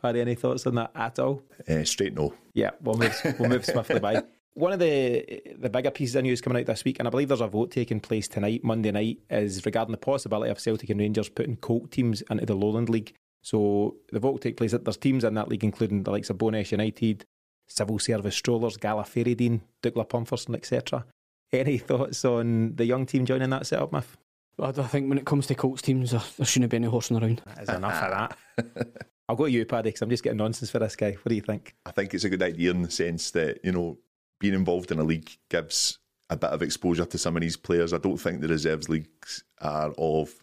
Paddy, 0.00 0.20
any 0.20 0.34
thoughts 0.34 0.66
on 0.66 0.76
that 0.76 0.92
at 0.94 1.18
all? 1.18 1.42
Uh, 1.68 1.84
straight 1.84 2.14
no. 2.14 2.34
Yeah, 2.54 2.70
we'll 2.80 2.96
move, 2.96 3.36
we'll 3.38 3.48
move 3.48 3.64
swiftly 3.64 4.00
by. 4.00 4.22
One 4.54 4.72
of 4.72 4.80
the 4.80 5.40
the 5.56 5.70
bigger 5.70 5.90
pieces 5.90 6.16
of 6.16 6.24
news 6.24 6.40
coming 6.40 6.60
out 6.60 6.66
this 6.66 6.84
week, 6.84 6.98
and 6.98 7.06
I 7.06 7.10
believe 7.10 7.28
there's 7.28 7.40
a 7.40 7.46
vote 7.46 7.70
taking 7.70 8.00
place 8.00 8.26
tonight, 8.26 8.64
Monday 8.64 8.90
night, 8.90 9.18
is 9.30 9.64
regarding 9.64 9.92
the 9.92 9.98
possibility 9.98 10.50
of 10.50 10.58
Celtic 10.58 10.90
and 10.90 10.98
Rangers 10.98 11.28
putting 11.28 11.56
Colt 11.56 11.92
teams 11.92 12.22
into 12.22 12.46
the 12.46 12.56
Lowland 12.56 12.88
League. 12.88 13.14
So 13.42 13.96
the 14.10 14.18
vote 14.18 14.32
will 14.32 14.38
take 14.38 14.56
place. 14.56 14.74
At 14.74 14.84
there's 14.84 14.96
teams 14.96 15.22
in 15.22 15.34
that 15.34 15.48
league, 15.48 15.62
including 15.62 16.02
the 16.02 16.10
likes 16.10 16.30
of 16.30 16.38
Bo'ness 16.38 16.72
United, 16.72 17.24
Civil 17.68 17.98
Service 17.98 18.34
Strollers, 18.34 18.76
Gala 18.76 19.04
Fairydean, 19.04 19.60
Dukla 19.82 20.08
Pumpherston, 20.08 20.54
etc. 20.54 21.04
Any 21.52 21.78
thoughts 21.78 22.24
on 22.24 22.74
the 22.74 22.84
young 22.84 23.06
team 23.06 23.26
joining 23.26 23.50
that 23.50 23.66
setup, 23.66 23.92
Mif? 23.92 24.16
But 24.58 24.76
I 24.76 24.88
think 24.88 25.08
when 25.08 25.18
it 25.18 25.24
comes 25.24 25.46
to 25.46 25.54
Colts 25.54 25.82
teams, 25.82 26.10
there, 26.10 26.22
there 26.36 26.44
shouldn't 26.44 26.72
be 26.72 26.76
any 26.76 26.88
horsing 26.88 27.16
around. 27.16 27.40
That 27.46 27.62
is 27.62 27.68
enough 27.68 28.02
of 28.02 28.36
that. 28.56 29.06
I'll 29.28 29.36
go 29.36 29.44
to 29.44 29.50
you, 29.50 29.64
Paddy, 29.64 29.90
because 29.90 30.02
I'm 30.02 30.10
just 30.10 30.24
getting 30.24 30.38
nonsense 30.38 30.70
for 30.70 30.80
this 30.80 30.96
guy. 30.96 31.12
What 31.12 31.28
do 31.28 31.34
you 31.36 31.42
think? 31.42 31.76
I 31.86 31.92
think 31.92 32.12
it's 32.12 32.24
a 32.24 32.28
good 32.28 32.42
idea 32.42 32.72
in 32.72 32.82
the 32.82 32.90
sense 32.90 33.30
that, 33.30 33.64
you 33.64 33.70
know, 33.70 33.98
being 34.40 34.54
involved 34.54 34.90
in 34.90 34.98
a 34.98 35.04
league 35.04 35.30
gives 35.48 35.98
a 36.28 36.36
bit 36.36 36.50
of 36.50 36.62
exposure 36.62 37.04
to 37.04 37.18
some 37.18 37.36
of 37.36 37.42
these 37.42 37.56
players. 37.56 37.92
I 37.92 37.98
don't 37.98 38.16
think 38.16 38.40
the 38.40 38.48
reserves 38.48 38.88
leagues 38.88 39.44
are 39.60 39.92
of 39.96 40.34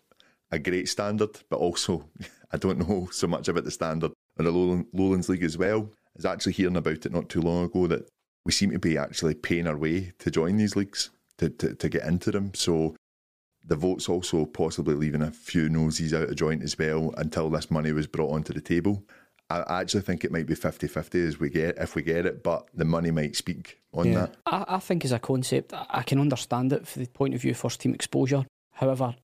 a 0.50 0.60
great 0.60 0.88
standard, 0.88 1.38
but 1.50 1.58
also 1.58 2.06
I 2.52 2.58
don't 2.58 2.88
know 2.88 3.10
so 3.12 3.28
much 3.28 3.50
about 3.50 3.66
the 3.66 3.72
standard 3.72 4.14
in 4.40 4.46
the 4.46 4.52
Lowlands 4.52 5.28
League 5.28 5.44
as 5.44 5.58
well. 5.58 5.90
I 5.92 6.18
was 6.18 6.26
actually 6.26 6.54
hearing 6.54 6.78
about 6.78 7.06
it 7.06 7.12
not 7.12 7.28
too 7.28 7.42
long 7.42 7.66
ago 7.66 7.88
that 7.88 8.08
we 8.46 8.54
seem 8.54 8.72
to 8.72 8.80
be 8.80 8.98
actually 8.98 9.34
paying 9.34 9.68
our 9.68 9.78
way 9.78 10.14
to 10.20 10.32
join 10.32 10.56
these 10.56 10.78
leagues, 10.78 11.10
to, 11.40 11.50
to, 11.50 11.76
to 11.76 11.90
get 11.90 12.06
into 12.06 12.32
them. 12.32 12.54
So 12.54 12.96
the 13.68 13.76
vote's 13.76 14.08
also 14.10 14.46
possibly 14.46 14.94
leaving 14.96 15.22
a 15.22 15.32
few 15.32 15.70
noses 15.70 16.14
out 16.14 16.30
of 16.30 16.36
joint 16.36 16.64
as 16.64 16.78
well 16.78 17.14
until 17.18 17.50
this 17.50 17.72
money 17.72 17.92
was 17.92 18.08
brought 18.08 18.32
onto 18.32 18.54
the 18.54 18.62
table. 18.62 19.04
I 19.50 19.60
I 19.62 19.82
actually 19.82 20.02
think 20.02 20.24
it 20.24 20.32
might 20.32 20.48
be 20.48 20.56
50-50 20.56 21.28
as 21.28 21.40
we 21.40 21.50
get 21.50 21.78
if 21.78 21.96
we 21.96 22.02
get 22.02 22.26
it, 22.26 22.44
but 22.44 22.68
the 22.74 22.86
money 22.86 23.12
might 23.12 23.36
speak 23.36 23.80
on 23.94 24.08
Yeah. 24.08 24.14
that. 24.28 24.36
I, 24.46 24.66
I 24.76 24.80
think 24.80 25.06
as 25.06 25.12
a 25.12 25.20
concept, 25.20 25.74
I, 25.74 25.86
I 25.90 26.04
can 26.04 26.20
understand 26.20 26.74
it 26.74 26.88
from 26.88 27.04
the 27.04 27.10
point 27.10 27.34
of 27.36 27.42
view 27.42 27.52
of 27.52 27.58
first 27.58 27.80
team 27.82 27.94
exposure. 27.94 28.46
However, 28.74 29.16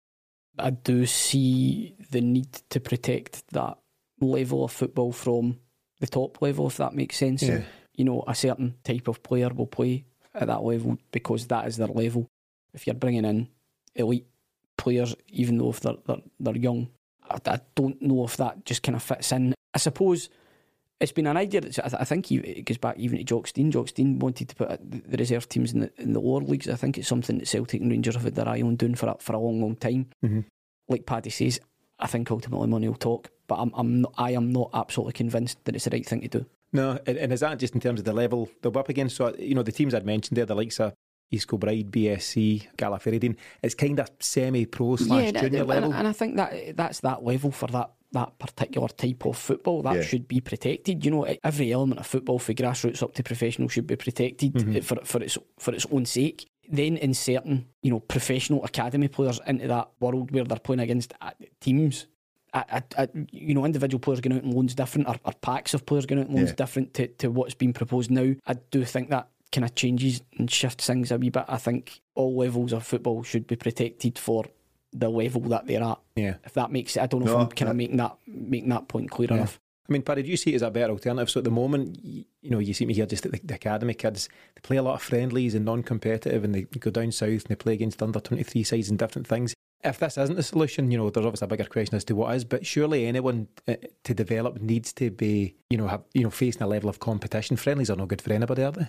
I 0.60 0.70
do 0.72 1.06
see 1.06 1.96
the 2.12 2.22
need 2.22 2.52
to 2.70 2.80
protect 2.80 3.48
that 3.54 3.78
level 4.20 4.64
of 4.64 4.72
football 4.72 5.12
from 5.12 5.58
the 6.00 6.08
top 6.08 6.42
level, 6.42 6.68
if 6.68 6.78
that 6.78 6.94
makes 6.94 7.18
sense. 7.18 7.42
Yeah. 7.44 7.62
You 7.96 8.06
know, 8.06 8.24
a 8.28 8.36
certain 8.36 8.76
type 8.84 9.08
of 9.08 9.22
player 9.24 9.50
will 9.50 9.68
play 9.68 10.06
at 10.34 10.48
that 10.48 10.64
level 10.64 10.98
because 11.12 11.48
that 11.48 11.68
is 11.68 11.78
their 11.78 11.88
level. 11.88 12.28
If 12.74 12.86
you're 12.88 12.94
bringing 12.96 13.26
in 13.26 13.48
elite 13.96 14.28
players, 14.82 15.16
even 15.30 15.58
though 15.58 15.70
if 15.70 15.80
they're, 15.80 15.96
they're, 16.06 16.22
they're 16.40 16.58
young, 16.58 16.90
I, 17.30 17.38
I 17.46 17.60
don't 17.76 18.02
know 18.02 18.26
if 18.26 18.36
that 18.38 18.66
just 18.66 18.84
kind 18.84 18.96
of 18.96 19.04
fits 19.04 19.32
in. 19.32 19.54
I 19.74 19.78
suppose 19.78 20.30
it's 21.00 21.12
been 21.12 21.28
an 21.28 21.38
idea 21.38 21.62
that 21.62 21.80
I, 21.80 21.90
th- 21.90 22.02
I 22.02 22.04
think 22.04 22.26
he, 22.28 22.38
it 22.38 22.66
goes 22.66 22.78
back 22.78 22.98
even 22.98 23.18
to 23.18 23.24
Jock 23.24 23.48
Stein. 23.48 23.72
Jock 23.72 23.88
Stein 23.88 24.20
wanted 24.20 24.50
to 24.50 24.56
put 24.56 24.70
the 24.92 25.18
reserve 25.18 25.48
teams 25.50 25.74
in 25.74 25.80
the, 25.82 25.92
in 25.98 26.14
the 26.14 26.20
lower 26.20 26.42
leagues. 26.42 26.68
I 26.70 26.76
think 26.76 26.98
it's 26.98 27.08
something 27.08 27.38
that 27.40 27.48
Celtic 27.48 27.82
and 27.82 27.90
Rangers 27.90 28.16
have 28.16 28.24
had 28.24 28.36
their 28.36 28.48
eye 28.50 28.62
on 28.62 28.76
doing 28.76 28.96
for 28.96 29.08
a, 29.10 29.16
for 29.20 29.34
a 29.34 29.40
long, 29.40 29.62
long 29.62 29.76
time. 29.76 30.08
Mhm. 30.24 30.46
Like 30.90 31.06
Paddy 31.06 31.30
says, 31.30 31.60
I 32.00 32.08
think 32.08 32.30
ultimately 32.32 32.68
money 32.68 32.88
will 32.88 32.96
talk, 32.96 33.30
but 33.48 33.56
I'm, 33.56 33.72
I'm 33.76 34.02
not, 34.02 34.14
I 34.18 34.32
am 34.32 34.52
not 34.52 34.70
absolutely 34.74 35.14
convinced 35.14 35.64
that 35.66 35.76
it's 35.76 35.86
the 35.86 35.92
right 35.92 36.06
thing 36.06 36.22
to 36.22 36.28
do. 36.28 36.46
No, 36.74 37.00
and, 37.06 37.18
and 37.18 37.34
is 37.34 37.42
that 37.42 37.60
just 37.60 37.76
in 37.76 37.82
terms 37.82 38.00
of 38.00 38.06
the 38.06 38.14
level 38.14 38.50
they'll 38.62 38.72
be 38.72 38.80
up 38.80 38.90
against? 38.90 39.16
So, 39.18 39.34
you 39.38 39.56
know, 39.56 39.64
the 39.64 39.72
teams 39.72 39.94
I'd 39.94 40.06
mentioned 40.06 40.38
there, 40.38 40.46
the 40.46 40.56
likes 40.56 40.80
of 40.80 40.94
East 41.32 41.48
Kilbride, 41.48 41.90
BSC, 41.92 42.68
Gala 42.78 43.00
Fairydean, 43.00 43.36
it's 43.64 43.76
kind 43.76 44.00
of 44.00 44.10
semi 44.20 44.66
pro 44.66 44.96
slash 44.98 45.32
that- 45.32 45.42
junior 45.44 45.60
and, 45.62 45.68
level. 45.70 45.94
and 45.94 46.08
I 46.08 46.12
think 46.14 46.36
that 46.36 46.76
that's 46.76 47.00
that 47.02 47.24
level 47.24 47.52
for 47.52 47.68
that 47.68 47.92
that 48.14 48.38
particular 48.40 48.90
type 48.90 49.26
of 49.26 49.38
football 49.38 49.82
that 49.84 49.96
Yeah. 49.96 50.02
should 50.02 50.28
be 50.28 50.42
protected. 50.42 51.06
You 51.06 51.12
know, 51.12 51.24
every 51.46 51.72
element 51.72 52.02
of 52.02 52.06
football, 52.06 52.40
from 52.40 52.56
grassroots 52.56 53.02
up 53.02 53.14
to 53.14 53.24
professional, 53.24 53.70
should 53.70 53.88
be 53.88 53.96
protected 53.96 54.54
Mm-hmm. 54.54 54.76
eh, 54.78 54.82
for 54.82 54.98
for 55.06 55.24
its 55.24 55.38
for 55.58 55.74
its 55.74 55.86
own 55.90 56.06
sake. 56.06 56.48
Then 56.70 56.98
inserting, 56.98 57.68
you 57.82 57.92
know, 57.92 58.00
professional 58.02 58.64
academy 58.66 59.08
players 59.08 59.40
into 59.48 59.68
that 59.68 59.90
world 60.02 60.32
where 60.32 60.44
they're 60.44 60.60
playing 60.60 60.80
against 60.82 61.14
uh, 61.22 61.32
teams 61.62 62.08
I, 62.54 62.84
I, 62.98 63.08
you 63.32 63.54
know, 63.54 63.64
individual 63.66 64.00
players 64.02 64.20
going 64.20 64.36
out 64.36 64.44
and 64.44 64.54
loans 64.54 64.76
different, 64.76 65.08
or, 65.08 65.16
or 65.24 65.32
packs 65.42 65.74
of 65.74 65.86
players 65.86 66.06
going 66.06 66.20
out 66.20 66.28
and 66.28 66.36
loans 66.36 66.50
Yeah. 66.50 66.56
different 66.56 66.94
to, 66.96 67.08
to 67.08 67.32
what's 67.32 67.54
been 67.54 67.72
proposed 67.72 68.12
now. 68.12 68.36
I 68.46 68.56
do 68.72 68.84
think 68.84 69.10
that 69.10 69.30
kind 69.52 69.66
of 69.66 69.76
changes 69.76 70.22
and 70.38 70.50
shifts 70.50 70.88
things 70.88 71.12
a 71.12 71.18
wee 71.18 71.30
bit. 71.30 71.46
I 71.48 71.58
think 71.58 72.02
all 72.16 72.36
levels 72.38 72.74
of 72.74 72.86
football 72.86 73.24
should 73.24 73.48
be 73.48 73.56
protected 73.56 74.18
for 74.18 74.46
the 74.94 75.10
level 75.10 75.42
that 75.44 75.68
they're 75.68 75.84
at. 75.84 76.00
Yeah. 76.16 76.36
If 76.46 76.54
that 76.54 76.72
makes 76.72 76.96
it, 76.98 77.02
I 77.04 77.08
don't 77.08 77.22
know 77.26 77.32
No, 77.34 77.40
if 77.40 77.44
I'm 77.44 77.50
kind 77.50 77.68
that- 77.68 77.72
of 77.72 77.76
making 77.78 77.98
that 77.98 78.18
making 78.28 78.70
that 78.70 78.88
point 78.88 79.10
clear 79.12 79.30
Yeah. 79.32 79.38
enough. 79.38 79.60
I 79.90 79.94
mean, 79.94 80.04
Paddy, 80.04 80.24
do 80.24 80.30
you 80.30 80.38
see 80.38 80.52
it 80.52 80.56
as 80.56 80.62
a 80.62 80.72
better 80.72 80.94
alternative? 80.94 81.30
So 81.30 81.40
at 81.40 81.44
the 81.44 81.52
moment, 81.52 82.00
you, 82.02 82.24
you 82.42 82.50
know, 82.50 82.60
you 82.60 82.74
see 82.74 82.86
me 82.86 82.94
here 82.94 83.06
just 83.06 83.26
at 83.26 83.34
the, 83.34 83.42
the 83.44 83.56
academy 83.56 83.94
kids 83.94 84.30
they 84.56 84.62
play 84.62 84.78
a 84.78 84.84
lot 84.84 84.94
of 84.94 85.02
friendlies 85.02 85.54
and 85.54 85.66
non-competitive, 85.66 86.44
and 86.46 86.56
they 86.56 86.62
go 86.64 86.92
down 86.92 87.12
south 87.12 87.30
and 87.30 87.48
they 87.50 87.56
play 87.56 87.74
against 87.74 88.02
under 88.02 88.20
twenty 88.22 88.44
three 88.44 88.64
sides 88.64 88.90
and 88.90 88.98
different 89.00 89.28
things. 89.28 89.54
If 89.84 89.98
this 89.98 90.18
isn't 90.18 90.36
the 90.36 90.44
solution, 90.44 90.92
you 90.92 90.98
know, 90.98 91.10
there's 91.10 91.26
obviously 91.26 91.46
a 91.46 91.50
bigger 91.50 91.64
question 91.66 91.96
as 91.96 92.04
to 92.06 92.16
what 92.16 92.36
is. 92.36 92.46
But 92.46 92.66
surely 92.68 93.08
anyone 93.08 93.48
uh, 93.68 93.76
to 94.04 94.14
develop 94.14 94.62
needs 94.62 94.94
to 94.94 95.10
be, 95.10 95.56
you 95.72 95.78
know, 95.78 95.88
have 95.88 96.04
you 96.14 96.24
know 96.24 96.30
facing 96.30 96.62
a 96.62 96.68
level 96.68 96.90
of 96.90 97.00
competition. 97.00 97.58
Friendlies 97.58 97.90
are 97.90 97.96
no 97.98 98.06
good 98.06 98.22
for 98.22 98.32
anybody, 98.32 98.64
are 98.64 98.72
they? 98.72 98.88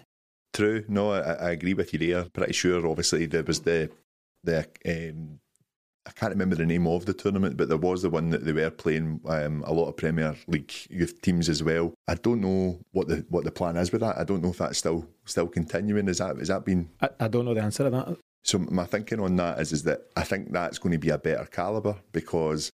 True. 0.52 0.84
No, 0.88 1.12
I, 1.12 1.32
I 1.32 1.50
agree 1.50 1.74
with 1.74 1.92
you 1.92 1.98
there. 1.98 2.24
Pretty 2.24 2.52
sure, 2.52 2.86
obviously, 2.86 3.26
there 3.26 3.42
was 3.42 3.60
the 3.60 3.90
the 4.44 4.66
um, 4.86 5.40
I 6.04 6.10
can't 6.10 6.32
remember 6.32 6.56
the 6.56 6.66
name 6.66 6.86
of 6.86 7.06
the 7.06 7.14
tournament, 7.14 7.56
but 7.56 7.68
there 7.68 7.78
was 7.78 8.02
the 8.02 8.10
one 8.10 8.30
that 8.30 8.44
they 8.44 8.52
were 8.52 8.70
playing 8.70 9.20
um, 9.26 9.62
a 9.64 9.72
lot 9.72 9.88
of 9.88 9.96
Premier 9.96 10.34
League 10.48 10.72
youth 10.90 11.20
teams 11.22 11.48
as 11.48 11.62
well. 11.62 11.94
I 12.08 12.16
don't 12.16 12.40
know 12.40 12.80
what 12.90 13.08
the 13.08 13.24
what 13.28 13.44
the 13.44 13.52
plan 13.52 13.76
is 13.76 13.92
with 13.92 14.00
that. 14.00 14.18
I 14.18 14.24
don't 14.24 14.42
know 14.42 14.50
if 14.50 14.58
that's 14.58 14.78
still 14.78 15.06
still 15.24 15.46
continuing. 15.46 16.08
Is 16.08 16.18
that 16.18 16.36
is 16.38 16.48
that 16.48 16.64
been 16.64 16.90
I, 17.00 17.10
I 17.20 17.28
don't 17.28 17.44
know 17.44 17.54
the 17.54 17.62
answer 17.62 17.84
to 17.84 17.90
that. 17.90 18.16
so 18.42 18.58
my 18.58 18.84
thinking 18.84 19.20
on 19.20 19.36
that 19.36 19.60
is 19.60 19.72
is 19.72 19.84
that 19.84 20.02
I 20.16 20.24
think 20.24 20.52
that's 20.52 20.78
going 20.78 20.92
to 20.92 20.98
be 20.98 21.10
a 21.10 21.18
better 21.18 21.46
caliber 21.46 21.96
because 22.10 22.70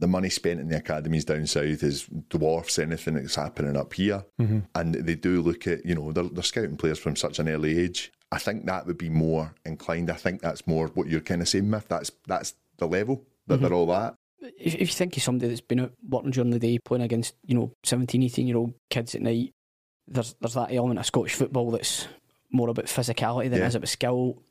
the 0.00 0.08
money 0.08 0.28
spent 0.30 0.58
in 0.60 0.68
the 0.68 0.76
academies 0.78 1.24
down 1.24 1.46
south 1.46 1.82
is 1.84 2.08
dwarfs 2.28 2.78
anything 2.78 3.14
that's 3.14 3.36
happening 3.36 3.76
up 3.76 3.92
here, 3.94 4.24
Mm-hmm. 4.40 4.60
and 4.74 4.94
they 4.94 5.14
do 5.14 5.40
look 5.42 5.66
at 5.66 5.84
you 5.86 5.94
know 5.94 6.10
they're, 6.12 6.24
they're 6.24 6.42
scouting 6.42 6.76
players 6.76 6.98
from 6.98 7.14
such 7.16 7.38
an 7.38 7.48
early 7.48 7.78
age. 7.78 8.10
I 8.32 8.38
think 8.38 8.66
that 8.66 8.86
would 8.86 8.98
be 8.98 9.10
more 9.10 9.54
inclined. 9.64 10.10
I 10.10 10.14
think 10.14 10.40
that's 10.40 10.66
more 10.66 10.88
what 10.88 11.08
you're 11.08 11.20
kind 11.20 11.42
of 11.42 11.48
saying, 11.48 11.64
Mif. 11.66 11.86
That's 11.88 12.10
that's 12.26 12.54
the 12.78 12.86
level 12.88 13.24
that 13.46 13.54
Mm-hmm. 13.56 13.64
they're 13.64 13.74
all 13.74 13.92
at. 13.94 14.14
If, 14.58 14.74
if 14.74 14.80
you 14.80 14.86
think 14.86 15.16
of 15.16 15.22
somebody 15.22 15.48
that's 15.48 15.60
been 15.60 15.80
out 15.80 15.92
working 16.08 16.30
during 16.30 16.50
the 16.50 16.58
day, 16.58 16.78
playing 16.78 17.02
against, 17.02 17.34
you 17.44 17.54
know, 17.54 17.72
17, 17.84 18.22
18 18.22 18.46
year 18.46 18.56
old 18.56 18.72
kids 18.88 19.14
at 19.14 19.20
night, 19.22 19.52
there's 20.08 20.34
there's 20.40 20.54
that 20.54 20.72
element 20.72 20.98
of 20.98 21.06
Scottish 21.06 21.34
football 21.34 21.70
that's 21.70 22.08
more 22.52 22.68
about 22.70 22.86
physicality 22.86 23.50
than 23.50 23.58
Yeah. 23.58 23.64
it 23.66 23.68
is 23.68 23.74
about 23.74 23.88
skill. 23.88 24.42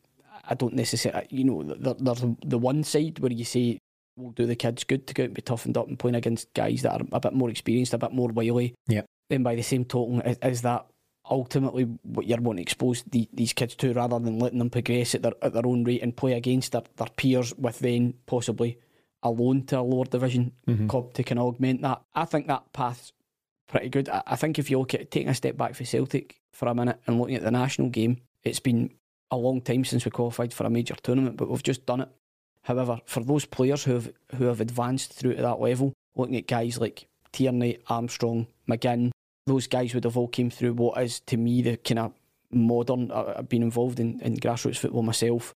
I 0.47 0.53
don't 0.55 0.73
necessarily, 0.75 1.27
you 1.31 1.43
know, 1.43 1.63
there, 1.63 1.95
there's 1.99 2.23
the 2.45 2.57
one 2.57 2.83
side 2.83 3.19
where 3.19 3.31
you 3.31 3.45
say, 3.45 3.79
we'll 4.19 4.31
do 4.31 4.45
the 4.45 4.55
kids 4.55 4.83
good 4.83 5.07
to 5.07 5.13
go 5.13 5.23
out 5.23 5.27
and 5.27 5.35
be 5.35 5.41
toughened 5.41 5.77
up 5.77 5.87
and 5.87 5.97
playing 5.97 6.15
against 6.15 6.53
guys 6.53 6.81
that 6.81 7.01
are 7.01 7.05
a 7.11 7.19
bit 7.19 7.33
more 7.33 7.49
experienced, 7.49 7.93
a 7.93 7.97
bit 7.97 8.11
more 8.11 8.29
wily. 8.29 8.75
Yeah. 8.87 9.03
Then 9.29 9.43
by 9.43 9.55
the 9.55 9.61
same 9.61 9.85
token, 9.85 10.21
is, 10.21 10.37
is 10.41 10.61
that 10.63 10.85
ultimately 11.29 11.83
what 12.03 12.25
you're 12.25 12.41
wanting 12.41 12.65
to 12.65 12.69
expose 12.69 13.03
the, 13.03 13.29
these 13.33 13.53
kids 13.53 13.75
to 13.75 13.93
rather 13.93 14.19
than 14.19 14.39
letting 14.39 14.59
them 14.59 14.69
progress 14.69 15.15
at 15.15 15.21
their, 15.21 15.33
at 15.41 15.53
their 15.53 15.65
own 15.65 15.83
rate 15.83 16.01
and 16.01 16.17
play 16.17 16.33
against 16.33 16.71
their, 16.71 16.83
their 16.97 17.07
peers 17.15 17.53
with 17.55 17.79
then 17.79 18.13
possibly 18.25 18.77
a 19.21 19.29
loan 19.29 19.63
to 19.65 19.79
a 19.79 19.81
lower 19.81 20.05
division 20.05 20.51
mm-hmm. 20.67 20.87
club 20.87 21.13
to 21.13 21.23
kind 21.23 21.39
of 21.39 21.47
augment 21.47 21.81
that. 21.81 22.01
I 22.15 22.25
think 22.25 22.47
that 22.47 22.71
path's 22.73 23.13
pretty 23.67 23.89
good. 23.89 24.09
I, 24.09 24.23
I 24.27 24.35
think 24.35 24.57
if 24.57 24.71
you 24.71 24.79
look 24.79 24.93
at 24.93 25.11
taking 25.11 25.29
a 25.29 25.35
step 25.35 25.57
back 25.57 25.75
for 25.75 25.85
Celtic 25.85 26.41
for 26.53 26.67
a 26.67 26.75
minute 26.75 26.99
and 27.05 27.19
looking 27.19 27.35
at 27.35 27.43
the 27.43 27.51
national 27.51 27.89
game, 27.89 28.21
it's 28.43 28.59
been 28.59 28.91
a 29.31 29.37
long 29.37 29.61
time 29.61 29.85
since 29.85 30.05
we 30.05 30.11
qualified 30.11 30.53
for 30.53 30.65
a 30.65 30.69
major 30.69 30.95
tournament, 30.95 31.37
but 31.37 31.49
we've 31.49 31.61
just 31.63 31.85
done 31.85 32.01
it. 32.01 32.09
However, 32.63 32.99
for 33.05 33.23
those 33.23 33.45
players 33.45 33.83
who 33.83 33.93
have 33.93 34.11
who 34.35 34.45
have 34.45 34.61
advanced 34.61 35.13
through 35.13 35.35
to 35.35 35.41
that 35.41 35.59
level, 35.59 35.93
looking 36.15 36.35
at 36.35 36.47
guys 36.47 36.77
like 36.79 37.07
Tierney, 37.31 37.79
Armstrong, 37.87 38.47
McGinn, 38.69 39.11
those 39.47 39.67
guys 39.67 39.93
would 39.93 40.03
have 40.03 40.17
all 40.17 40.27
came 40.27 40.49
through 40.49 40.73
what 40.73 41.01
is 41.01 41.19
to 41.21 41.37
me 41.37 41.61
the 41.61 41.77
kind 41.77 41.99
of 41.99 42.13
modern. 42.51 43.11
uh, 43.11 43.35
I've 43.37 43.49
been 43.49 43.63
involved 43.63 43.99
in, 43.99 44.19
in 44.21 44.37
grassroots 44.37 44.77
football 44.77 45.03
myself, 45.03 45.53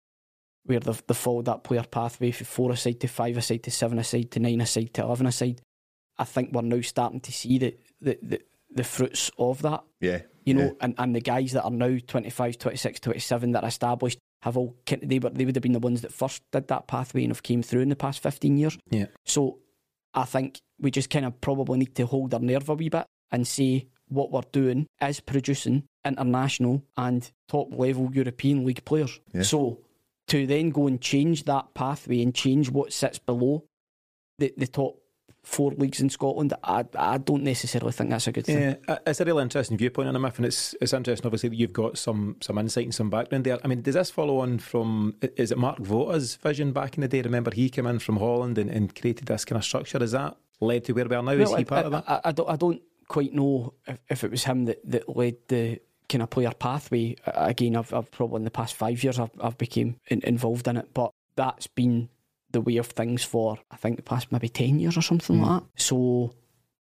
where 0.66 0.80
they've, 0.80 1.04
they've 1.08 1.18
followed 1.18 1.45
that 1.45 1.64
player 1.64 1.84
pathway 1.84 2.32
from 2.32 2.45
four 2.45 2.72
aside 2.72 3.00
to 3.00 3.08
five 3.08 3.38
aside 3.38 3.64
to 3.64 3.72
seven 3.72 3.97
aside 4.00 4.32
to 4.32 4.39
nine 4.39 4.62
aside 4.62 4.93
to 4.95 5.04
eleven 5.04 5.28
aside. 5.28 5.62
I 6.18 6.26
think 6.26 6.52
we're 6.52 6.62
now 6.62 6.82
starting 6.82 7.22
to 7.22 7.32
see 7.32 7.58
the 7.58 7.78
the, 8.02 8.20
the, 8.22 8.41
the 8.76 8.84
fruits 8.84 9.32
of 9.38 9.62
that 9.62 9.84
Yeah, 10.02 10.22
you 10.45 10.54
know, 10.54 10.66
yeah. 10.66 10.72
and, 10.82 10.95
and 10.97 11.16
the 11.16 11.22
guys 11.22 11.54
that 11.54 11.64
are 11.64 11.72
now 11.72 11.97
25, 12.08 12.58
26, 12.58 13.00
27 13.00 13.52
that 13.54 13.64
are 13.64 13.68
established 13.68 14.20
have 14.42 14.58
all 14.58 14.76
they 14.88 15.20
were 15.20 15.30
they 15.30 15.46
would 15.46 15.56
have 15.56 15.64
been 15.64 15.74
the 15.74 15.80
ones 15.80 16.02
that 16.02 16.14
first 16.14 16.42
did 16.52 16.68
that 16.68 16.88
pathway 16.88 17.24
and 17.24 17.32
have 17.32 17.44
came 17.44 17.62
through 17.62 17.82
in 17.82 17.90
the 17.90 17.96
past 17.96 18.22
15 18.22 18.58
years. 18.58 18.78
Yeah. 18.90 19.08
So 19.26 19.60
I 20.14 20.26
think 20.26 20.60
we 20.80 20.92
just 20.92 21.10
kind 21.10 21.26
of 21.26 21.40
probably 21.42 21.80
need 21.80 21.96
to 21.96 22.06
hold 22.06 22.34
our 22.34 22.40
nerve 22.40 22.70
a 22.70 22.74
wee 22.74 22.90
bit 22.90 23.06
and 23.32 23.48
say 23.48 23.88
what 24.08 24.32
we're 24.32 24.42
doing 24.52 24.88
is 25.02 25.20
producing 25.20 25.84
international 26.06 26.84
and 26.98 27.32
top 27.48 27.68
level 27.72 28.10
European 28.14 28.66
league 28.66 28.84
players. 28.86 29.20
Yeah. 29.34 29.44
So 29.44 29.82
to 30.28 30.48
then 30.48 30.70
go 30.70 30.88
and 30.88 31.02
change 31.02 31.44
that 31.46 31.74
pathway 31.74 32.22
and 32.22 32.34
change 32.34 32.70
what 32.70 32.94
sits 32.94 33.20
below 33.20 33.66
the, 34.38 34.54
the 34.58 34.68
top 34.68 34.96
four 35.50 35.72
leagues 35.72 36.00
in 36.00 36.10
Scotland, 36.10 36.54
I, 36.64 36.86
I 36.97 37.18
don't 37.18 37.43
necessarily 37.43 37.91
think 37.91 38.12
that's 38.12 38.28
a 38.28 38.32
good 38.32 38.45
thing. 38.45 38.78
Yeah, 38.88 38.97
it's 39.06 39.20
a 39.20 39.26
really 39.26 39.41
interesting 39.41 39.78
viewpoint 39.78 40.08
on 40.08 40.16
him, 40.16 40.24
and 40.26 40.45
it's 40.45 40.76
it's 40.80 40.93
interesting. 40.93 41.26
Obviously, 41.26 41.50
that 41.50 41.56
you've 41.56 41.74
got 41.74 41.97
some 41.97 42.38
some 42.41 42.58
insight 42.58 42.86
and 42.86 42.95
some 42.95 43.10
background 43.10 43.43
there. 43.45 43.58
I 43.64 43.68
mean, 43.68 43.82
does 43.82 43.95
this 43.95 44.12
follow 44.12 44.39
on 44.39 44.60
from? 44.60 45.16
Is 45.22 45.52
it 45.52 45.58
Mark 45.58 45.80
Wotte's 45.80 46.36
vision 46.36 46.72
back 46.72 46.95
in 46.95 47.02
the 47.02 47.08
day? 47.08 47.22
Remember, 47.22 47.52
he 47.52 47.70
came 47.70 47.88
in 47.88 48.00
from 48.00 48.18
Holland 48.18 48.58
and, 48.58 48.70
and 48.70 48.95
created 48.95 49.28
this 49.28 49.43
kind 49.43 49.58
of 49.58 49.66
structure. 49.66 50.02
Is 50.04 50.12
that 50.12 50.38
led 50.62 50.86
to 50.86 50.93
where 50.93 51.06
we 51.06 51.16
are 51.16 51.24
now? 51.24 51.32
Is 51.32 51.50
he 51.50 51.56
I- 51.56 51.64
part 51.64 51.84
I, 51.84 51.88
of 51.88 51.91
that? 51.91 52.04
I, 52.08 52.22
I 52.26 52.32
don't, 52.32 52.50
I 52.50 52.56
don't 52.56 52.82
quite 53.08 53.34
know 53.34 53.74
if, 53.88 54.00
if 54.10 54.24
it 54.24 54.32
was 54.32 54.43
him 54.43 54.66
that, 54.66 54.80
that 54.86 55.10
led 55.16 55.36
the 55.47 55.80
kind 56.08 56.22
of 56.22 56.30
player 56.30 56.52
pathway. 56.52 57.16
Again, 57.26 57.76
I've, 57.76 57.93
I've 57.93 58.12
probably 58.12 58.38
in 58.38 58.43
the 58.43 58.52
past 58.52 58.76
five 58.76 59.04
years 59.04 59.20
I've, 59.20 59.32
I've 59.41 59.58
became 59.58 59.97
in, 60.08 60.22
involved 60.22 60.68
in 60.68 60.78
it, 60.78 60.93
but 60.93 61.12
that's 61.36 61.68
been 61.68 62.10
the 62.52 62.62
way 62.62 62.78
of 62.78 62.88
things 62.88 63.24
for 63.24 63.58
I 63.72 63.76
think 63.78 63.97
the 63.97 64.04
past 64.04 64.32
maybe 64.32 64.50
ten 64.50 64.80
years 64.80 64.97
or 64.97 65.02
something 65.02 65.38
hmm. 65.38 65.43
like 65.43 65.62
that. 65.62 65.82
So 65.82 66.34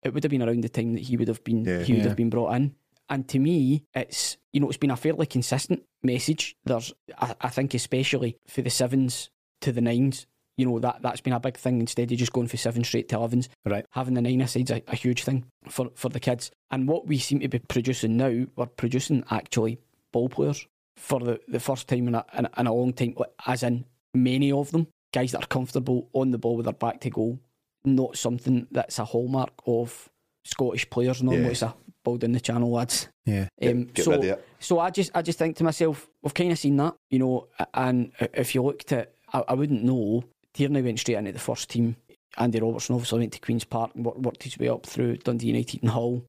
it 0.04 0.14
would 0.14 0.24
have 0.24 0.32
been 0.32 0.42
around 0.44 0.64
the 0.64 0.70
time 0.70 0.94
that 0.94 1.04
he 1.04 1.18
would 1.18 1.28
have 1.28 1.44
been 1.44 1.66
Yeah. 1.66 1.84
he 1.84 1.94
would 1.94 2.02
Yeah. 2.04 2.08
have 2.10 2.18
been 2.18 2.30
brought 2.30 2.56
in. 2.56 2.76
And 3.10 3.28
to 3.30 3.40
me, 3.40 3.84
it's 3.94 4.38
you 4.54 4.60
know 4.60 4.68
it's 4.70 4.78
been 4.78 4.92
a 4.92 4.96
fairly 4.98 5.26
consistent 5.26 5.84
message. 6.04 6.56
There's 6.66 6.94
I, 7.18 7.36
I 7.42 7.50
think 7.50 7.74
especially 7.74 8.38
for 8.48 8.62
the 8.62 8.70
sevens 8.70 9.30
to 9.62 9.72
the 9.72 9.82
nines, 9.82 10.26
you 10.58 10.66
know 10.66 10.80
that 10.80 11.02
that's 11.02 11.22
been 11.22 11.34
a 11.34 11.40
big 11.40 11.58
thing. 11.58 11.80
Instead 11.82 12.12
of 12.12 12.18
just 12.18 12.34
going 12.34 12.48
for 12.48 12.58
seven 12.58 12.84
straight 12.84 13.10
to 13.10 13.16
elevens, 13.18 13.50
Right. 13.66 13.86
having 13.92 14.14
the 14.14 14.22
nine 14.22 14.48
side's 14.48 14.72
a, 14.72 14.82
a 14.88 14.96
huge 14.96 15.24
thing 15.24 15.46
for, 15.68 15.92
for 15.94 16.10
the 16.10 16.20
kids. 16.20 16.52
And 16.72 16.88
what 16.88 17.06
we 17.06 17.18
seem 17.18 17.42
to 17.42 17.50
be 17.50 17.60
producing 17.60 18.18
now, 18.18 18.46
we're 18.56 18.66
producing 18.66 19.24
actually 19.30 19.80
ball 20.12 20.30
players 20.30 20.66
for 20.96 21.20
the, 21.20 21.40
the 21.48 21.60
first 21.60 21.88
time 21.88 22.08
in 22.08 22.16
a, 22.16 22.26
in, 22.38 22.46
a, 22.46 22.60
in 22.62 22.68
a 22.68 22.74
long 22.74 22.94
time, 22.94 23.16
as 23.46 23.64
in 23.64 23.86
many 24.14 24.52
of 24.52 24.72
them, 24.72 24.88
guys 25.14 25.32
that 25.32 25.44
are 25.44 25.48
comfortable 25.48 26.10
on 26.14 26.32
the 26.32 26.38
ball 26.38 26.56
with 26.56 26.66
their 26.66 26.74
back 26.74 27.02
to 27.02 27.10
goal, 27.10 27.40
not 27.84 28.18
something 28.18 28.68
that's 28.72 29.00
a 29.00 29.06
hallmark 29.06 29.52
of 29.66 30.10
Scottish 30.44 30.90
players. 30.90 31.22
Normally 31.22 31.44
Yeah. 31.46 31.52
it's 31.52 31.62
a 31.62 31.76
ball 32.04 32.18
down 32.18 32.32
the 32.32 32.40
channel, 32.40 32.72
lads. 32.72 33.08
Yeah. 33.26 33.48
Um, 33.62 33.86
Get 33.86 34.06
so, 34.06 34.20
rid 34.20 34.40
so 34.60 34.80
I 34.80 34.90
just 34.90 35.12
I 35.14 35.22
just 35.22 35.38
think 35.40 35.58
to 35.58 35.64
myself, 35.64 36.10
we've 36.24 36.34
kind 36.34 36.52
of 36.52 36.58
seen 36.60 36.78
that, 36.78 36.96
you 37.10 37.20
know. 37.20 37.48
And 37.74 38.12
if 38.20 38.56
you 38.56 38.64
looked 38.64 38.92
at, 38.92 39.14
I, 39.34 39.44
I 39.50 39.54
wouldn't 39.54 39.84
know. 39.84 40.24
Tierney 40.54 40.82
went 40.82 41.00
straight 41.00 41.18
into 41.18 41.32
the 41.32 41.40
first 41.40 41.70
team. 41.70 41.96
Andy 42.38 42.60
Robertson 42.60 42.96
obviously 42.96 43.20
went 43.20 43.34
to 43.34 43.40
Queens 43.40 43.64
Park 43.64 43.92
and 43.96 44.06
worked, 44.06 44.20
worked 44.20 44.44
his 44.44 44.58
way 44.58 44.70
up 44.70 44.86
through 44.86 45.18
Dundee 45.18 45.48
United 45.48 45.82
and 45.84 45.92
Hull. 45.92 46.24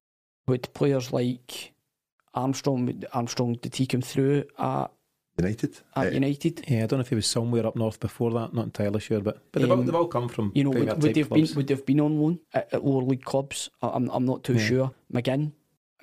With 0.47 0.73
players 0.73 1.11
like 1.13 1.73
Armstrong, 2.33 3.03
Armstrong 3.13 3.53
did 3.61 3.75
he 3.75 3.85
come 3.85 4.01
through 4.01 4.43
at, 4.57 4.91
United. 5.37 5.79
at 5.95 6.07
Eh, 6.07 6.11
United? 6.11 6.63
Yeah, 6.67 6.83
I 6.83 6.85
don't 6.85 6.99
know 6.99 7.01
if 7.01 7.09
he 7.09 7.15
was 7.15 7.25
somewhere 7.27 7.65
up 7.65 7.75
north 7.75 7.99
before 7.99 8.31
that. 8.33 8.53
Not 8.53 8.65
entirely 8.65 8.99
sure, 8.99 9.19
but 9.19 9.39
but 9.51 9.61
they've, 9.61 9.71
all, 9.71 9.79
Um, 9.79 9.85
they've 9.85 9.95
all 9.95 10.07
come 10.07 10.29
from 10.29 10.51
You 10.55 10.63
know, 10.65 10.69
would, 10.71 11.01
would 11.01 11.13
they've 11.15 11.29
been 11.29 11.47
would 11.55 11.67
they've 11.67 11.85
been 11.85 11.99
on 11.99 12.19
loan 12.21 12.39
at, 12.53 12.73
at 12.73 12.85
lower 12.85 13.01
league 13.03 13.23
clubs? 13.25 13.69
I- 13.81 13.89
I'm 13.89 14.09
I'm 14.09 14.25
not 14.25 14.43
too 14.43 14.53
Yeah. 14.53 14.65
sure. 14.67 14.91
McGinn, 15.11 15.51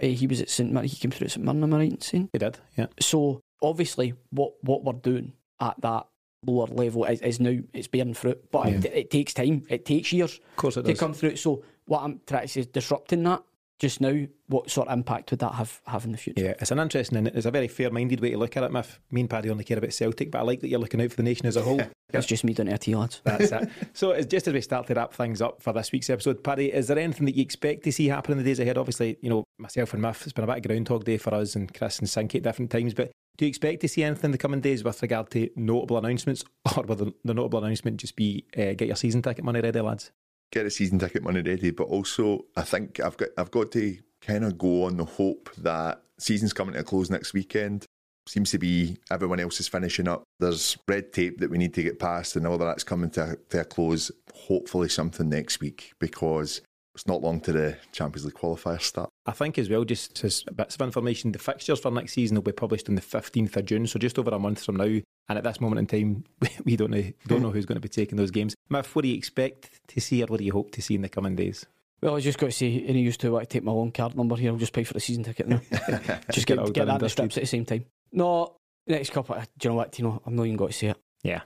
uh, 0.03 0.07
he 0.07 0.27
was 0.27 0.41
at 0.41 0.51
St 0.51 0.73
Mirren. 0.73 0.89
He 0.89 0.97
came 0.97 1.11
through 1.11 1.27
at 1.27 1.31
St 1.33 1.45
Mirren. 1.45 1.63
Am 1.63 1.75
I 1.75 1.79
right 1.79 1.93
in 1.93 2.01
saying? 2.01 2.31
He 2.33 2.39
did. 2.39 2.59
Yeah. 2.77 2.87
So 3.01 3.41
obviously, 3.63 4.15
what 4.31 4.53
what 4.63 4.85
we're 4.85 4.93
doing 4.95 5.33
at 5.61 5.81
that 5.83 6.07
lower 6.47 6.67
level 6.69 7.05
is, 7.05 7.21
is 7.21 7.39
now 7.39 7.57
it's 7.75 7.87
bearing 7.87 8.15
fruit, 8.15 8.51
but 8.51 8.67
it, 8.69 8.85
it 8.87 9.11
takes 9.11 9.35
time. 9.35 9.63
It 9.69 9.85
takes 9.85 10.13
years 10.13 10.35
Of 10.51 10.57
course 10.57 10.77
it 10.79 10.83
to 10.85 10.89
does. 10.93 10.99
come 10.99 11.13
through. 11.15 11.37
So 11.37 11.63
what 11.85 12.03
I'm 12.03 12.21
trying 12.27 12.43
to 12.43 12.49
say 12.49 12.61
is 12.61 12.67
disrupting 12.67 13.23
that 13.25 13.43
just 13.81 14.01
now. 14.01 14.27
What 14.47 14.71
sort 14.71 14.89
of 14.89 14.95
impact 14.95 15.31
would 15.31 15.41
that 15.41 15.55
have 15.55 15.81
have 15.87 16.05
in 16.05 16.13
the 16.13 16.19
future? 16.19 16.43
Yeah, 16.43 16.55
it's 16.61 16.71
an 16.71 16.79
interesting 16.79 17.19
and 17.19 17.29
it's 17.29 17.47
a 17.47 17.51
very 17.51 17.69
fair-minded 17.69 18.21
way 18.21 18.31
to 18.31 18.39
look 18.39 18.57
at 18.57 18.63
it. 18.63 18.71
Mif. 18.71 18.99
Me 19.11 19.21
and 19.23 19.31
Paddy 19.31 19.51
only 19.51 19.65
care 19.65 19.79
about 19.79 19.93
Celtic, 19.93 20.31
but 20.31 20.39
I 20.39 20.43
like 20.43 20.61
that 20.61 20.69
you're 20.69 20.81
looking 20.81 21.01
out 21.01 21.11
for 21.11 21.17
the 21.17 21.23
nation 21.23 21.47
as 21.47 21.57
a 21.57 21.63
whole. 21.63 21.81
It's 22.13 22.27
just 22.27 22.43
me 22.43 22.55
doing 22.55 22.67
it, 22.67 22.89
lads. 22.89 23.21
That's 23.23 23.53
it. 23.53 23.71
So, 23.93 24.11
it's 24.11 24.27
just 24.27 24.49
as 24.49 24.53
we 24.53 24.61
start 24.63 24.89
to 24.89 24.95
wrap 24.95 25.15
things 25.15 25.41
up 25.41 25.63
for 25.63 25.73
this 25.73 25.93
week's 25.93 26.11
episode, 26.11 26.43
Paddy, 26.43 26.73
is 26.73 26.89
there 26.89 26.99
anything 26.99 27.25
that 27.27 27.37
you 27.37 27.43
expect 27.43 27.85
to 27.85 27.93
see 27.93 28.09
happen 28.09 28.33
in 28.33 28.39
the 28.39 28.43
days 28.43 28.59
ahead? 28.59 28.77
Obviously, 28.77 29.17
you 29.21 29.31
know, 29.31 29.45
myself 29.59 29.95
and 29.95 30.03
Mif, 30.03 30.25
it's 30.25 30.33
been 30.33 30.43
a 30.43 30.47
bit 30.49 30.57
of 30.57 30.63
Groundhog 30.65 31.05
Day 31.05 31.19
for 31.19 31.33
us 31.33 31.55
and 31.55 31.73
Chris 31.73 32.01
and 32.01 32.09
Sinky 32.09 32.35
at 32.35 32.43
different 32.43 32.73
times, 32.73 32.95
but 32.95 33.13
do 33.37 33.45
you 33.45 33.49
expect 33.49 33.81
to 33.83 33.89
see 33.89 34.03
anything 34.03 34.27
in 34.27 34.33
the 34.33 34.39
coming 34.39 34.61
days 34.61 34.85
with 34.85 35.01
regard 35.03 35.31
to 35.31 35.49
notable 35.57 35.99
announcements, 35.99 36.45
or 36.77 36.83
will 36.83 36.97
the, 36.97 37.15
the 37.25 37.33
notable 37.33 37.65
announcement 37.65 37.99
just 37.99 38.17
be 38.17 38.45
uh, 38.57 38.75
get 38.75 38.89
your 38.89 38.97
season 38.97 39.23
ticket 39.23 39.45
money 39.45 39.61
ready, 39.61 39.81
lads? 39.81 40.11
Get 40.53 40.67
a 40.67 40.71
season 40.71 40.99
ticket 40.99 41.23
money 41.23 41.43
ready, 41.43 41.71
but 41.71 41.85
also 41.85 42.45
I 42.57 42.63
think 42.63 43.01
I've 43.01 43.17
got 43.17 43.29
I've 43.39 43.51
got 43.51 43.73
to 43.73 43.97
kind 44.21 44.45
of 44.45 44.59
go 44.59 44.85
on 44.85 44.97
the 44.97 45.05
hope 45.05 45.51
that 45.59 46.03
season's 46.19 46.53
coming 46.53 46.75
to 46.75 46.81
a 46.81 46.85
close 46.85 47.11
next 47.11 47.33
weekend. 47.33 47.87
Seems 48.27 48.51
to 48.51 48.59
be 48.59 48.99
everyone 49.11 49.41
else 49.41 49.61
is 49.61 49.69
finishing 49.69 50.07
up. 50.07 50.25
There's 50.39 50.77
red 50.87 51.13
tape 51.13 51.39
that 51.41 51.51
we 51.51 51.59
need 51.59 51.75
to 51.75 51.83
get 51.83 51.99
past, 51.99 52.37
and 52.37 52.47
all 52.47 52.59
that's 52.59 52.85
coming 52.85 53.11
to, 53.11 53.39
to 53.49 53.61
a 53.63 53.65
close. 53.65 54.11
Hopefully, 54.35 54.89
something 54.89 55.29
next 55.29 55.61
week 55.61 55.93
because 55.99 56.61
it's 57.01 57.07
not 57.07 57.23
long 57.23 57.41
to 57.41 57.53
the 57.53 57.79
Champions 57.93 58.27
League 58.27 58.35
qualifiers 58.35 58.83
start. 58.83 59.09
I 59.25 59.33
think 59.33 59.57
as 59.57 59.71
well, 59.71 59.85
just 59.85 60.23
as 60.23 60.43
bits 60.55 60.75
of 60.75 60.83
information, 60.83 61.33
the 61.33 61.39
fixtures 61.39 61.81
for 61.81 61.91
next 61.91 62.13
season 62.13 62.35
will 62.35 62.43
be 62.43 62.53
published 62.53 62.91
on 62.91 62.95
the 62.95 63.01
15th 63.01 63.57
of 63.57 63.65
June, 63.65 63.87
so 63.87 63.99
just 63.99 64.19
over 64.19 64.31
a 64.31 64.39
month 64.39 64.63
from 64.63 64.77
now. 64.77 64.85
And 64.85 65.39
at 65.39 65.43
this 65.43 65.63
moment 65.63 65.79
in 65.79 65.87
time, 65.87 66.25
we 66.65 66.77
don't 66.77 66.91
know 66.91 67.03
don't 67.27 67.41
know 67.41 67.53
who's 67.53 67.65
going 67.65 67.77
to 67.77 67.81
be 67.81 67.89
taking 67.89 68.19
those 68.19 68.31
games. 68.31 68.55
Mif, 68.71 68.95
what 68.95 69.03
do 69.03 69.09
you 69.09 69.17
expect 69.17 69.71
to 69.89 70.01
see, 70.01 70.23
or 70.23 70.27
what 70.27 70.41
do 70.41 70.45
you 70.45 70.53
hope 70.53 70.73
to 70.73 70.83
see 70.83 70.95
in 70.95 71.01
the 71.01 71.09
coming 71.09 71.37
days? 71.37 71.65
Well, 72.03 72.13
I 72.13 72.15
was 72.17 72.25
just 72.25 72.39
got 72.39 72.47
to 72.47 72.53
say, 72.53 72.85
any 72.87 73.01
used 73.01 73.21
to 73.21 73.33
want 73.33 73.49
to 73.49 73.53
take 73.53 73.65
my 73.65 73.73
long 73.73 73.93
card 73.93 74.15
number 74.15 74.37
here, 74.37 74.51
I'll 74.51 74.59
just 74.59 74.75
pay 74.75 74.85
for 74.85 74.93
the 74.93 75.01
season 75.01 75.25
ticket 75.25 75.49
now. 75.49 75.61
just 76.33 76.47
get, 76.47 76.59
it 76.59 76.75
get, 76.75 76.83
all 76.83 76.87
that 76.87 76.95
in 76.97 76.99
the 76.99 77.09
strips 77.09 77.39
at 77.39 77.45
the 77.45 77.47
same 77.47 77.65
time. 77.65 77.87
No, 78.13 78.57
next 78.87 79.11
couple, 79.11 79.37
of, 79.37 79.49
do 79.57 79.69
you 79.69 79.71
know 79.71 79.77
what, 79.77 79.93
Tino? 79.93 80.21
I'm 80.27 80.37
not 80.37 80.45
even 80.45 80.57
got 80.59 80.67
to 80.67 80.77
say 80.77 80.89
it. 80.89 80.99
Yeah. 81.23 81.41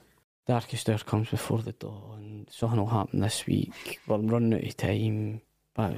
Darkest 0.46 0.90
hour 0.90 0.98
comes 0.98 1.30
before 1.30 1.62
the 1.62 1.72
dawn. 1.72 2.46
Something 2.50 2.80
will 2.80 2.86
happen 2.86 3.20
this 3.20 3.46
week. 3.46 3.98
We're 4.06 4.18
running 4.18 4.52
out 4.52 4.62
of 4.62 4.76
time. 4.76 5.40
Uh, 5.74 5.94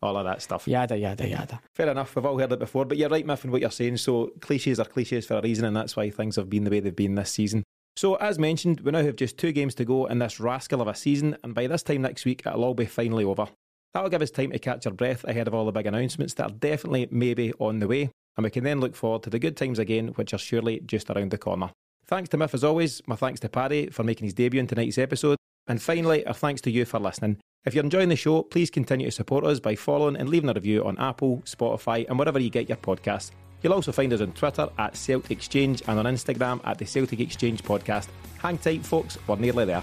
all 0.00 0.16
of 0.16 0.24
that 0.24 0.40
stuff. 0.40 0.66
Yada, 0.66 0.96
yada, 0.96 1.28
yada. 1.28 1.60
Fair 1.74 1.90
enough, 1.90 2.16
we've 2.16 2.24
all 2.24 2.38
heard 2.38 2.52
it 2.52 2.58
before, 2.58 2.86
but 2.86 2.96
you're 2.96 3.10
right, 3.10 3.26
Mif, 3.26 3.44
in 3.44 3.50
what 3.50 3.60
you're 3.60 3.70
saying. 3.70 3.98
So, 3.98 4.32
cliches 4.40 4.80
are 4.80 4.86
cliches 4.86 5.26
for 5.26 5.34
a 5.34 5.42
reason, 5.42 5.66
and 5.66 5.76
that's 5.76 5.96
why 5.96 6.08
things 6.08 6.36
have 6.36 6.48
been 6.48 6.64
the 6.64 6.70
way 6.70 6.80
they've 6.80 6.96
been 6.96 7.14
this 7.14 7.30
season. 7.30 7.62
So, 7.96 8.14
as 8.16 8.38
mentioned, 8.38 8.80
we 8.80 8.90
now 8.90 9.02
have 9.02 9.16
just 9.16 9.36
two 9.36 9.52
games 9.52 9.74
to 9.76 9.84
go 9.84 10.06
in 10.06 10.18
this 10.18 10.40
rascal 10.40 10.80
of 10.80 10.88
a 10.88 10.94
season, 10.94 11.36
and 11.44 11.54
by 11.54 11.66
this 11.66 11.82
time 11.82 12.02
next 12.02 12.24
week, 12.24 12.42
it'll 12.46 12.64
all 12.64 12.74
be 12.74 12.86
finally 12.86 13.24
over. 13.24 13.48
That'll 13.92 14.10
give 14.10 14.22
us 14.22 14.30
time 14.30 14.52
to 14.52 14.58
catch 14.58 14.86
our 14.86 14.92
breath 14.92 15.24
ahead 15.24 15.46
of 15.46 15.54
all 15.54 15.66
the 15.66 15.72
big 15.72 15.86
announcements 15.86 16.32
that 16.34 16.50
are 16.50 16.54
definitely 16.54 17.08
maybe 17.10 17.52
on 17.58 17.80
the 17.80 17.88
way, 17.88 18.10
and 18.36 18.44
we 18.44 18.50
can 18.50 18.64
then 18.64 18.80
look 18.80 18.96
forward 18.96 19.22
to 19.24 19.30
the 19.30 19.38
good 19.38 19.58
times 19.58 19.78
again, 19.78 20.08
which 20.08 20.32
are 20.32 20.38
surely 20.38 20.80
just 20.80 21.10
around 21.10 21.30
the 21.30 21.38
corner. 21.38 21.70
Thanks 22.06 22.28
to 22.30 22.36
Mif 22.36 22.52
as 22.52 22.64
always, 22.64 23.00
my 23.06 23.16
thanks 23.16 23.40
to 23.40 23.48
Paddy 23.48 23.88
for 23.88 24.04
making 24.04 24.26
his 24.26 24.34
debut 24.34 24.60
in 24.60 24.66
tonight's 24.66 24.98
episode, 24.98 25.38
and 25.66 25.80
finally, 25.80 26.26
our 26.26 26.34
thanks 26.34 26.60
to 26.62 26.70
you 26.70 26.84
for 26.84 26.98
listening. 27.00 27.38
If 27.64 27.74
you're 27.74 27.84
enjoying 27.84 28.10
the 28.10 28.16
show, 28.16 28.42
please 28.42 28.68
continue 28.68 29.06
to 29.06 29.10
support 29.10 29.44
us 29.44 29.58
by 29.58 29.74
following 29.74 30.16
and 30.16 30.28
leaving 30.28 30.50
a 30.50 30.52
review 30.52 30.84
on 30.84 30.98
Apple, 30.98 31.42
Spotify, 31.46 32.06
and 32.08 32.18
wherever 32.18 32.38
you 32.38 32.50
get 32.50 32.68
your 32.68 32.76
podcasts. 32.76 33.30
You'll 33.62 33.72
also 33.72 33.92
find 33.92 34.12
us 34.12 34.20
on 34.20 34.32
Twitter 34.32 34.68
at 34.76 34.94
Celtic 34.94 35.30
Exchange 35.30 35.82
and 35.88 35.98
on 35.98 36.04
Instagram 36.04 36.60
at 36.64 36.76
the 36.76 36.84
Celtic 36.84 37.20
Exchange 37.20 37.62
Podcast. 37.62 38.08
Hang 38.36 38.58
tight, 38.58 38.84
folks, 38.84 39.16
we're 39.26 39.36
nearly 39.36 39.64
there. 39.64 39.82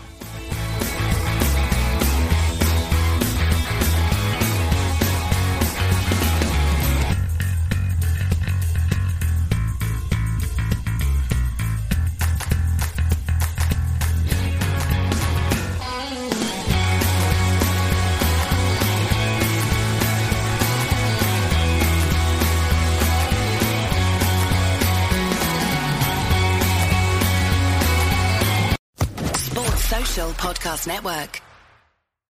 Network. 30.87 31.41